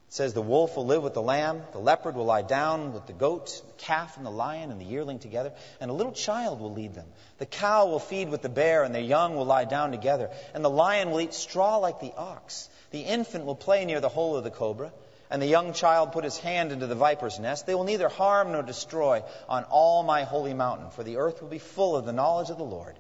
It 0.09 0.13
says, 0.13 0.35
The 0.35 0.43
wolf 0.43 0.77
will 0.77 0.87
live 0.87 1.03
with 1.03 1.15
the 1.15 1.23
lamb, 1.23 1.63
the 1.73 1.79
leopard 1.79 2.15
will 2.15 2.25
lie 2.25 2.43
down 2.43 2.93
with 2.93 3.07
the 3.07 3.13
goat, 3.13 3.63
the 3.67 3.73
calf 3.75 4.17
and 4.17 4.25
the 4.25 4.31
lion 4.31 4.71
and 4.71 4.81
the 4.81 4.85
yearling 4.85 5.19
together, 5.19 5.53
and 5.81 5.91
a 5.91 5.95
little 5.95 6.13
child 6.13 6.61
will 6.61 6.73
lead 6.73 6.95
them. 6.95 7.07
The 7.39 7.47
cow 7.47 7.87
will 7.87 7.99
feed 7.99 8.29
with 8.29 8.43
the 8.43 8.49
bear, 8.49 8.85
and 8.85 8.95
their 8.95 9.03
young 9.03 9.35
will 9.35 9.45
lie 9.45 9.65
down 9.65 9.91
together, 9.91 10.31
and 10.55 10.65
the 10.65 10.71
lion 10.71 11.11
will 11.11 11.21
eat 11.21 11.35
straw 11.35 11.79
like 11.79 12.01
the 12.01 12.15
ox. 12.17 12.69
The 12.93 13.01
infant 13.01 13.47
will 13.47 13.57
play 13.57 13.85
near 13.85 14.01
the 14.01 14.09
hole 14.09 14.37
of 14.37 14.45
the 14.45 14.51
cobra, 14.51 14.93
and 15.29 15.43
the 15.43 15.47
young 15.47 15.73
child 15.73 16.13
put 16.13 16.23
his 16.23 16.39
hand 16.39 16.71
into 16.71 16.87
the 16.87 16.95
viper's 16.95 17.41
nest. 17.41 17.67
They 17.67 17.75
will 17.75 17.85
neither 17.85 18.09
harm 18.09 18.53
nor 18.53 18.63
destroy 18.63 19.25
on 19.49 19.65
all 19.65 20.05
my 20.05 20.23
holy 20.23 20.55
mountain, 20.55 20.91
for 20.91 21.03
the 21.03 21.17
earth 21.17 21.43
will 21.43 21.49
be 21.49 21.59
full 21.59 21.97
of 21.97 22.05
the 22.05 22.13
knowledge 22.13 22.51
of 22.51 22.59
the 22.59 22.65
Lord 22.65 22.97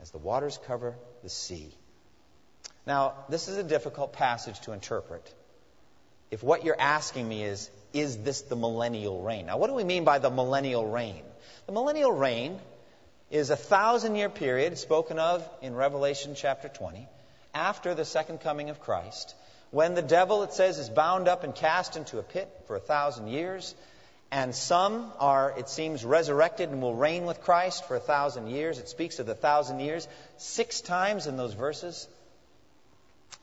as 0.00 0.10
the 0.10 0.18
waters 0.18 0.58
cover 0.66 0.96
the 1.22 1.30
sea. 1.30 1.72
Now, 2.86 3.14
this 3.28 3.48
is 3.48 3.56
a 3.56 3.62
difficult 3.62 4.12
passage 4.12 4.60
to 4.62 4.72
interpret. 4.72 5.32
If 6.34 6.42
what 6.42 6.64
you're 6.64 6.80
asking 6.80 7.28
me 7.28 7.44
is, 7.44 7.70
is 7.92 8.16
this 8.16 8.40
the 8.40 8.56
millennial 8.56 9.22
reign? 9.22 9.46
Now, 9.46 9.56
what 9.56 9.68
do 9.68 9.74
we 9.74 9.84
mean 9.84 10.02
by 10.02 10.18
the 10.18 10.30
millennial 10.30 10.84
reign? 10.84 11.22
The 11.66 11.72
millennial 11.72 12.10
reign 12.10 12.58
is 13.30 13.50
a 13.50 13.56
thousand 13.56 14.16
year 14.16 14.28
period 14.28 14.76
spoken 14.76 15.20
of 15.20 15.48
in 15.62 15.76
Revelation 15.76 16.34
chapter 16.34 16.68
20 16.68 17.06
after 17.54 17.94
the 17.94 18.04
second 18.04 18.40
coming 18.40 18.68
of 18.70 18.80
Christ, 18.80 19.36
when 19.70 19.94
the 19.94 20.02
devil, 20.02 20.42
it 20.42 20.52
says, 20.52 20.76
is 20.78 20.88
bound 20.88 21.28
up 21.28 21.44
and 21.44 21.54
cast 21.54 21.96
into 21.96 22.18
a 22.18 22.22
pit 22.24 22.48
for 22.66 22.74
a 22.74 22.80
thousand 22.80 23.28
years, 23.28 23.72
and 24.32 24.52
some 24.56 25.12
are, 25.20 25.54
it 25.56 25.68
seems, 25.68 26.04
resurrected 26.04 26.70
and 26.70 26.82
will 26.82 26.96
reign 26.96 27.26
with 27.26 27.42
Christ 27.42 27.86
for 27.86 27.94
a 27.94 28.00
thousand 28.00 28.48
years. 28.48 28.80
It 28.80 28.88
speaks 28.88 29.20
of 29.20 29.26
the 29.26 29.36
thousand 29.36 29.78
years 29.78 30.08
six 30.38 30.80
times 30.80 31.28
in 31.28 31.36
those 31.36 31.54
verses. 31.54 32.08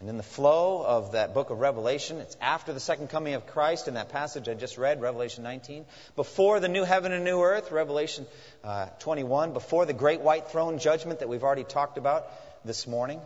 And 0.02 0.10
in 0.10 0.18
the 0.18 0.24
flow 0.24 0.84
of 0.84 1.12
that 1.12 1.36
book 1.36 1.52
of 1.52 1.60
Revelation, 1.60 2.18
it's 2.18 2.36
after 2.42 2.74
the 2.74 2.80
second 2.80 3.10
coming 3.10 3.36
of 3.36 3.46
Christ 3.46 3.88
in 3.88 3.94
that 3.94 4.10
passage 4.10 4.50
I 4.50 4.56
just 4.56 4.80
read, 4.80 5.00
Revelation 5.00 5.44
19. 5.44 5.86
Before 6.16 6.60
the 6.60 6.68
new 6.68 6.84
heaven 6.84 7.12
and 7.12 7.24
new 7.24 7.40
earth, 7.40 7.72
Revelation 7.72 8.26
uh, 8.64 8.88
21. 8.98 9.54
Before 9.54 9.86
the 9.86 9.94
great 9.94 10.22
white 10.22 10.48
throne 10.48 10.80
judgment 10.80 11.20
that 11.20 11.30
we've 11.30 11.44
already 11.44 11.64
talked 11.64 12.00
about 12.00 12.26
this 12.66 12.88
morning. 12.88 13.22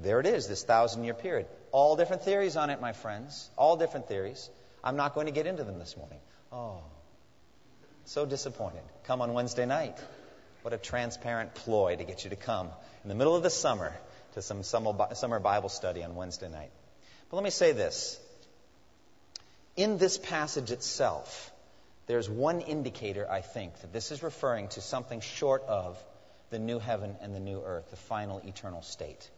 There 0.00 0.18
it 0.18 0.26
is, 0.26 0.48
this 0.48 0.64
thousand 0.64 1.04
year 1.04 1.14
period. 1.14 1.46
All 1.70 1.94
different 1.94 2.24
theories 2.24 2.56
on 2.56 2.70
it, 2.70 2.80
my 2.80 2.94
friends. 2.94 3.48
All 3.56 3.76
different 3.76 4.08
theories. 4.08 4.50
I'm 4.82 4.96
not 4.96 5.14
going 5.14 5.26
to 5.26 5.32
get 5.32 5.46
into 5.46 5.62
them 5.62 5.78
this 5.78 5.96
morning. 5.96 6.18
Oh, 6.50 6.80
so 8.06 8.26
disappointed. 8.26 8.82
Come 9.04 9.22
on 9.22 9.34
Wednesday 9.34 9.66
night. 9.66 9.96
What 10.62 10.74
a 10.74 10.78
transparent 10.78 11.54
ploy 11.54 11.94
to 11.94 12.02
get 12.02 12.24
you 12.24 12.30
to 12.30 12.36
come 12.36 12.70
in 13.04 13.08
the 13.08 13.14
middle 13.14 13.36
of 13.36 13.44
the 13.44 13.50
summer 13.50 13.94
to 14.38 14.42
some 14.42 14.62
summer 14.62 15.40
Bible 15.40 15.68
study 15.68 16.04
on 16.04 16.14
Wednesday 16.14 16.48
night. 16.48 16.70
But 17.28 17.36
let 17.36 17.44
me 17.44 17.50
say 17.50 17.72
this. 17.72 18.18
In 19.76 19.98
this 19.98 20.16
passage 20.16 20.70
itself, 20.70 21.52
there's 22.06 22.28
one 22.28 22.60
indicator, 22.60 23.30
I 23.30 23.40
think, 23.40 23.80
that 23.80 23.92
this 23.92 24.12
is 24.12 24.22
referring 24.22 24.68
to 24.68 24.80
something 24.80 25.20
short 25.20 25.62
of 25.64 26.02
the 26.50 26.58
new 26.58 26.78
heaven 26.78 27.16
and 27.20 27.34
the 27.34 27.40
new 27.40 27.60
earth, 27.62 27.90
the 27.90 27.96
final 27.96 28.40
eternal 28.46 28.82
state. 28.82 29.28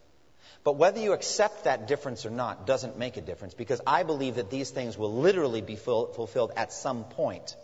But 0.65 0.77
whether 0.77 1.01
you 1.01 1.13
accept 1.15 1.65
that 1.65 1.89
difference 1.89 2.27
or 2.27 2.31
not 2.31 2.67
doesn't 2.67 2.99
make 2.99 3.17
a 3.17 3.21
difference 3.21 3.55
because 3.55 3.81
I 3.87 4.03
believe 4.03 4.35
that 4.37 4.51
these 4.51 4.71
things 4.71 4.99
will 4.99 5.15
literally 5.15 5.63
be 5.63 5.77
fulfilled 5.77 6.53
at 6.57 6.73
some 6.73 7.05
point 7.05 7.57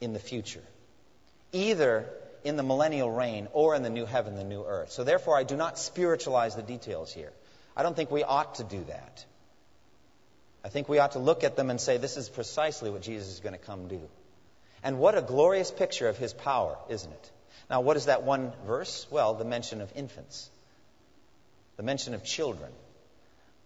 in 0.00 0.12
the 0.12 0.18
future, 0.18 0.62
either 1.52 2.08
in 2.46 2.56
the 2.56 2.62
millennial 2.62 3.10
reign 3.10 3.48
or 3.52 3.74
in 3.74 3.82
the 3.82 3.90
new 3.90 4.06
heaven, 4.06 4.36
the 4.36 4.44
new 4.44 4.64
earth. 4.64 4.92
So 4.92 5.04
therefore, 5.04 5.36
I 5.36 5.42
do 5.42 5.56
not 5.56 5.78
spiritualize 5.78 6.54
the 6.54 6.62
details 6.62 7.12
here. 7.12 7.32
I 7.76 7.82
don't 7.82 7.94
think 7.94 8.10
we 8.10 8.22
ought 8.24 8.56
to 8.56 8.64
do 8.64 8.84
that. 8.84 9.24
I 10.64 10.68
think 10.68 10.88
we 10.88 10.98
ought 10.98 11.12
to 11.12 11.18
look 11.18 11.44
at 11.44 11.56
them 11.56 11.70
and 11.70 11.80
say, 11.80 11.96
this 11.96 12.16
is 12.16 12.28
precisely 12.28 12.90
what 12.90 13.02
Jesus 13.02 13.28
is 13.28 13.40
going 13.40 13.52
to 13.52 13.58
come 13.58 13.88
do. 13.88 14.00
And 14.82 14.98
what 14.98 15.16
a 15.16 15.22
glorious 15.22 15.70
picture 15.70 16.08
of 16.08 16.16
his 16.16 16.32
power, 16.32 16.76
isn't 16.88 17.12
it? 17.12 17.30
Now, 17.68 17.80
what 17.80 17.96
is 17.96 18.06
that 18.06 18.22
one 18.22 18.52
verse? 18.66 19.06
Well, 19.10 19.34
the 19.34 19.44
mention 19.44 19.80
of 19.80 19.92
infants 19.94 20.50
the 21.76 21.82
mention 21.82 22.14
of 22.14 22.24
children. 22.24 22.70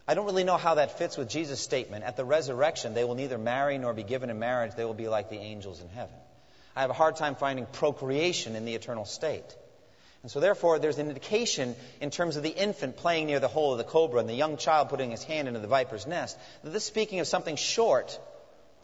I 0.06 0.14
don't 0.14 0.26
really 0.26 0.44
know 0.44 0.56
how 0.56 0.74
that 0.74 0.98
fits 0.98 1.16
with 1.16 1.28
Jesus' 1.28 1.60
statement. 1.60 2.04
At 2.04 2.16
the 2.16 2.24
resurrection, 2.24 2.94
they 2.94 3.04
will 3.04 3.14
neither 3.14 3.38
marry 3.38 3.78
nor 3.78 3.94
be 3.94 4.02
given 4.02 4.30
in 4.30 4.38
marriage. 4.38 4.72
They 4.74 4.84
will 4.84 4.94
be 4.94 5.08
like 5.08 5.30
the 5.30 5.38
angels 5.38 5.80
in 5.80 5.88
heaven. 5.88 6.14
I 6.76 6.82
have 6.82 6.90
a 6.90 6.94
hard 6.94 7.16
time 7.16 7.34
finding 7.34 7.66
procreation 7.66 8.56
in 8.56 8.64
the 8.64 8.74
eternal 8.74 9.04
state. 9.04 9.56
And 10.22 10.30
so, 10.30 10.40
therefore, 10.40 10.78
there's 10.78 10.98
an 10.98 11.08
indication 11.08 11.74
in 12.00 12.10
terms 12.10 12.36
of 12.36 12.42
the 12.42 12.50
infant 12.50 12.96
playing 12.98 13.26
near 13.26 13.40
the 13.40 13.48
hole 13.48 13.72
of 13.72 13.78
the 13.78 13.84
cobra 13.84 14.20
and 14.20 14.28
the 14.28 14.34
young 14.34 14.58
child 14.58 14.90
putting 14.90 15.10
his 15.10 15.24
hand 15.24 15.48
into 15.48 15.60
the 15.60 15.66
viper's 15.66 16.06
nest, 16.06 16.38
that 16.62 16.70
this 16.70 16.82
is 16.82 16.86
speaking 16.86 17.20
of 17.20 17.26
something 17.26 17.56
short 17.56 18.20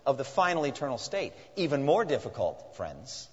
of 0.07 0.17
the 0.17 0.25
final 0.25 0.65
eternal 0.65 0.97
state. 0.97 1.35
Even 1.57 1.85
more 1.85 2.05
difficult, 2.05 2.77
friends, 2.77 3.29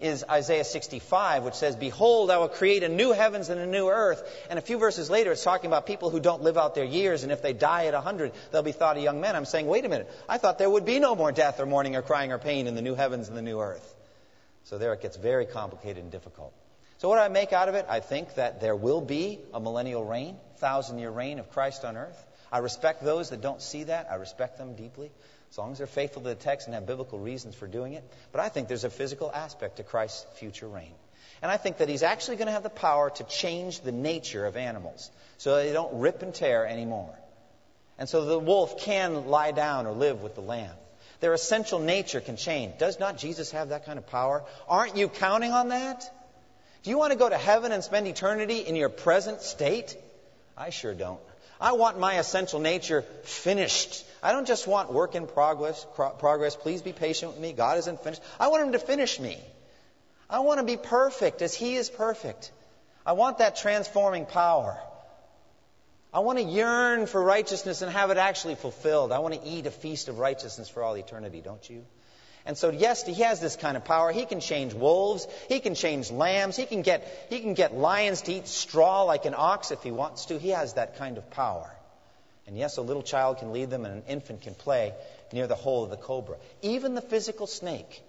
is 0.00 0.24
Isaiah 0.28 0.64
65, 0.64 1.44
which 1.44 1.54
says, 1.54 1.76
Behold, 1.76 2.30
I 2.30 2.38
will 2.38 2.48
create 2.48 2.82
a 2.82 2.88
new 2.88 3.12
heavens 3.12 3.48
and 3.48 3.60
a 3.60 3.66
new 3.66 3.88
earth. 3.88 4.22
And 4.50 4.58
a 4.58 4.62
few 4.62 4.78
verses 4.78 5.10
later, 5.10 5.32
it's 5.32 5.44
talking 5.44 5.68
about 5.68 5.86
people 5.86 6.10
who 6.10 6.20
don't 6.20 6.42
live 6.42 6.58
out 6.58 6.74
their 6.74 6.84
years, 6.84 7.22
and 7.22 7.32
if 7.32 7.42
they 7.42 7.52
die 7.52 7.86
at 7.86 7.94
100, 7.94 8.32
they'll 8.52 8.62
be 8.62 8.72
thought 8.72 8.96
a 8.96 9.00
young 9.00 9.20
men. 9.20 9.36
I'm 9.36 9.44
saying, 9.44 9.66
wait 9.66 9.84
a 9.84 9.88
minute, 9.88 10.10
I 10.28 10.38
thought 10.38 10.58
there 10.58 10.70
would 10.70 10.84
be 10.84 10.98
no 10.98 11.14
more 11.14 11.32
death 11.32 11.60
or 11.60 11.66
mourning 11.66 11.96
or 11.96 12.02
crying 12.02 12.32
or 12.32 12.38
pain 12.38 12.66
in 12.66 12.74
the 12.74 12.82
new 12.82 12.94
heavens 12.94 13.28
and 13.28 13.36
the 13.36 13.42
new 13.42 13.60
earth. 13.60 13.94
So 14.64 14.78
there 14.78 14.92
it 14.92 15.02
gets 15.02 15.16
very 15.16 15.46
complicated 15.46 16.02
and 16.02 16.10
difficult. 16.10 16.54
So, 16.98 17.08
what 17.08 17.16
do 17.16 17.22
I 17.22 17.28
make 17.28 17.52
out 17.52 17.68
of 17.68 17.74
it? 17.74 17.86
I 17.88 18.00
think 18.00 18.34
that 18.36 18.60
there 18.60 18.76
will 18.76 19.00
be 19.00 19.38
a 19.52 19.60
millennial 19.60 20.04
reign, 20.04 20.36
thousand 20.56 20.98
year 20.98 21.10
reign 21.10 21.38
of 21.38 21.50
Christ 21.50 21.84
on 21.84 21.96
earth. 21.96 22.24
I 22.50 22.58
respect 22.58 23.02
those 23.02 23.30
that 23.30 23.40
don't 23.40 23.60
see 23.60 23.84
that. 23.84 24.08
I 24.10 24.14
respect 24.14 24.58
them 24.58 24.74
deeply, 24.74 25.10
as 25.54 25.58
long 25.58 25.70
as 25.70 25.78
they're 25.78 25.86
faithful 25.86 26.20
to 26.20 26.30
the 26.30 26.34
text 26.34 26.66
and 26.66 26.74
have 26.74 26.84
biblical 26.84 27.16
reasons 27.16 27.54
for 27.54 27.68
doing 27.68 27.92
it. 27.92 28.02
But 28.32 28.40
I 28.40 28.48
think 28.48 28.66
there's 28.66 28.82
a 28.82 28.90
physical 28.90 29.30
aspect 29.30 29.76
to 29.76 29.84
Christ's 29.84 30.26
future 30.36 30.66
reign. 30.66 30.90
And 31.42 31.52
I 31.52 31.58
think 31.58 31.76
that 31.76 31.88
he's 31.88 32.02
actually 32.02 32.38
going 32.38 32.48
to 32.48 32.52
have 32.52 32.64
the 32.64 32.70
power 32.70 33.10
to 33.10 33.22
change 33.22 33.80
the 33.80 33.92
nature 33.92 34.46
of 34.46 34.56
animals 34.56 35.12
so 35.38 35.54
they 35.54 35.72
don't 35.72 36.00
rip 36.00 36.22
and 36.22 36.34
tear 36.34 36.66
anymore. 36.66 37.16
And 37.98 38.08
so 38.08 38.24
the 38.24 38.36
wolf 38.36 38.80
can 38.80 39.28
lie 39.28 39.52
down 39.52 39.86
or 39.86 39.92
live 39.92 40.22
with 40.22 40.34
the 40.34 40.40
lamb. 40.40 40.74
Their 41.20 41.34
essential 41.34 41.78
nature 41.78 42.20
can 42.20 42.36
change. 42.36 42.78
Does 42.78 42.98
not 42.98 43.16
Jesus 43.16 43.52
have 43.52 43.68
that 43.68 43.86
kind 43.86 44.00
of 44.00 44.08
power? 44.08 44.42
Aren't 44.68 44.96
you 44.96 45.08
counting 45.08 45.52
on 45.52 45.68
that? 45.68 46.02
Do 46.82 46.90
you 46.90 46.98
want 46.98 47.12
to 47.12 47.18
go 47.18 47.28
to 47.28 47.38
heaven 47.38 47.70
and 47.70 47.84
spend 47.84 48.08
eternity 48.08 48.58
in 48.58 48.74
your 48.74 48.88
present 48.88 49.40
state? 49.40 49.96
I 50.56 50.70
sure 50.70 50.94
don't. 50.94 51.20
I 51.60 51.72
want 51.72 51.98
my 51.98 52.18
essential 52.18 52.60
nature 52.60 53.02
finished. 53.22 54.04
I 54.22 54.32
don't 54.32 54.46
just 54.46 54.66
want 54.66 54.92
work 54.92 55.14
in 55.14 55.26
progress. 55.26 55.86
Progress. 55.94 56.56
Please 56.56 56.82
be 56.82 56.92
patient 56.92 57.32
with 57.32 57.40
me. 57.40 57.52
God 57.52 57.78
isn't 57.78 58.02
finished. 58.02 58.22
I 58.40 58.48
want 58.48 58.64
Him 58.64 58.72
to 58.72 58.78
finish 58.78 59.20
me. 59.20 59.38
I 60.28 60.40
want 60.40 60.60
to 60.60 60.66
be 60.66 60.76
perfect 60.76 61.42
as 61.42 61.54
He 61.54 61.76
is 61.76 61.90
perfect. 61.90 62.50
I 63.06 63.12
want 63.12 63.38
that 63.38 63.56
transforming 63.56 64.26
power. 64.26 64.78
I 66.12 66.20
want 66.20 66.38
to 66.38 66.44
yearn 66.44 67.06
for 67.06 67.22
righteousness 67.22 67.82
and 67.82 67.90
have 67.92 68.10
it 68.10 68.18
actually 68.18 68.54
fulfilled. 68.54 69.12
I 69.12 69.18
want 69.18 69.34
to 69.34 69.48
eat 69.48 69.66
a 69.66 69.70
feast 69.70 70.08
of 70.08 70.18
righteousness 70.18 70.68
for 70.68 70.82
all 70.82 70.96
eternity, 70.96 71.40
don't 71.40 71.68
you? 71.68 71.84
And 72.46 72.58
so, 72.58 72.70
yes, 72.70 73.06
he 73.06 73.14
has 73.22 73.40
this 73.40 73.56
kind 73.56 73.76
of 73.76 73.84
power. 73.84 74.12
He 74.12 74.26
can 74.26 74.40
change 74.40 74.74
wolves. 74.74 75.26
He 75.48 75.60
can 75.60 75.74
change 75.74 76.10
lambs. 76.10 76.56
He 76.56 76.66
can 76.66 76.82
get, 76.82 77.26
he 77.30 77.40
can 77.40 77.54
get 77.54 77.74
lions 77.74 78.22
to 78.22 78.32
eat 78.32 78.48
straw 78.48 79.02
like 79.04 79.24
an 79.24 79.34
ox 79.36 79.70
if 79.70 79.82
he 79.82 79.90
wants 79.90 80.26
to. 80.26 80.38
He 80.38 80.50
has 80.50 80.74
that 80.74 80.98
kind 80.98 81.16
of 81.16 81.30
power. 81.30 81.70
And 82.46 82.58
yes, 82.58 82.76
a 82.76 82.82
little 82.82 83.02
child 83.02 83.38
can 83.38 83.52
lead 83.52 83.70
them 83.70 83.86
and 83.86 83.94
an 83.94 84.02
infant 84.08 84.42
can 84.42 84.54
play 84.54 84.92
near 85.32 85.46
the 85.46 85.54
hole 85.54 85.84
of 85.84 85.90
the 85.90 85.96
cobra. 85.96 86.36
Even 86.60 86.94
the 86.94 87.00
physical 87.00 87.46
snake 87.46 88.02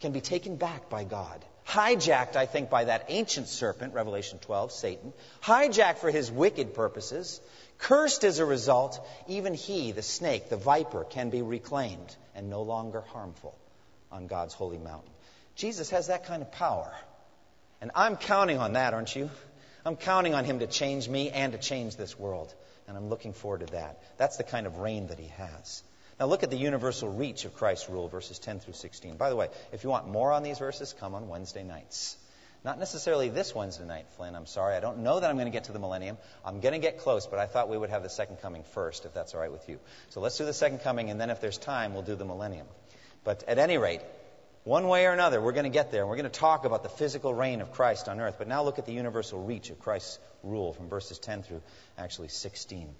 can 0.00 0.12
be 0.12 0.22
taken 0.22 0.56
back 0.56 0.88
by 0.88 1.04
God. 1.04 1.44
Hijacked, 1.68 2.34
I 2.34 2.46
think, 2.46 2.70
by 2.70 2.84
that 2.84 3.04
ancient 3.08 3.48
serpent, 3.48 3.92
Revelation 3.92 4.38
12, 4.38 4.72
Satan. 4.72 5.12
Hijacked 5.42 5.98
for 5.98 6.10
his 6.10 6.32
wicked 6.32 6.74
purposes. 6.74 7.40
Cursed 7.76 8.24
as 8.24 8.38
a 8.38 8.44
result, 8.46 9.06
even 9.28 9.52
he, 9.52 9.92
the 9.92 10.02
snake, 10.02 10.48
the 10.48 10.56
viper, 10.56 11.04
can 11.04 11.28
be 11.28 11.42
reclaimed 11.42 12.16
and 12.34 12.50
no 12.50 12.62
longer 12.62 13.00
harmful 13.00 13.56
on 14.10 14.26
God's 14.26 14.54
holy 14.54 14.78
mountain. 14.78 15.10
Jesus 15.56 15.90
has 15.90 16.08
that 16.08 16.26
kind 16.26 16.42
of 16.42 16.52
power. 16.52 16.92
And 17.80 17.90
I'm 17.94 18.16
counting 18.16 18.58
on 18.58 18.74
that, 18.74 18.94
aren't 18.94 19.14
you? 19.14 19.30
I'm 19.84 19.96
counting 19.96 20.34
on 20.34 20.44
him 20.44 20.58
to 20.58 20.66
change 20.66 21.08
me 21.08 21.30
and 21.30 21.52
to 21.52 21.58
change 21.58 21.96
this 21.96 22.18
world. 22.18 22.52
And 22.86 22.96
I'm 22.96 23.08
looking 23.08 23.32
forward 23.32 23.60
to 23.60 23.72
that. 23.72 24.02
That's 24.18 24.36
the 24.36 24.44
kind 24.44 24.66
of 24.66 24.78
reign 24.78 25.08
that 25.08 25.18
he 25.18 25.28
has. 25.28 25.82
Now 26.18 26.26
look 26.26 26.42
at 26.42 26.50
the 26.50 26.56
universal 26.56 27.08
reach 27.08 27.46
of 27.46 27.54
Christ's 27.54 27.88
rule, 27.88 28.08
verses 28.08 28.38
10 28.38 28.60
through 28.60 28.74
16. 28.74 29.16
By 29.16 29.30
the 29.30 29.36
way, 29.36 29.48
if 29.72 29.84
you 29.84 29.90
want 29.90 30.06
more 30.08 30.32
on 30.32 30.42
these 30.42 30.58
verses, 30.58 30.94
come 31.00 31.14
on 31.14 31.28
Wednesday 31.28 31.62
nights. 31.62 32.16
Not 32.62 32.78
necessarily 32.78 33.30
this 33.30 33.54
Wednesday 33.54 33.86
night, 33.86 34.06
Flynn. 34.16 34.34
I'm 34.34 34.44
sorry. 34.44 34.76
I 34.76 34.80
don't 34.80 34.98
know 34.98 35.18
that 35.18 35.30
I'm 35.30 35.36
going 35.36 35.46
to 35.46 35.52
get 35.52 35.64
to 35.64 35.72
the 35.72 35.78
millennium. 35.78 36.18
I'm 36.44 36.60
going 36.60 36.74
to 36.74 36.78
get 36.78 36.98
close, 36.98 37.26
but 37.26 37.38
I 37.38 37.46
thought 37.46 37.70
we 37.70 37.78
would 37.78 37.88
have 37.88 38.02
the 38.02 38.10
second 38.10 38.36
coming 38.42 38.64
first, 38.64 39.06
if 39.06 39.14
that's 39.14 39.34
all 39.34 39.40
right 39.40 39.50
with 39.50 39.66
you. 39.68 39.80
So 40.10 40.20
let's 40.20 40.36
do 40.36 40.44
the 40.44 40.52
second 40.52 40.80
coming, 40.80 41.10
and 41.10 41.18
then 41.18 41.30
if 41.30 41.40
there's 41.40 41.56
time, 41.56 41.94
we'll 41.94 42.02
do 42.02 42.16
the 42.16 42.26
millennium. 42.26 42.66
But 43.24 43.44
at 43.48 43.58
any 43.58 43.78
rate, 43.78 44.02
one 44.64 44.88
way 44.88 45.06
or 45.06 45.12
another, 45.12 45.40
we're 45.40 45.52
going 45.52 45.64
to 45.64 45.70
get 45.70 45.90
there. 45.90 46.06
We're 46.06 46.16
going 46.16 46.30
to 46.30 46.40
talk 46.40 46.66
about 46.66 46.82
the 46.82 46.90
physical 46.90 47.32
reign 47.32 47.62
of 47.62 47.72
Christ 47.72 48.08
on 48.10 48.20
earth. 48.20 48.34
But 48.36 48.46
now 48.46 48.62
look 48.62 48.78
at 48.78 48.84
the 48.84 48.92
universal 48.92 49.42
reach 49.42 49.70
of 49.70 49.78
Christ's 49.78 50.18
rule 50.42 50.74
from 50.74 50.90
verses 50.90 51.18
10 51.18 51.44
through 51.44 51.62
actually 51.96 52.28
16. 52.28 52.94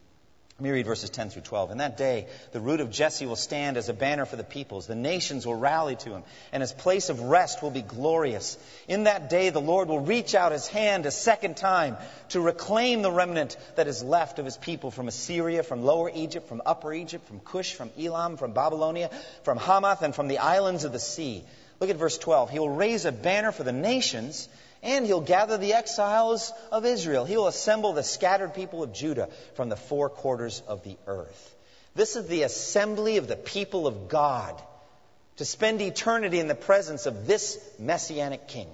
Let 0.60 0.64
me 0.64 0.72
read 0.72 0.84
verses 0.84 1.08
10 1.08 1.30
through 1.30 1.40
12. 1.40 1.70
In 1.70 1.78
that 1.78 1.96
day, 1.96 2.26
the 2.52 2.60
root 2.60 2.80
of 2.80 2.90
Jesse 2.90 3.24
will 3.24 3.34
stand 3.34 3.78
as 3.78 3.88
a 3.88 3.94
banner 3.94 4.26
for 4.26 4.36
the 4.36 4.44
peoples. 4.44 4.86
The 4.86 4.94
nations 4.94 5.46
will 5.46 5.54
rally 5.54 5.96
to 5.96 6.10
him, 6.10 6.22
and 6.52 6.60
his 6.60 6.70
place 6.70 7.08
of 7.08 7.18
rest 7.18 7.62
will 7.62 7.70
be 7.70 7.80
glorious. 7.80 8.58
In 8.86 9.04
that 9.04 9.30
day, 9.30 9.48
the 9.48 9.58
Lord 9.58 9.88
will 9.88 10.00
reach 10.00 10.34
out 10.34 10.52
his 10.52 10.68
hand 10.68 11.06
a 11.06 11.10
second 11.10 11.56
time 11.56 11.96
to 12.28 12.42
reclaim 12.42 13.00
the 13.00 13.10
remnant 13.10 13.56
that 13.76 13.88
is 13.88 14.02
left 14.02 14.38
of 14.38 14.44
his 14.44 14.58
people 14.58 14.90
from 14.90 15.08
Assyria, 15.08 15.62
from 15.62 15.82
Lower 15.82 16.10
Egypt, 16.14 16.46
from 16.46 16.60
Upper 16.66 16.92
Egypt, 16.92 17.26
from 17.26 17.40
Cush, 17.40 17.72
from 17.72 17.90
Elam, 17.98 18.36
from 18.36 18.52
Babylonia, 18.52 19.08
from 19.44 19.56
Hamath, 19.56 20.02
and 20.02 20.14
from 20.14 20.28
the 20.28 20.40
islands 20.40 20.84
of 20.84 20.92
the 20.92 20.98
sea. 20.98 21.42
Look 21.80 21.88
at 21.88 21.96
verse 21.96 22.18
12. 22.18 22.50
He 22.50 22.58
will 22.58 22.68
raise 22.68 23.06
a 23.06 23.12
banner 23.12 23.50
for 23.50 23.64
the 23.64 23.72
nations 23.72 24.46
and 24.82 25.06
he'll 25.06 25.20
gather 25.20 25.58
the 25.58 25.74
exiles 25.74 26.52
of 26.72 26.84
Israel. 26.84 27.24
He 27.24 27.36
will 27.36 27.48
assemble 27.48 27.92
the 27.92 28.02
scattered 28.02 28.54
people 28.54 28.82
of 28.82 28.92
Judah 28.92 29.28
from 29.54 29.68
the 29.68 29.76
four 29.76 30.08
quarters 30.08 30.62
of 30.66 30.82
the 30.82 30.96
earth. 31.06 31.56
This 31.94 32.16
is 32.16 32.26
the 32.28 32.42
assembly 32.42 33.16
of 33.16 33.28
the 33.28 33.36
people 33.36 33.86
of 33.86 34.08
God 34.08 34.60
to 35.36 35.44
spend 35.44 35.80
eternity 35.80 36.38
in 36.38 36.48
the 36.48 36.54
presence 36.54 37.06
of 37.06 37.26
this 37.26 37.58
messianic 37.78 38.48
king. 38.48 38.68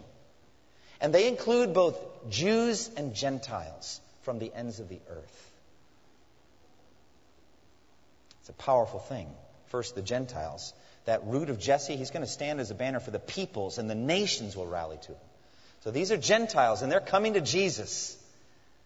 And 1.00 1.12
they 1.12 1.28
include 1.28 1.74
both 1.74 1.98
Jews 2.30 2.90
and 2.96 3.14
Gentiles 3.14 4.00
from 4.22 4.38
the 4.38 4.52
ends 4.54 4.80
of 4.80 4.88
the 4.88 5.00
earth. 5.08 5.50
It's 8.40 8.48
a 8.48 8.52
powerful 8.52 9.00
thing. 9.00 9.28
First, 9.66 9.94
the 9.94 10.02
Gentiles. 10.02 10.72
That 11.04 11.26
root 11.26 11.50
of 11.50 11.58
Jesse, 11.58 11.96
he's 11.96 12.10
going 12.10 12.24
to 12.24 12.30
stand 12.30 12.60
as 12.60 12.70
a 12.70 12.74
banner 12.74 13.00
for 13.00 13.10
the 13.10 13.18
peoples, 13.18 13.78
and 13.78 13.88
the 13.88 13.94
nations 13.94 14.56
will 14.56 14.66
rally 14.66 14.98
to 15.02 15.08
him. 15.08 15.18
So 15.80 15.90
these 15.90 16.12
are 16.12 16.16
Gentiles, 16.16 16.82
and 16.82 16.90
they're 16.90 17.00
coming 17.00 17.34
to 17.34 17.40
Jesus. 17.40 18.16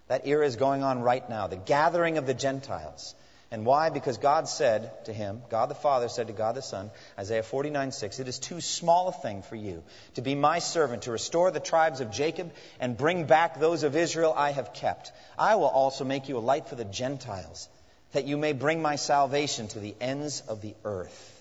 That 0.09 0.27
era 0.27 0.45
is 0.45 0.57
going 0.57 0.83
on 0.83 1.03
right 1.03 1.29
now, 1.31 1.47
the 1.47 1.57
gathering 1.57 2.19
of 2.19 2.27
the 2.27 2.35
Gentiles. 2.35 3.15
And 3.53 3.67
why? 3.67 3.91
Because 3.91 4.19
God 4.19 4.49
said 4.49 5.05
to 5.07 5.13
him, 5.13 5.43
God 5.51 5.71
the 5.71 5.75
Father 5.75 6.09
said 6.09 6.29
to 6.29 6.33
God 6.33 6.55
the 6.55 6.63
Son, 6.63 6.91
Isaiah 7.19 7.43
49 7.43 7.91
6, 7.91 8.21
It 8.21 8.29
is 8.29 8.39
too 8.39 8.61
small 8.61 9.09
a 9.09 9.13
thing 9.13 9.43
for 9.43 9.57
you 9.57 9.83
to 10.15 10.23
be 10.23 10.37
my 10.37 10.61
servant, 10.61 11.03
to 11.03 11.11
restore 11.11 11.51
the 11.51 11.59
tribes 11.59 12.01
of 12.01 12.13
Jacob 12.13 12.53
and 12.79 12.97
bring 12.97 13.25
back 13.25 13.59
those 13.59 13.83
of 13.83 13.97
Israel 13.97 14.33
I 14.37 14.53
have 14.53 14.73
kept. 14.73 15.11
I 15.37 15.57
will 15.57 15.65
also 15.65 16.05
make 16.05 16.29
you 16.29 16.39
a 16.39 16.49
light 16.51 16.69
for 16.69 16.77
the 16.77 16.85
Gentiles, 16.85 17.69
that 18.13 18.27
you 18.27 18.37
may 18.37 18.53
bring 18.53 18.83
my 18.83 18.95
salvation 18.95 19.67
to 19.69 19.81
the 19.81 19.97
ends 20.01 20.43
of 20.47 20.63
the 20.63 20.75
earth. 20.85 21.40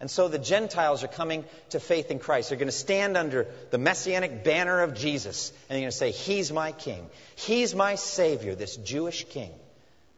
And 0.00 0.10
so 0.10 0.28
the 0.28 0.38
Gentiles 0.38 1.04
are 1.04 1.08
coming 1.08 1.44
to 1.70 1.80
faith 1.80 2.10
in 2.10 2.18
Christ. 2.18 2.48
They're 2.48 2.58
going 2.58 2.68
to 2.68 2.72
stand 2.72 3.18
under 3.18 3.48
the 3.70 3.76
messianic 3.76 4.42
banner 4.42 4.80
of 4.80 4.94
Jesus. 4.94 5.50
And 5.50 5.76
they're 5.76 5.82
going 5.82 5.90
to 5.90 5.96
say, 5.96 6.10
He's 6.10 6.50
my 6.50 6.72
king. 6.72 7.08
He's 7.36 7.74
my 7.74 7.96
Savior, 7.96 8.54
this 8.54 8.76
Jewish 8.76 9.24
king, 9.24 9.52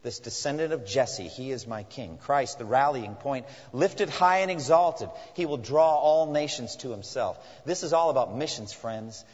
this 0.01 0.19
descendant 0.19 0.71
of 0.71 0.85
Jesse. 0.85 1.27
He 1.27 1.51
is 1.51 1.67
my 1.67 1.83
king. 1.83 2.17
Christ, 2.17 2.59
the 2.59 2.65
rallying 2.65 3.15
point, 3.15 3.45
lifted 3.73 4.09
high 4.09 4.39
and 4.39 4.51
exalted. 4.51 5.09
He 5.33 5.45
will 5.45 5.57
draw 5.57 5.95
all 5.95 6.31
nations 6.31 6.77
to 6.77 6.91
himself. 6.91 7.37
This 7.65 7.83
is 7.83 7.91
all 7.91 8.09
about 8.09 8.33
missions, 8.37 8.71
friends. 8.71 9.25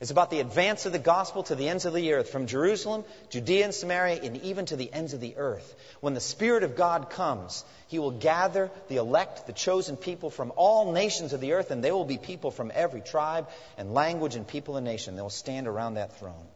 It's 0.00 0.12
about 0.12 0.30
the 0.30 0.38
advance 0.38 0.86
of 0.86 0.92
the 0.92 1.00
gospel 1.00 1.42
to 1.44 1.56
the 1.56 1.68
ends 1.68 1.84
of 1.84 1.92
the 1.92 2.12
earth, 2.12 2.30
from 2.30 2.46
Jerusalem, 2.46 3.04
Judea, 3.30 3.64
and 3.64 3.74
Samaria, 3.74 4.20
and 4.22 4.36
even 4.42 4.66
to 4.66 4.76
the 4.76 4.92
ends 4.92 5.12
of 5.12 5.20
the 5.20 5.36
earth. 5.36 5.74
When 6.00 6.14
the 6.14 6.20
Spirit 6.20 6.62
of 6.62 6.76
God 6.76 7.10
comes, 7.10 7.64
He 7.88 7.98
will 7.98 8.12
gather 8.12 8.70
the 8.86 8.96
elect, 8.96 9.48
the 9.48 9.52
chosen 9.52 9.96
people 9.96 10.30
from 10.30 10.52
all 10.54 10.92
nations 10.92 11.32
of 11.32 11.40
the 11.40 11.54
earth, 11.54 11.72
and 11.72 11.82
they 11.82 11.90
will 11.90 12.04
be 12.04 12.16
people 12.16 12.52
from 12.52 12.70
every 12.72 13.00
tribe 13.00 13.48
and 13.76 13.92
language 13.92 14.36
and 14.36 14.46
people 14.46 14.76
and 14.76 14.84
nation. 14.84 15.16
They 15.16 15.22
will 15.22 15.30
stand 15.30 15.66
around 15.66 15.94
that 15.94 16.16
throne. 16.20 16.46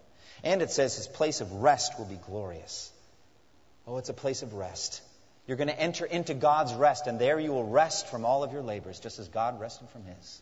And 0.45 0.63
it 0.63 0.71
says 0.71 0.95
His 0.95 1.09
place 1.09 1.41
of 1.41 1.51
rest 1.53 1.99
will 1.99 2.07
be 2.07 2.21
glorious. 2.27 2.93
Oh, 3.89 3.99
it's 3.99 4.09
a 4.09 4.15
place 4.15 4.43
of 4.43 4.55
rest. 4.55 5.03
You're 5.49 5.57
going 5.57 5.69
to 5.69 5.81
enter 5.81 6.05
into 6.05 6.35
God's 6.35 6.75
rest, 6.75 7.09
and 7.09 7.19
there 7.19 7.41
you 7.41 7.51
will 7.51 7.67
rest 7.67 8.07
from 8.07 8.25
all 8.25 8.45
of 8.45 8.53
your 8.53 8.63
labors, 8.63 9.01
just 9.01 9.19
as 9.19 9.27
God 9.27 9.59
rested 9.59 9.89
from 9.89 10.05
His. 10.05 10.41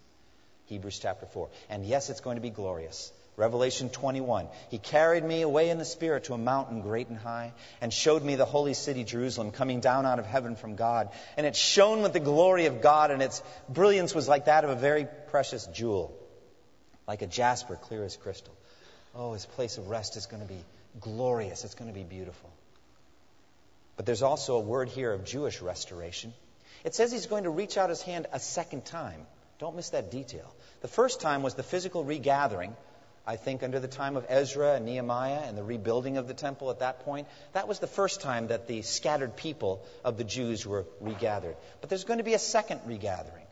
Hebrews 0.71 1.01
chapter 1.01 1.27
4. 1.27 1.49
And 1.68 1.85
yes, 1.85 2.11
it's 2.11 2.21
going 2.21 2.37
to 2.37 2.41
be 2.41 2.51
glorious. 2.51 3.12
Revelation 3.37 3.91
21. 3.91 4.47
He 4.71 4.79
carried 4.79 5.25
me 5.25 5.43
away 5.43 5.71
in 5.71 5.79
the 5.79 5.85
Spirit 5.85 6.25
to 6.25 6.35
a 6.35 6.39
mountain 6.39 6.81
great 6.81 7.09
and 7.09 7.18
high, 7.18 7.53
and 7.81 7.93
showed 7.93 8.23
me 8.23 8.37
the 8.37 8.45
holy 8.45 8.75
city 8.75 9.03
Jerusalem 9.03 9.51
coming 9.51 9.81
down 9.81 10.07
out 10.07 10.21
of 10.21 10.27
heaven 10.27 10.55
from 10.55 10.77
God. 10.77 11.09
And 11.37 11.45
it 11.45 11.57
shone 11.57 12.03
with 12.03 12.12
the 12.12 12.21
glory 12.21 12.66
of 12.66 12.81
God, 12.81 13.11
and 13.11 13.21
its 13.21 13.43
brilliance 13.68 14.14
was 14.14 14.29
like 14.29 14.45
that 14.45 14.62
of 14.62 14.71
a 14.71 14.77
very 14.77 15.09
precious 15.31 15.66
jewel, 15.66 16.16
like 17.09 17.23
a 17.23 17.27
jasper, 17.27 17.77
clear 17.77 18.05
as 18.05 18.16
crystal. 18.16 18.55
Oh, 19.14 19.33
his 19.33 19.47
place 19.47 19.77
of 19.77 19.89
rest 19.89 20.16
is 20.16 20.27
going 20.27 20.43
to 20.43 20.49
be 20.49 20.62
glorious. 21.01 21.64
It's 21.64 21.75
going 21.75 21.91
to 21.91 21.99
be 21.99 22.05
beautiful. 22.05 22.51
But 23.97 24.07
there's 24.07 24.23
also 24.23 24.57
a 24.57 24.61
word 24.61 24.89
here 24.89 25.12
of 25.12 25.25
Jewish 25.25 25.61
restoration. 25.61 26.33
It 26.85 26.95
says 26.95 27.11
he's 27.11 27.27
going 27.27 27.45
to 27.45 27.51
reach 27.51 27.77
out 27.77 27.91
his 27.91 28.03
hand 28.03 28.27
a 28.33 28.39
second 28.39 28.85
time. 28.85 29.27
Don't 29.59 29.77
miss 29.77 29.91
that 29.91 30.11
detail. 30.11 30.55
The 30.81 30.89
first 30.89 31.20
time 31.20 31.43
was 31.43 31.55
the 31.55 31.62
physical 31.62 32.05
regathering 32.05 32.74
I 33.26 33.37
think 33.37 33.62
under 33.62 33.78
the 33.78 33.87
time 33.89 34.16
of 34.16 34.26
Ezra 34.28 34.74
and 34.74 34.87
Nehemiah 34.87 35.43
and 35.45 35.57
the 35.57 35.62
rebuilding 35.62 36.16
of 36.16 36.26
the 36.26 36.35
temple 36.35 36.70
at 36.70 36.81
that 36.81 37.05
point, 37.05 37.28
that 37.53 37.68
was 37.68 37.78
the 37.78 37.87
first 37.87 38.20
time 38.22 38.49
that 38.49 38.66
the 38.66 38.83
scattered 38.83 39.37
people 39.37 39.85
of 40.05 40.16
the 40.16 40.24
Jews 40.24 40.66
were 40.66 40.87
regathered. 41.01 41.57
But 41.81 41.91
there's 41.91 42.05
going 42.05 42.18
to 42.18 42.24
be 42.24 42.35
a 42.35 42.41
second 42.41 42.81
regathering. 42.87 43.45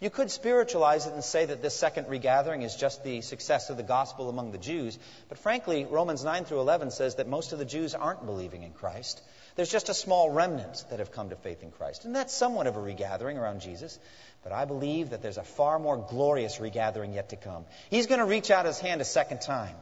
You 0.00 0.10
could 0.10 0.30
spiritualize 0.30 1.06
it 1.06 1.14
and 1.14 1.24
say 1.24 1.46
that 1.46 1.62
this 1.62 1.74
second 1.74 2.08
regathering 2.08 2.62
is 2.62 2.76
just 2.76 3.02
the 3.02 3.22
success 3.22 3.70
of 3.70 3.78
the 3.78 3.82
gospel 3.82 4.28
among 4.28 4.52
the 4.52 4.58
Jews, 4.58 4.98
but 5.28 5.38
frankly, 5.38 5.86
Romans 5.86 6.22
9 6.22 6.44
through 6.44 6.60
11 6.60 6.90
says 6.90 7.14
that 7.14 7.28
most 7.28 7.52
of 7.52 7.58
the 7.58 7.64
Jews 7.64 7.94
aren't 7.94 8.26
believing 8.26 8.62
in 8.62 8.72
Christ. 8.72 9.22
There's 9.54 9.70
just 9.70 9.88
a 9.88 9.94
small 9.94 10.30
remnant 10.30 10.84
that 10.90 10.98
have 10.98 11.12
come 11.12 11.30
to 11.30 11.36
faith 11.36 11.62
in 11.62 11.70
Christ. 11.70 12.04
And 12.04 12.14
that's 12.14 12.34
somewhat 12.34 12.66
of 12.66 12.76
a 12.76 12.80
regathering 12.80 13.38
around 13.38 13.62
Jesus. 13.62 13.98
But 14.42 14.52
I 14.52 14.66
believe 14.66 15.10
that 15.10 15.22
there's 15.22 15.38
a 15.38 15.42
far 15.42 15.78
more 15.78 15.96
glorious 15.96 16.60
regathering 16.60 17.14
yet 17.14 17.30
to 17.30 17.36
come. 17.36 17.64
He's 17.88 18.06
going 18.06 18.20
to 18.20 18.26
reach 18.26 18.50
out 18.50 18.66
his 18.66 18.78
hand 18.78 19.00
a 19.00 19.04
second 19.04 19.40
time 19.40 19.74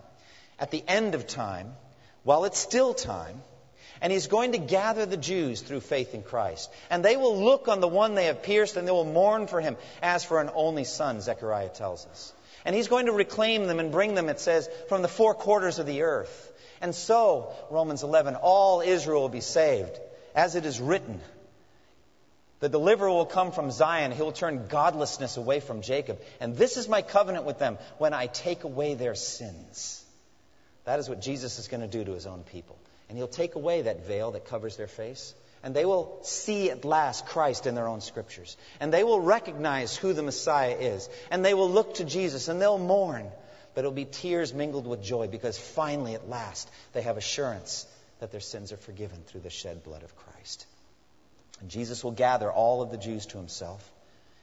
at 0.60 0.70
the 0.70 0.84
end 0.86 1.16
of 1.16 1.26
time, 1.26 1.72
while 2.22 2.44
it's 2.44 2.58
still 2.58 2.94
time, 2.94 3.42
and 4.04 4.12
he's 4.12 4.26
going 4.26 4.52
to 4.52 4.58
gather 4.58 5.06
the 5.06 5.16
Jews 5.16 5.62
through 5.62 5.80
faith 5.80 6.12
in 6.12 6.22
Christ. 6.22 6.70
And 6.90 7.02
they 7.02 7.16
will 7.16 7.42
look 7.42 7.68
on 7.68 7.80
the 7.80 7.88
one 7.88 8.14
they 8.14 8.26
have 8.26 8.42
pierced 8.42 8.76
and 8.76 8.86
they 8.86 8.92
will 8.92 9.06
mourn 9.06 9.46
for 9.46 9.62
him 9.62 9.78
as 10.02 10.22
for 10.22 10.42
an 10.42 10.50
only 10.54 10.84
son, 10.84 11.22
Zechariah 11.22 11.70
tells 11.70 12.04
us. 12.08 12.34
And 12.66 12.76
he's 12.76 12.88
going 12.88 13.06
to 13.06 13.12
reclaim 13.12 13.66
them 13.66 13.80
and 13.80 13.90
bring 13.90 14.14
them, 14.14 14.28
it 14.28 14.40
says, 14.40 14.68
from 14.90 15.00
the 15.00 15.08
four 15.08 15.32
quarters 15.32 15.78
of 15.78 15.86
the 15.86 16.02
earth. 16.02 16.52
And 16.82 16.94
so, 16.94 17.54
Romans 17.70 18.02
11, 18.02 18.34
all 18.34 18.82
Israel 18.82 19.22
will 19.22 19.30
be 19.30 19.40
saved, 19.40 19.98
as 20.34 20.54
it 20.54 20.66
is 20.66 20.82
written. 20.82 21.22
The 22.60 22.68
deliverer 22.68 23.08
will 23.08 23.24
come 23.24 23.52
from 23.52 23.70
Zion. 23.70 24.12
He 24.12 24.20
will 24.20 24.32
turn 24.32 24.66
godlessness 24.68 25.38
away 25.38 25.60
from 25.60 25.80
Jacob. 25.80 26.20
And 26.40 26.58
this 26.58 26.76
is 26.76 26.90
my 26.90 27.00
covenant 27.00 27.46
with 27.46 27.58
them 27.58 27.78
when 27.96 28.12
I 28.12 28.26
take 28.26 28.64
away 28.64 28.92
their 28.96 29.14
sins. 29.14 30.04
That 30.84 30.98
is 30.98 31.08
what 31.08 31.22
Jesus 31.22 31.58
is 31.58 31.68
going 31.68 31.80
to 31.80 31.88
do 31.88 32.04
to 32.04 32.12
his 32.12 32.26
own 32.26 32.42
people. 32.42 32.76
And 33.08 33.18
he'll 33.18 33.28
take 33.28 33.54
away 33.54 33.82
that 33.82 34.06
veil 34.06 34.32
that 34.32 34.46
covers 34.46 34.76
their 34.76 34.86
face. 34.86 35.34
And 35.62 35.74
they 35.74 35.84
will 35.84 36.18
see 36.22 36.70
at 36.70 36.84
last 36.84 37.26
Christ 37.26 37.66
in 37.66 37.74
their 37.74 37.88
own 37.88 38.00
scriptures. 38.00 38.56
And 38.80 38.92
they 38.92 39.04
will 39.04 39.20
recognize 39.20 39.96
who 39.96 40.12
the 40.12 40.22
Messiah 40.22 40.76
is. 40.78 41.08
And 41.30 41.44
they 41.44 41.54
will 41.54 41.70
look 41.70 41.94
to 41.94 42.04
Jesus 42.04 42.48
and 42.48 42.60
they'll 42.60 42.78
mourn. 42.78 43.30
But 43.74 43.80
it'll 43.80 43.92
be 43.92 44.04
tears 44.04 44.52
mingled 44.52 44.86
with 44.86 45.02
joy 45.02 45.26
because 45.26 45.58
finally, 45.58 46.14
at 46.14 46.28
last, 46.28 46.70
they 46.92 47.02
have 47.02 47.16
assurance 47.16 47.86
that 48.20 48.30
their 48.30 48.40
sins 48.40 48.72
are 48.72 48.76
forgiven 48.76 49.22
through 49.26 49.40
the 49.40 49.50
shed 49.50 49.82
blood 49.82 50.02
of 50.02 50.14
Christ. 50.16 50.66
And 51.60 51.70
Jesus 51.70 52.04
will 52.04 52.12
gather 52.12 52.50
all 52.50 52.82
of 52.82 52.90
the 52.90 52.98
Jews 52.98 53.26
to 53.26 53.38
himself. 53.38 53.90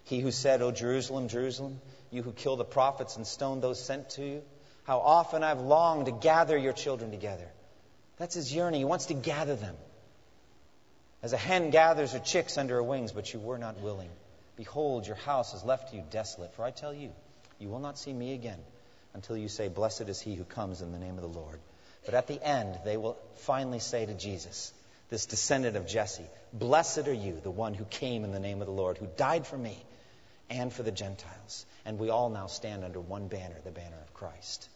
He 0.06 0.20
who 0.20 0.32
said, 0.32 0.62
O 0.62 0.72
Jerusalem, 0.72 1.28
Jerusalem, 1.28 1.80
you 2.10 2.24
who 2.24 2.32
kill 2.32 2.56
the 2.56 2.66
prophets 2.66 3.16
and 3.16 3.26
stone 3.26 3.62
those 3.62 3.84
sent 3.84 4.10
to 4.12 4.26
you, 4.26 4.42
how 4.84 5.00
often 5.00 5.44
I've 5.44 5.62
longed 5.62 6.08
to 6.08 6.12
gather 6.12 6.58
your 6.58 6.74
children 6.74 7.12
together. 7.12 7.48
That's 8.22 8.36
his 8.36 8.54
yearning. 8.54 8.82
He 8.82 8.86
wants 8.86 9.08
to 9.08 9.16
gather 9.16 9.56
them. 9.56 9.76
As 11.24 11.34
a 11.34 11.38
hen 11.38 11.72
gathers 11.72 12.14
her 12.14 12.20
chicks 12.20 12.56
under 12.56 12.76
her 12.76 12.84
wings, 12.84 13.12
but 13.12 13.34
you 13.34 13.40
were 13.40 13.58
not 13.58 13.82
willing. 13.82 14.12
Behold, 14.56 15.08
your 15.08 15.16
house 15.16 15.56
is 15.56 15.64
left 15.64 15.90
to 15.90 15.96
you 15.96 16.04
desolate. 16.12 16.54
For 16.54 16.64
I 16.64 16.70
tell 16.70 16.94
you, 16.94 17.14
you 17.58 17.68
will 17.68 17.80
not 17.80 17.98
see 17.98 18.14
me 18.14 18.36
again 18.36 18.60
until 19.16 19.36
you 19.38 19.48
say, 19.48 19.70
Blessed 19.70 20.02
is 20.02 20.22
he 20.22 20.36
who 20.36 20.44
comes 20.44 20.84
in 20.84 20.92
the 20.92 21.00
name 21.00 21.16
of 21.16 21.24
the 21.24 21.40
Lord. 21.40 21.60
But 22.06 22.14
at 22.14 22.28
the 22.28 22.40
end, 22.40 22.78
they 22.86 22.96
will 22.96 23.18
finally 23.38 23.80
say 23.80 24.06
to 24.06 24.14
Jesus, 24.14 24.72
this 25.10 25.26
descendant 25.26 25.76
of 25.76 25.88
Jesse. 25.88 26.30
Blessed 26.54 27.08
are 27.08 27.14
you, 27.14 27.40
the 27.42 27.50
one 27.50 27.74
who 27.74 27.86
came 27.86 28.24
in 28.24 28.32
the 28.32 28.40
name 28.40 28.62
of 28.62 28.68
the 28.68 28.74
Lord, 28.74 29.00
who 29.00 29.08
died 29.18 29.48
for 29.48 29.58
me 29.58 29.84
and 30.48 30.72
for 30.72 30.84
the 30.84 30.92
Gentiles. 30.92 31.66
And 31.86 31.98
we 31.98 32.12
all 32.12 32.30
now 32.30 32.46
stand 32.46 32.84
under 32.84 33.02
one 33.02 33.30
banner, 33.30 33.58
the 33.64 33.72
banner 33.72 33.98
of 34.00 34.14
Christ. 34.14 34.70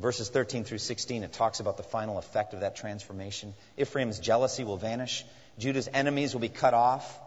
Verses 0.00 0.30
13 0.30 0.64
through 0.64 0.78
16, 0.78 1.24
it 1.24 1.32
talks 1.34 1.60
about 1.60 1.76
the 1.76 1.82
final 1.82 2.16
effect 2.16 2.54
of 2.54 2.60
that 2.60 2.74
transformation. 2.74 3.52
Ephraim's 3.76 4.18
jealousy 4.18 4.64
will 4.64 4.78
vanish, 4.78 5.26
Judah's 5.58 5.88
enemies 5.92 6.32
will 6.32 6.40
be 6.40 6.48
cut 6.48 6.72
off. 6.72 7.18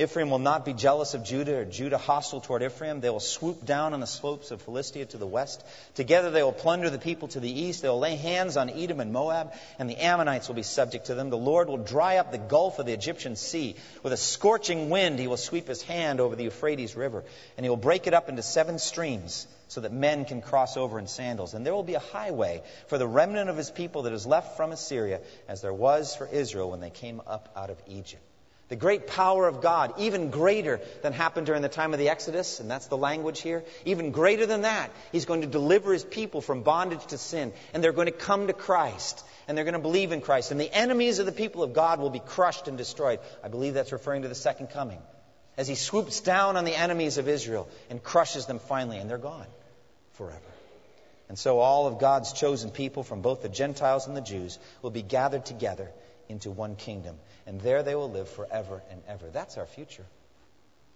Ephraim 0.00 0.30
will 0.30 0.38
not 0.38 0.64
be 0.64 0.72
jealous 0.72 1.12
of 1.12 1.24
Judah 1.24 1.58
or 1.58 1.64
Judah 1.66 1.98
hostile 1.98 2.40
toward 2.40 2.62
Ephraim. 2.62 3.00
They 3.00 3.10
will 3.10 3.20
swoop 3.20 3.66
down 3.66 3.92
on 3.92 4.00
the 4.00 4.06
slopes 4.06 4.50
of 4.50 4.62
Philistia 4.62 5.04
to 5.04 5.18
the 5.18 5.26
west. 5.26 5.62
Together 5.94 6.30
they 6.30 6.42
will 6.42 6.52
plunder 6.52 6.88
the 6.88 6.98
people 6.98 7.28
to 7.28 7.40
the 7.40 7.50
east. 7.50 7.82
They 7.82 7.88
will 7.90 7.98
lay 7.98 8.16
hands 8.16 8.56
on 8.56 8.70
Edom 8.70 9.00
and 9.00 9.12
Moab, 9.12 9.52
and 9.78 9.90
the 9.90 9.98
Ammonites 9.98 10.48
will 10.48 10.54
be 10.54 10.62
subject 10.62 11.06
to 11.06 11.14
them. 11.14 11.28
The 11.28 11.36
Lord 11.36 11.68
will 11.68 11.76
dry 11.76 12.16
up 12.16 12.32
the 12.32 12.38
gulf 12.38 12.78
of 12.78 12.86
the 12.86 12.94
Egyptian 12.94 13.36
sea. 13.36 13.76
With 14.02 14.14
a 14.14 14.16
scorching 14.16 14.88
wind, 14.88 15.18
he 15.18 15.26
will 15.26 15.36
sweep 15.36 15.68
his 15.68 15.82
hand 15.82 16.18
over 16.18 16.34
the 16.34 16.44
Euphrates 16.44 16.96
River, 16.96 17.22
and 17.58 17.66
he 17.66 17.68
will 17.68 17.76
break 17.76 18.06
it 18.06 18.14
up 18.14 18.30
into 18.30 18.42
seven 18.42 18.78
streams 18.78 19.46
so 19.68 19.82
that 19.82 19.92
men 19.92 20.24
can 20.24 20.40
cross 20.40 20.78
over 20.78 20.98
in 20.98 21.08
sandals. 21.08 21.52
And 21.52 21.66
there 21.66 21.74
will 21.74 21.82
be 21.82 21.94
a 21.94 22.00
highway 22.00 22.62
for 22.86 22.96
the 22.96 23.06
remnant 23.06 23.50
of 23.50 23.56
his 23.58 23.70
people 23.70 24.04
that 24.04 24.14
is 24.14 24.26
left 24.26 24.56
from 24.56 24.72
Assyria, 24.72 25.20
as 25.46 25.60
there 25.60 25.74
was 25.74 26.16
for 26.16 26.26
Israel 26.26 26.70
when 26.70 26.80
they 26.80 26.88
came 26.88 27.20
up 27.26 27.52
out 27.54 27.68
of 27.68 27.76
Egypt. 27.86 28.22
The 28.70 28.76
great 28.76 29.08
power 29.08 29.48
of 29.48 29.60
God, 29.60 29.94
even 29.98 30.30
greater 30.30 30.80
than 31.02 31.12
happened 31.12 31.46
during 31.46 31.60
the 31.60 31.68
time 31.68 31.92
of 31.92 31.98
the 31.98 32.08
Exodus, 32.08 32.60
and 32.60 32.70
that's 32.70 32.86
the 32.86 32.96
language 32.96 33.40
here, 33.40 33.64
even 33.84 34.12
greater 34.12 34.46
than 34.46 34.62
that, 34.62 34.92
He's 35.10 35.24
going 35.24 35.40
to 35.40 35.48
deliver 35.48 35.92
His 35.92 36.04
people 36.04 36.40
from 36.40 36.62
bondage 36.62 37.04
to 37.06 37.18
sin, 37.18 37.52
and 37.74 37.82
they're 37.82 37.90
going 37.90 38.06
to 38.06 38.12
come 38.12 38.46
to 38.46 38.52
Christ, 38.52 39.24
and 39.48 39.58
they're 39.58 39.64
going 39.64 39.74
to 39.74 39.80
believe 39.80 40.12
in 40.12 40.20
Christ, 40.20 40.52
and 40.52 40.60
the 40.60 40.72
enemies 40.72 41.18
of 41.18 41.26
the 41.26 41.32
people 41.32 41.64
of 41.64 41.72
God 41.72 41.98
will 41.98 42.10
be 42.10 42.20
crushed 42.20 42.68
and 42.68 42.78
destroyed. 42.78 43.18
I 43.42 43.48
believe 43.48 43.74
that's 43.74 43.90
referring 43.90 44.22
to 44.22 44.28
the 44.28 44.36
second 44.36 44.68
coming. 44.68 45.00
As 45.56 45.66
He 45.66 45.74
swoops 45.74 46.20
down 46.20 46.56
on 46.56 46.64
the 46.64 46.76
enemies 46.76 47.18
of 47.18 47.28
Israel 47.28 47.68
and 47.90 48.00
crushes 48.00 48.46
them 48.46 48.60
finally, 48.60 48.98
and 48.98 49.10
they're 49.10 49.18
gone 49.18 49.48
forever. 50.12 50.38
And 51.28 51.36
so 51.36 51.58
all 51.58 51.88
of 51.88 51.98
God's 51.98 52.32
chosen 52.32 52.70
people 52.70 53.02
from 53.02 53.20
both 53.20 53.42
the 53.42 53.48
Gentiles 53.48 54.06
and 54.06 54.16
the 54.16 54.20
Jews 54.20 54.60
will 54.80 54.90
be 54.90 55.02
gathered 55.02 55.44
together 55.44 55.90
into 56.30 56.50
one 56.50 56.76
kingdom 56.76 57.16
and 57.46 57.60
there 57.60 57.82
they 57.82 57.94
will 57.94 58.10
live 58.10 58.28
forever 58.28 58.82
and 58.90 59.02
ever. 59.08 59.28
That's 59.30 59.58
our 59.58 59.66
future. 59.66 60.06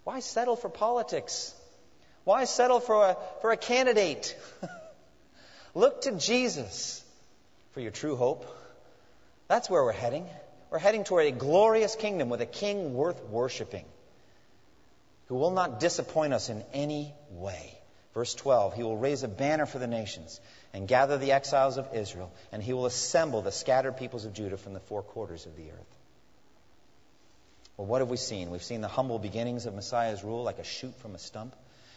Why 0.05 0.21
settle 0.21 0.57
for 0.57 0.69
politics? 0.69 1.55
Why 2.25 2.45
settle 2.45 2.81
for 2.81 3.11
a, 3.11 3.17
for 3.41 3.51
a 3.51 3.57
candidate? 3.57 4.37
Look 5.75 6.03
to 6.03 6.13
Jesus 6.13 7.05
for 7.73 7.81
your 7.81 7.91
true 7.91 8.17
hope. 8.17 8.47
That's 9.49 9.69
where 9.69 9.83
we're 9.83 9.93
heading. 9.93 10.27
We're 10.71 10.79
heading 10.79 11.05
toward 11.05 11.27
a 11.27 11.33
glorious 11.33 11.97
kingdom 11.97 12.29
with 12.29 12.41
a 12.41 12.47
king 12.47 12.95
worth 12.95 13.23
worshiping 13.25 13.85
who 15.27 15.37
will 15.37 15.51
not 15.51 15.81
disappoint 15.81 16.33
us 16.33 16.49
in 16.49 16.63
any 16.73 17.13
way. 17.31 17.79
Verse 18.15 18.35
12, 18.35 18.75
he 18.75 18.85
will 18.85 18.97
raise 18.97 19.25
a 19.25 19.29
banner 19.29 19.67
for 19.67 19.81
the 19.81 19.89
nations 19.89 20.41
and 20.73 20.87
gather 20.87 21.19
the 21.19 21.33
exiles 21.33 21.77
of 21.79 21.89
Israel, 21.95 22.33
and 22.53 22.63
he 22.63 22.73
will 22.73 22.87
assemble 22.87 23.43
the 23.43 23.51
scattered 23.51 23.97
peoples 23.97 24.25
of 24.25 24.33
Judah 24.33 24.57
from 24.57 24.73
the 24.73 24.81
four 24.81 25.03
quarters 25.03 25.47
of 25.47 25.57
the 25.57 25.71
earth. 25.71 25.95
Well, 27.77 27.89
what 27.89 28.01
have 28.01 28.11
we 28.11 28.17
seen? 28.17 28.51
We've 28.51 28.63
seen 28.63 28.83
the 28.83 28.89
humble 28.89 29.19
beginnings 29.19 29.67
of 29.67 29.75
Messiah's 29.75 30.23
rule 30.23 30.45
like 30.45 30.61
a 30.61 30.65
shoot 30.65 30.95
from 31.01 31.17
a 31.17 31.19
stump. 31.19 31.57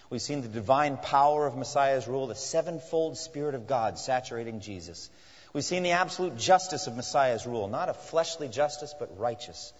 We've 0.09 0.22
seen 0.22 0.41
the 0.41 0.47
divine 0.47 0.97
power 0.97 1.45
of 1.45 1.55
Messiah's 1.55 2.07
rule, 2.07 2.26
the 2.26 2.36
sevenfold 2.36 3.18
Spirit 3.18 3.53
of 3.53 3.68
God 3.68 3.99
saturating 3.99 4.59
Jesus. 4.59 5.11
We've 5.53 5.63
seen 5.63 5.84
the 5.84 5.91
absolute 5.91 6.38
justice 6.38 6.88
of 6.88 6.95
Messiah's 6.95 7.45
rule, 7.45 7.68
not 7.68 7.89
a 7.89 7.93
fleshly 7.93 8.47
justice, 8.47 8.95
but 8.97 9.20
righteous. 9.20 9.72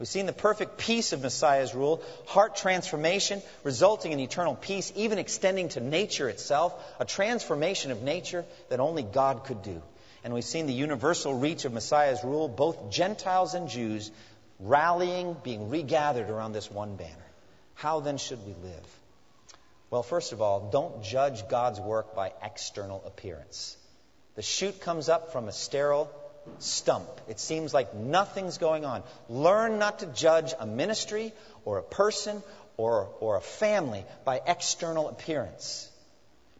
We've 0.00 0.08
seen 0.08 0.24
the 0.24 0.32
perfect 0.32 0.78
peace 0.78 1.12
of 1.12 1.20
Messiah's 1.20 1.74
rule, 1.74 2.02
heart 2.26 2.56
transformation 2.56 3.42
resulting 3.64 4.12
in 4.12 4.18
eternal 4.18 4.54
peace, 4.54 4.90
even 4.96 5.18
extending 5.18 5.68
to 5.70 5.80
nature 5.80 6.26
itself, 6.30 6.74
a 6.98 7.04
transformation 7.04 7.90
of 7.90 8.02
nature 8.02 8.46
that 8.70 8.80
only 8.80 9.02
God 9.02 9.44
could 9.44 9.62
do. 9.62 9.82
And 10.24 10.32
we've 10.32 10.42
seen 10.42 10.66
the 10.66 10.72
universal 10.72 11.34
reach 11.34 11.66
of 11.66 11.74
Messiah's 11.74 12.24
rule, 12.24 12.48
both 12.48 12.90
Gentiles 12.90 13.52
and 13.52 13.68
Jews 13.68 14.10
rallying, 14.58 15.36
being 15.44 15.68
regathered 15.68 16.30
around 16.30 16.52
this 16.52 16.70
one 16.70 16.96
banner. 16.96 17.26
How 17.74 18.00
then 18.00 18.16
should 18.16 18.44
we 18.46 18.54
live? 18.54 18.98
Well, 19.90 20.02
first 20.02 20.32
of 20.32 20.40
all, 20.40 20.70
don't 20.70 21.02
judge 21.02 21.46
God's 21.46 21.78
work 21.78 22.14
by 22.14 22.32
external 22.42 23.02
appearance. 23.04 23.76
The 24.34 24.42
shoot 24.42 24.80
comes 24.80 25.10
up 25.10 25.32
from 25.32 25.46
a 25.46 25.52
sterile 25.52 26.10
stump. 26.58 27.08
It 27.28 27.40
seems 27.40 27.72
like 27.74 27.94
nothing's 27.94 28.58
going 28.58 28.84
on. 28.84 29.02
Learn 29.28 29.78
not 29.78 30.00
to 30.00 30.06
judge 30.06 30.52
a 30.58 30.66
ministry 30.66 31.32
or 31.64 31.78
a 31.78 31.82
person 31.82 32.42
or, 32.76 33.08
or 33.20 33.36
a 33.36 33.40
family 33.40 34.04
by 34.24 34.40
external 34.46 35.08
appearance. 35.08 35.90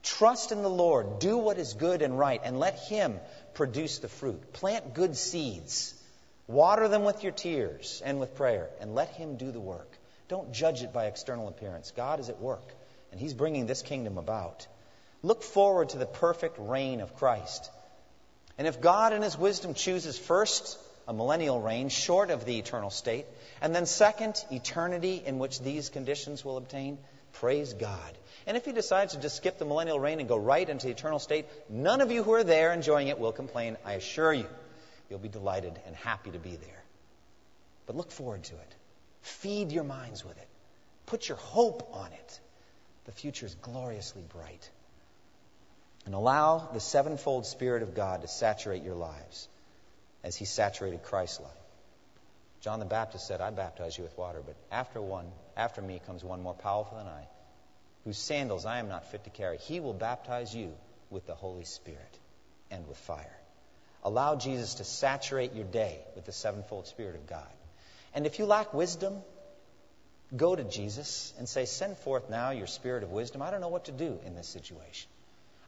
Trust 0.02 0.52
in 0.52 0.62
the 0.62 0.70
Lord, 0.70 1.18
do 1.18 1.36
what 1.36 1.58
is 1.58 1.74
good 1.74 2.02
and 2.02 2.18
right, 2.18 2.40
and 2.42 2.58
let 2.58 2.78
Him 2.78 3.18
produce 3.54 3.98
the 3.98 4.08
fruit. 4.08 4.52
Plant 4.52 4.94
good 4.94 5.16
seeds, 5.16 5.94
water 6.46 6.88
them 6.88 7.04
with 7.04 7.22
your 7.22 7.32
tears 7.32 8.02
and 8.04 8.18
with 8.18 8.34
prayer, 8.34 8.70
and 8.80 8.94
let 8.94 9.10
Him 9.10 9.36
do 9.36 9.50
the 9.52 9.60
work. 9.60 9.90
Don't 10.28 10.52
judge 10.52 10.82
it 10.82 10.92
by 10.92 11.06
external 11.06 11.48
appearance. 11.48 11.92
God 11.94 12.20
is 12.20 12.28
at 12.28 12.40
work, 12.40 12.74
and 13.12 13.20
He's 13.20 13.34
bringing 13.34 13.66
this 13.66 13.82
kingdom 13.82 14.16
about. 14.16 14.66
Look 15.22 15.42
forward 15.42 15.90
to 15.90 15.98
the 15.98 16.06
perfect 16.06 16.56
reign 16.58 17.00
of 17.00 17.16
Christ. 17.16 17.70
And 18.60 18.66
if 18.68 18.82
God 18.82 19.14
in 19.14 19.22
His 19.22 19.38
wisdom 19.38 19.72
chooses 19.72 20.18
first 20.18 20.78
a 21.08 21.14
millennial 21.14 21.62
reign 21.62 21.88
short 21.88 22.28
of 22.28 22.44
the 22.44 22.58
eternal 22.58 22.90
state, 22.90 23.24
and 23.62 23.74
then 23.74 23.86
second, 23.86 24.34
eternity 24.52 25.22
in 25.24 25.38
which 25.38 25.60
these 25.60 25.88
conditions 25.88 26.44
will 26.44 26.58
obtain, 26.58 26.98
praise 27.32 27.72
God. 27.72 28.18
And 28.46 28.58
if 28.58 28.66
He 28.66 28.72
decides 28.72 29.14
to 29.14 29.18
just 29.18 29.38
skip 29.38 29.58
the 29.58 29.64
millennial 29.64 29.98
reign 29.98 30.20
and 30.20 30.28
go 30.28 30.36
right 30.36 30.68
into 30.68 30.88
the 30.88 30.92
eternal 30.92 31.18
state, 31.18 31.46
none 31.70 32.02
of 32.02 32.12
you 32.12 32.22
who 32.22 32.34
are 32.34 32.44
there 32.44 32.74
enjoying 32.74 33.08
it 33.08 33.18
will 33.18 33.32
complain. 33.32 33.78
I 33.82 33.94
assure 33.94 34.34
you, 34.34 34.46
you'll 35.08 35.20
be 35.20 35.30
delighted 35.30 35.80
and 35.86 35.96
happy 35.96 36.30
to 36.30 36.38
be 36.38 36.56
there. 36.56 36.84
But 37.86 37.96
look 37.96 38.10
forward 38.10 38.44
to 38.44 38.54
it. 38.56 38.74
Feed 39.22 39.72
your 39.72 39.84
minds 39.84 40.22
with 40.22 40.36
it. 40.36 40.48
Put 41.06 41.26
your 41.26 41.38
hope 41.38 41.88
on 41.94 42.12
it. 42.12 42.40
The 43.06 43.12
future 43.12 43.46
is 43.46 43.54
gloriously 43.54 44.22
bright 44.28 44.70
and 46.06 46.14
allow 46.14 46.68
the 46.72 46.80
sevenfold 46.80 47.46
Spirit 47.46 47.82
of 47.82 47.94
God 47.94 48.22
to 48.22 48.28
saturate 48.28 48.82
your 48.82 48.94
lives 48.94 49.48
as 50.24 50.36
He 50.36 50.44
saturated 50.44 51.02
Christ's 51.02 51.40
life. 51.40 51.50
John 52.60 52.78
the 52.78 52.86
Baptist 52.86 53.26
said, 53.26 53.40
I 53.40 53.50
baptize 53.50 53.96
you 53.96 54.04
with 54.04 54.16
water, 54.18 54.42
but 54.44 54.56
after 54.70 55.00
one, 55.00 55.26
after 55.56 55.80
me 55.80 56.00
comes 56.06 56.22
one 56.22 56.42
more 56.42 56.54
powerful 56.54 56.98
than 56.98 57.06
I, 57.06 57.26
whose 58.04 58.18
sandals 58.18 58.66
I 58.66 58.78
am 58.78 58.88
not 58.88 59.10
fit 59.10 59.24
to 59.24 59.30
carry. 59.30 59.58
He 59.58 59.80
will 59.80 59.94
baptize 59.94 60.54
you 60.54 60.72
with 61.10 61.26
the 61.26 61.34
Holy 61.34 61.64
Spirit 61.64 62.18
and 62.70 62.86
with 62.86 62.98
fire. 62.98 63.36
Allow 64.02 64.36
Jesus 64.36 64.74
to 64.74 64.84
saturate 64.84 65.54
your 65.54 65.64
day 65.64 65.98
with 66.14 66.24
the 66.24 66.32
sevenfold 66.32 66.86
Spirit 66.86 67.16
of 67.16 67.26
God. 67.26 67.46
And 68.14 68.26
if 68.26 68.38
you 68.38 68.46
lack 68.46 68.74
wisdom, 68.74 69.14
go 70.36 70.54
to 70.54 70.64
Jesus 70.64 71.32
and 71.38 71.48
say, 71.48 71.64
Send 71.64 71.96
forth 71.98 72.28
now 72.30 72.50
your 72.50 72.66
spirit 72.66 73.02
of 73.02 73.10
wisdom. 73.10 73.42
I 73.42 73.50
don't 73.50 73.60
know 73.60 73.68
what 73.68 73.86
to 73.86 73.92
do 73.92 74.18
in 74.24 74.34
this 74.34 74.48
situation. 74.48 75.08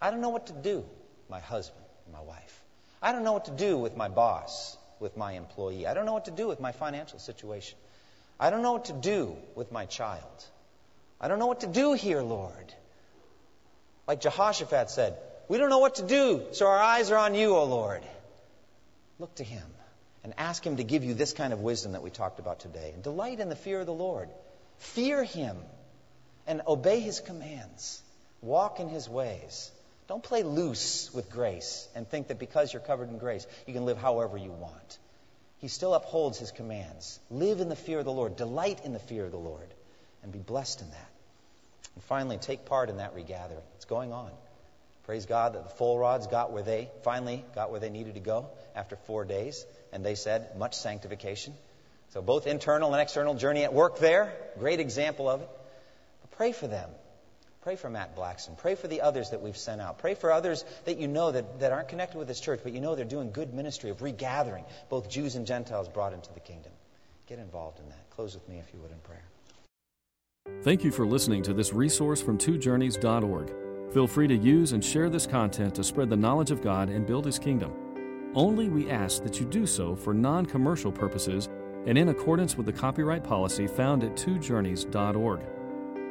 I 0.02 0.10
don't 0.10 0.20
know 0.20 0.30
what 0.30 0.48
to 0.48 0.52
do, 0.52 0.84
my 1.30 1.38
husband, 1.38 1.84
my 2.12 2.20
wife. 2.20 2.60
I 3.00 3.12
don't 3.12 3.22
know 3.22 3.32
what 3.32 3.44
to 3.44 3.52
do 3.52 3.78
with 3.78 3.96
my 3.96 4.08
boss, 4.08 4.76
with 4.98 5.16
my 5.16 5.34
employee. 5.34 5.86
I 5.86 5.94
don't 5.94 6.06
know 6.06 6.12
what 6.12 6.24
to 6.24 6.32
do 6.32 6.48
with 6.48 6.58
my 6.58 6.72
financial 6.72 7.20
situation. 7.20 7.78
I 8.40 8.50
don't 8.50 8.62
know 8.62 8.72
what 8.72 8.86
to 8.86 8.92
do 8.92 9.36
with 9.54 9.70
my 9.70 9.86
child. 9.86 10.44
I 11.20 11.28
don't 11.28 11.38
know 11.38 11.46
what 11.46 11.60
to 11.60 11.68
do 11.68 11.92
here, 11.92 12.20
Lord. 12.20 12.74
Like 14.08 14.20
Jehoshaphat 14.20 14.90
said, 14.90 15.16
We 15.46 15.58
don't 15.58 15.70
know 15.70 15.78
what 15.78 15.94
to 15.94 16.02
do, 16.02 16.46
so 16.50 16.66
our 16.66 16.80
eyes 16.80 17.12
are 17.12 17.18
on 17.18 17.36
you, 17.36 17.54
O 17.54 17.64
Lord. 17.64 18.02
Look 19.20 19.36
to 19.36 19.44
him 19.44 19.66
and 20.24 20.34
ask 20.36 20.66
him 20.66 20.78
to 20.78 20.84
give 20.84 21.04
you 21.04 21.14
this 21.14 21.32
kind 21.32 21.52
of 21.52 21.60
wisdom 21.60 21.92
that 21.92 22.02
we 22.02 22.10
talked 22.10 22.40
about 22.40 22.58
today. 22.58 22.90
And 22.92 23.04
delight 23.04 23.38
in 23.38 23.48
the 23.48 23.54
fear 23.54 23.78
of 23.78 23.86
the 23.86 23.94
Lord. 23.94 24.28
Fear 24.78 25.22
him 25.22 25.56
and 26.48 26.60
obey 26.66 26.98
his 26.98 27.20
commands. 27.20 28.02
Walk 28.40 28.80
in 28.80 28.88
his 28.88 29.08
ways. 29.08 29.70
Don't 30.12 30.22
play 30.22 30.42
loose 30.42 31.10
with 31.14 31.30
grace 31.30 31.88
and 31.94 32.06
think 32.06 32.28
that 32.28 32.38
because 32.38 32.70
you're 32.70 32.82
covered 32.82 33.08
in 33.08 33.16
grace, 33.16 33.46
you 33.66 33.72
can 33.72 33.86
live 33.86 33.96
however 33.96 34.36
you 34.36 34.52
want. 34.52 34.98
He 35.56 35.68
still 35.68 35.94
upholds 35.94 36.38
his 36.38 36.50
commands. 36.50 37.18
Live 37.30 37.60
in 37.60 37.70
the 37.70 37.76
fear 37.76 37.98
of 38.00 38.04
the 38.04 38.12
Lord. 38.12 38.36
Delight 38.36 38.84
in 38.84 38.92
the 38.92 38.98
fear 38.98 39.24
of 39.24 39.30
the 39.30 39.38
Lord. 39.38 39.72
And 40.22 40.30
be 40.30 40.38
blessed 40.38 40.82
in 40.82 40.90
that. 40.90 41.10
And 41.94 42.04
finally, 42.04 42.36
take 42.36 42.66
part 42.66 42.90
in 42.90 42.98
that 42.98 43.14
regathering. 43.14 43.62
It's 43.76 43.86
going 43.86 44.12
on. 44.12 44.30
Praise 45.04 45.24
God 45.24 45.54
that 45.54 45.64
the 45.64 45.70
full 45.70 45.98
rods 45.98 46.26
got 46.26 46.52
where 46.52 46.62
they 46.62 46.90
finally 47.04 47.42
got 47.54 47.70
where 47.70 47.80
they 47.80 47.88
needed 47.88 48.12
to 48.12 48.20
go 48.20 48.50
after 48.76 48.96
four 49.06 49.24
days. 49.24 49.64
And 49.94 50.04
they 50.04 50.14
said, 50.14 50.58
much 50.58 50.74
sanctification. 50.74 51.54
So 52.10 52.20
both 52.20 52.46
internal 52.46 52.92
and 52.92 53.00
external 53.00 53.32
journey 53.32 53.64
at 53.64 53.72
work 53.72 53.98
there. 53.98 54.30
Great 54.58 54.78
example 54.78 55.30
of 55.30 55.40
it. 55.40 55.48
But 56.20 56.36
pray 56.36 56.52
for 56.52 56.66
them. 56.66 56.90
Pray 57.62 57.76
for 57.76 57.88
Matt 57.88 58.16
Blackson. 58.16 58.58
Pray 58.58 58.74
for 58.74 58.88
the 58.88 59.00
others 59.00 59.30
that 59.30 59.40
we've 59.40 59.56
sent 59.56 59.80
out. 59.80 59.98
Pray 59.98 60.14
for 60.14 60.32
others 60.32 60.64
that 60.84 60.98
you 60.98 61.06
know 61.06 61.30
that, 61.30 61.60
that 61.60 61.70
aren't 61.70 61.86
connected 61.86 62.18
with 62.18 62.26
this 62.26 62.40
church, 62.40 62.58
but 62.64 62.72
you 62.72 62.80
know 62.80 62.96
they're 62.96 63.04
doing 63.04 63.30
good 63.30 63.54
ministry 63.54 63.88
of 63.88 64.02
regathering 64.02 64.64
both 64.88 65.08
Jews 65.08 65.36
and 65.36 65.46
Gentiles 65.46 65.88
brought 65.88 66.12
into 66.12 66.32
the 66.34 66.40
kingdom. 66.40 66.72
Get 67.28 67.38
involved 67.38 67.78
in 67.78 67.88
that. 67.88 68.10
Close 68.10 68.34
with 68.34 68.48
me, 68.48 68.58
if 68.58 68.74
you 68.74 68.80
would, 68.80 68.90
in 68.90 68.98
prayer. 68.98 69.22
Thank 70.62 70.82
you 70.82 70.90
for 70.90 71.06
listening 71.06 71.44
to 71.44 71.54
this 71.54 71.72
resource 71.72 72.20
from 72.20 72.36
twojourneys.org. 72.36 73.92
Feel 73.92 74.08
free 74.08 74.26
to 74.26 74.36
use 74.36 74.72
and 74.72 74.84
share 74.84 75.08
this 75.08 75.26
content 75.26 75.72
to 75.76 75.84
spread 75.84 76.10
the 76.10 76.16
knowledge 76.16 76.50
of 76.50 76.62
God 76.62 76.88
and 76.88 77.06
build 77.06 77.24
His 77.24 77.38
kingdom. 77.38 77.72
Only 78.34 78.70
we 78.70 78.90
ask 78.90 79.22
that 79.22 79.38
you 79.38 79.46
do 79.46 79.68
so 79.68 79.94
for 79.94 80.12
non 80.12 80.46
commercial 80.46 80.90
purposes 80.90 81.48
and 81.86 81.96
in 81.96 82.08
accordance 82.08 82.56
with 82.56 82.66
the 82.66 82.72
copyright 82.72 83.22
policy 83.22 83.68
found 83.68 84.02
at 84.02 84.16
twojourneys.org. 84.16 85.40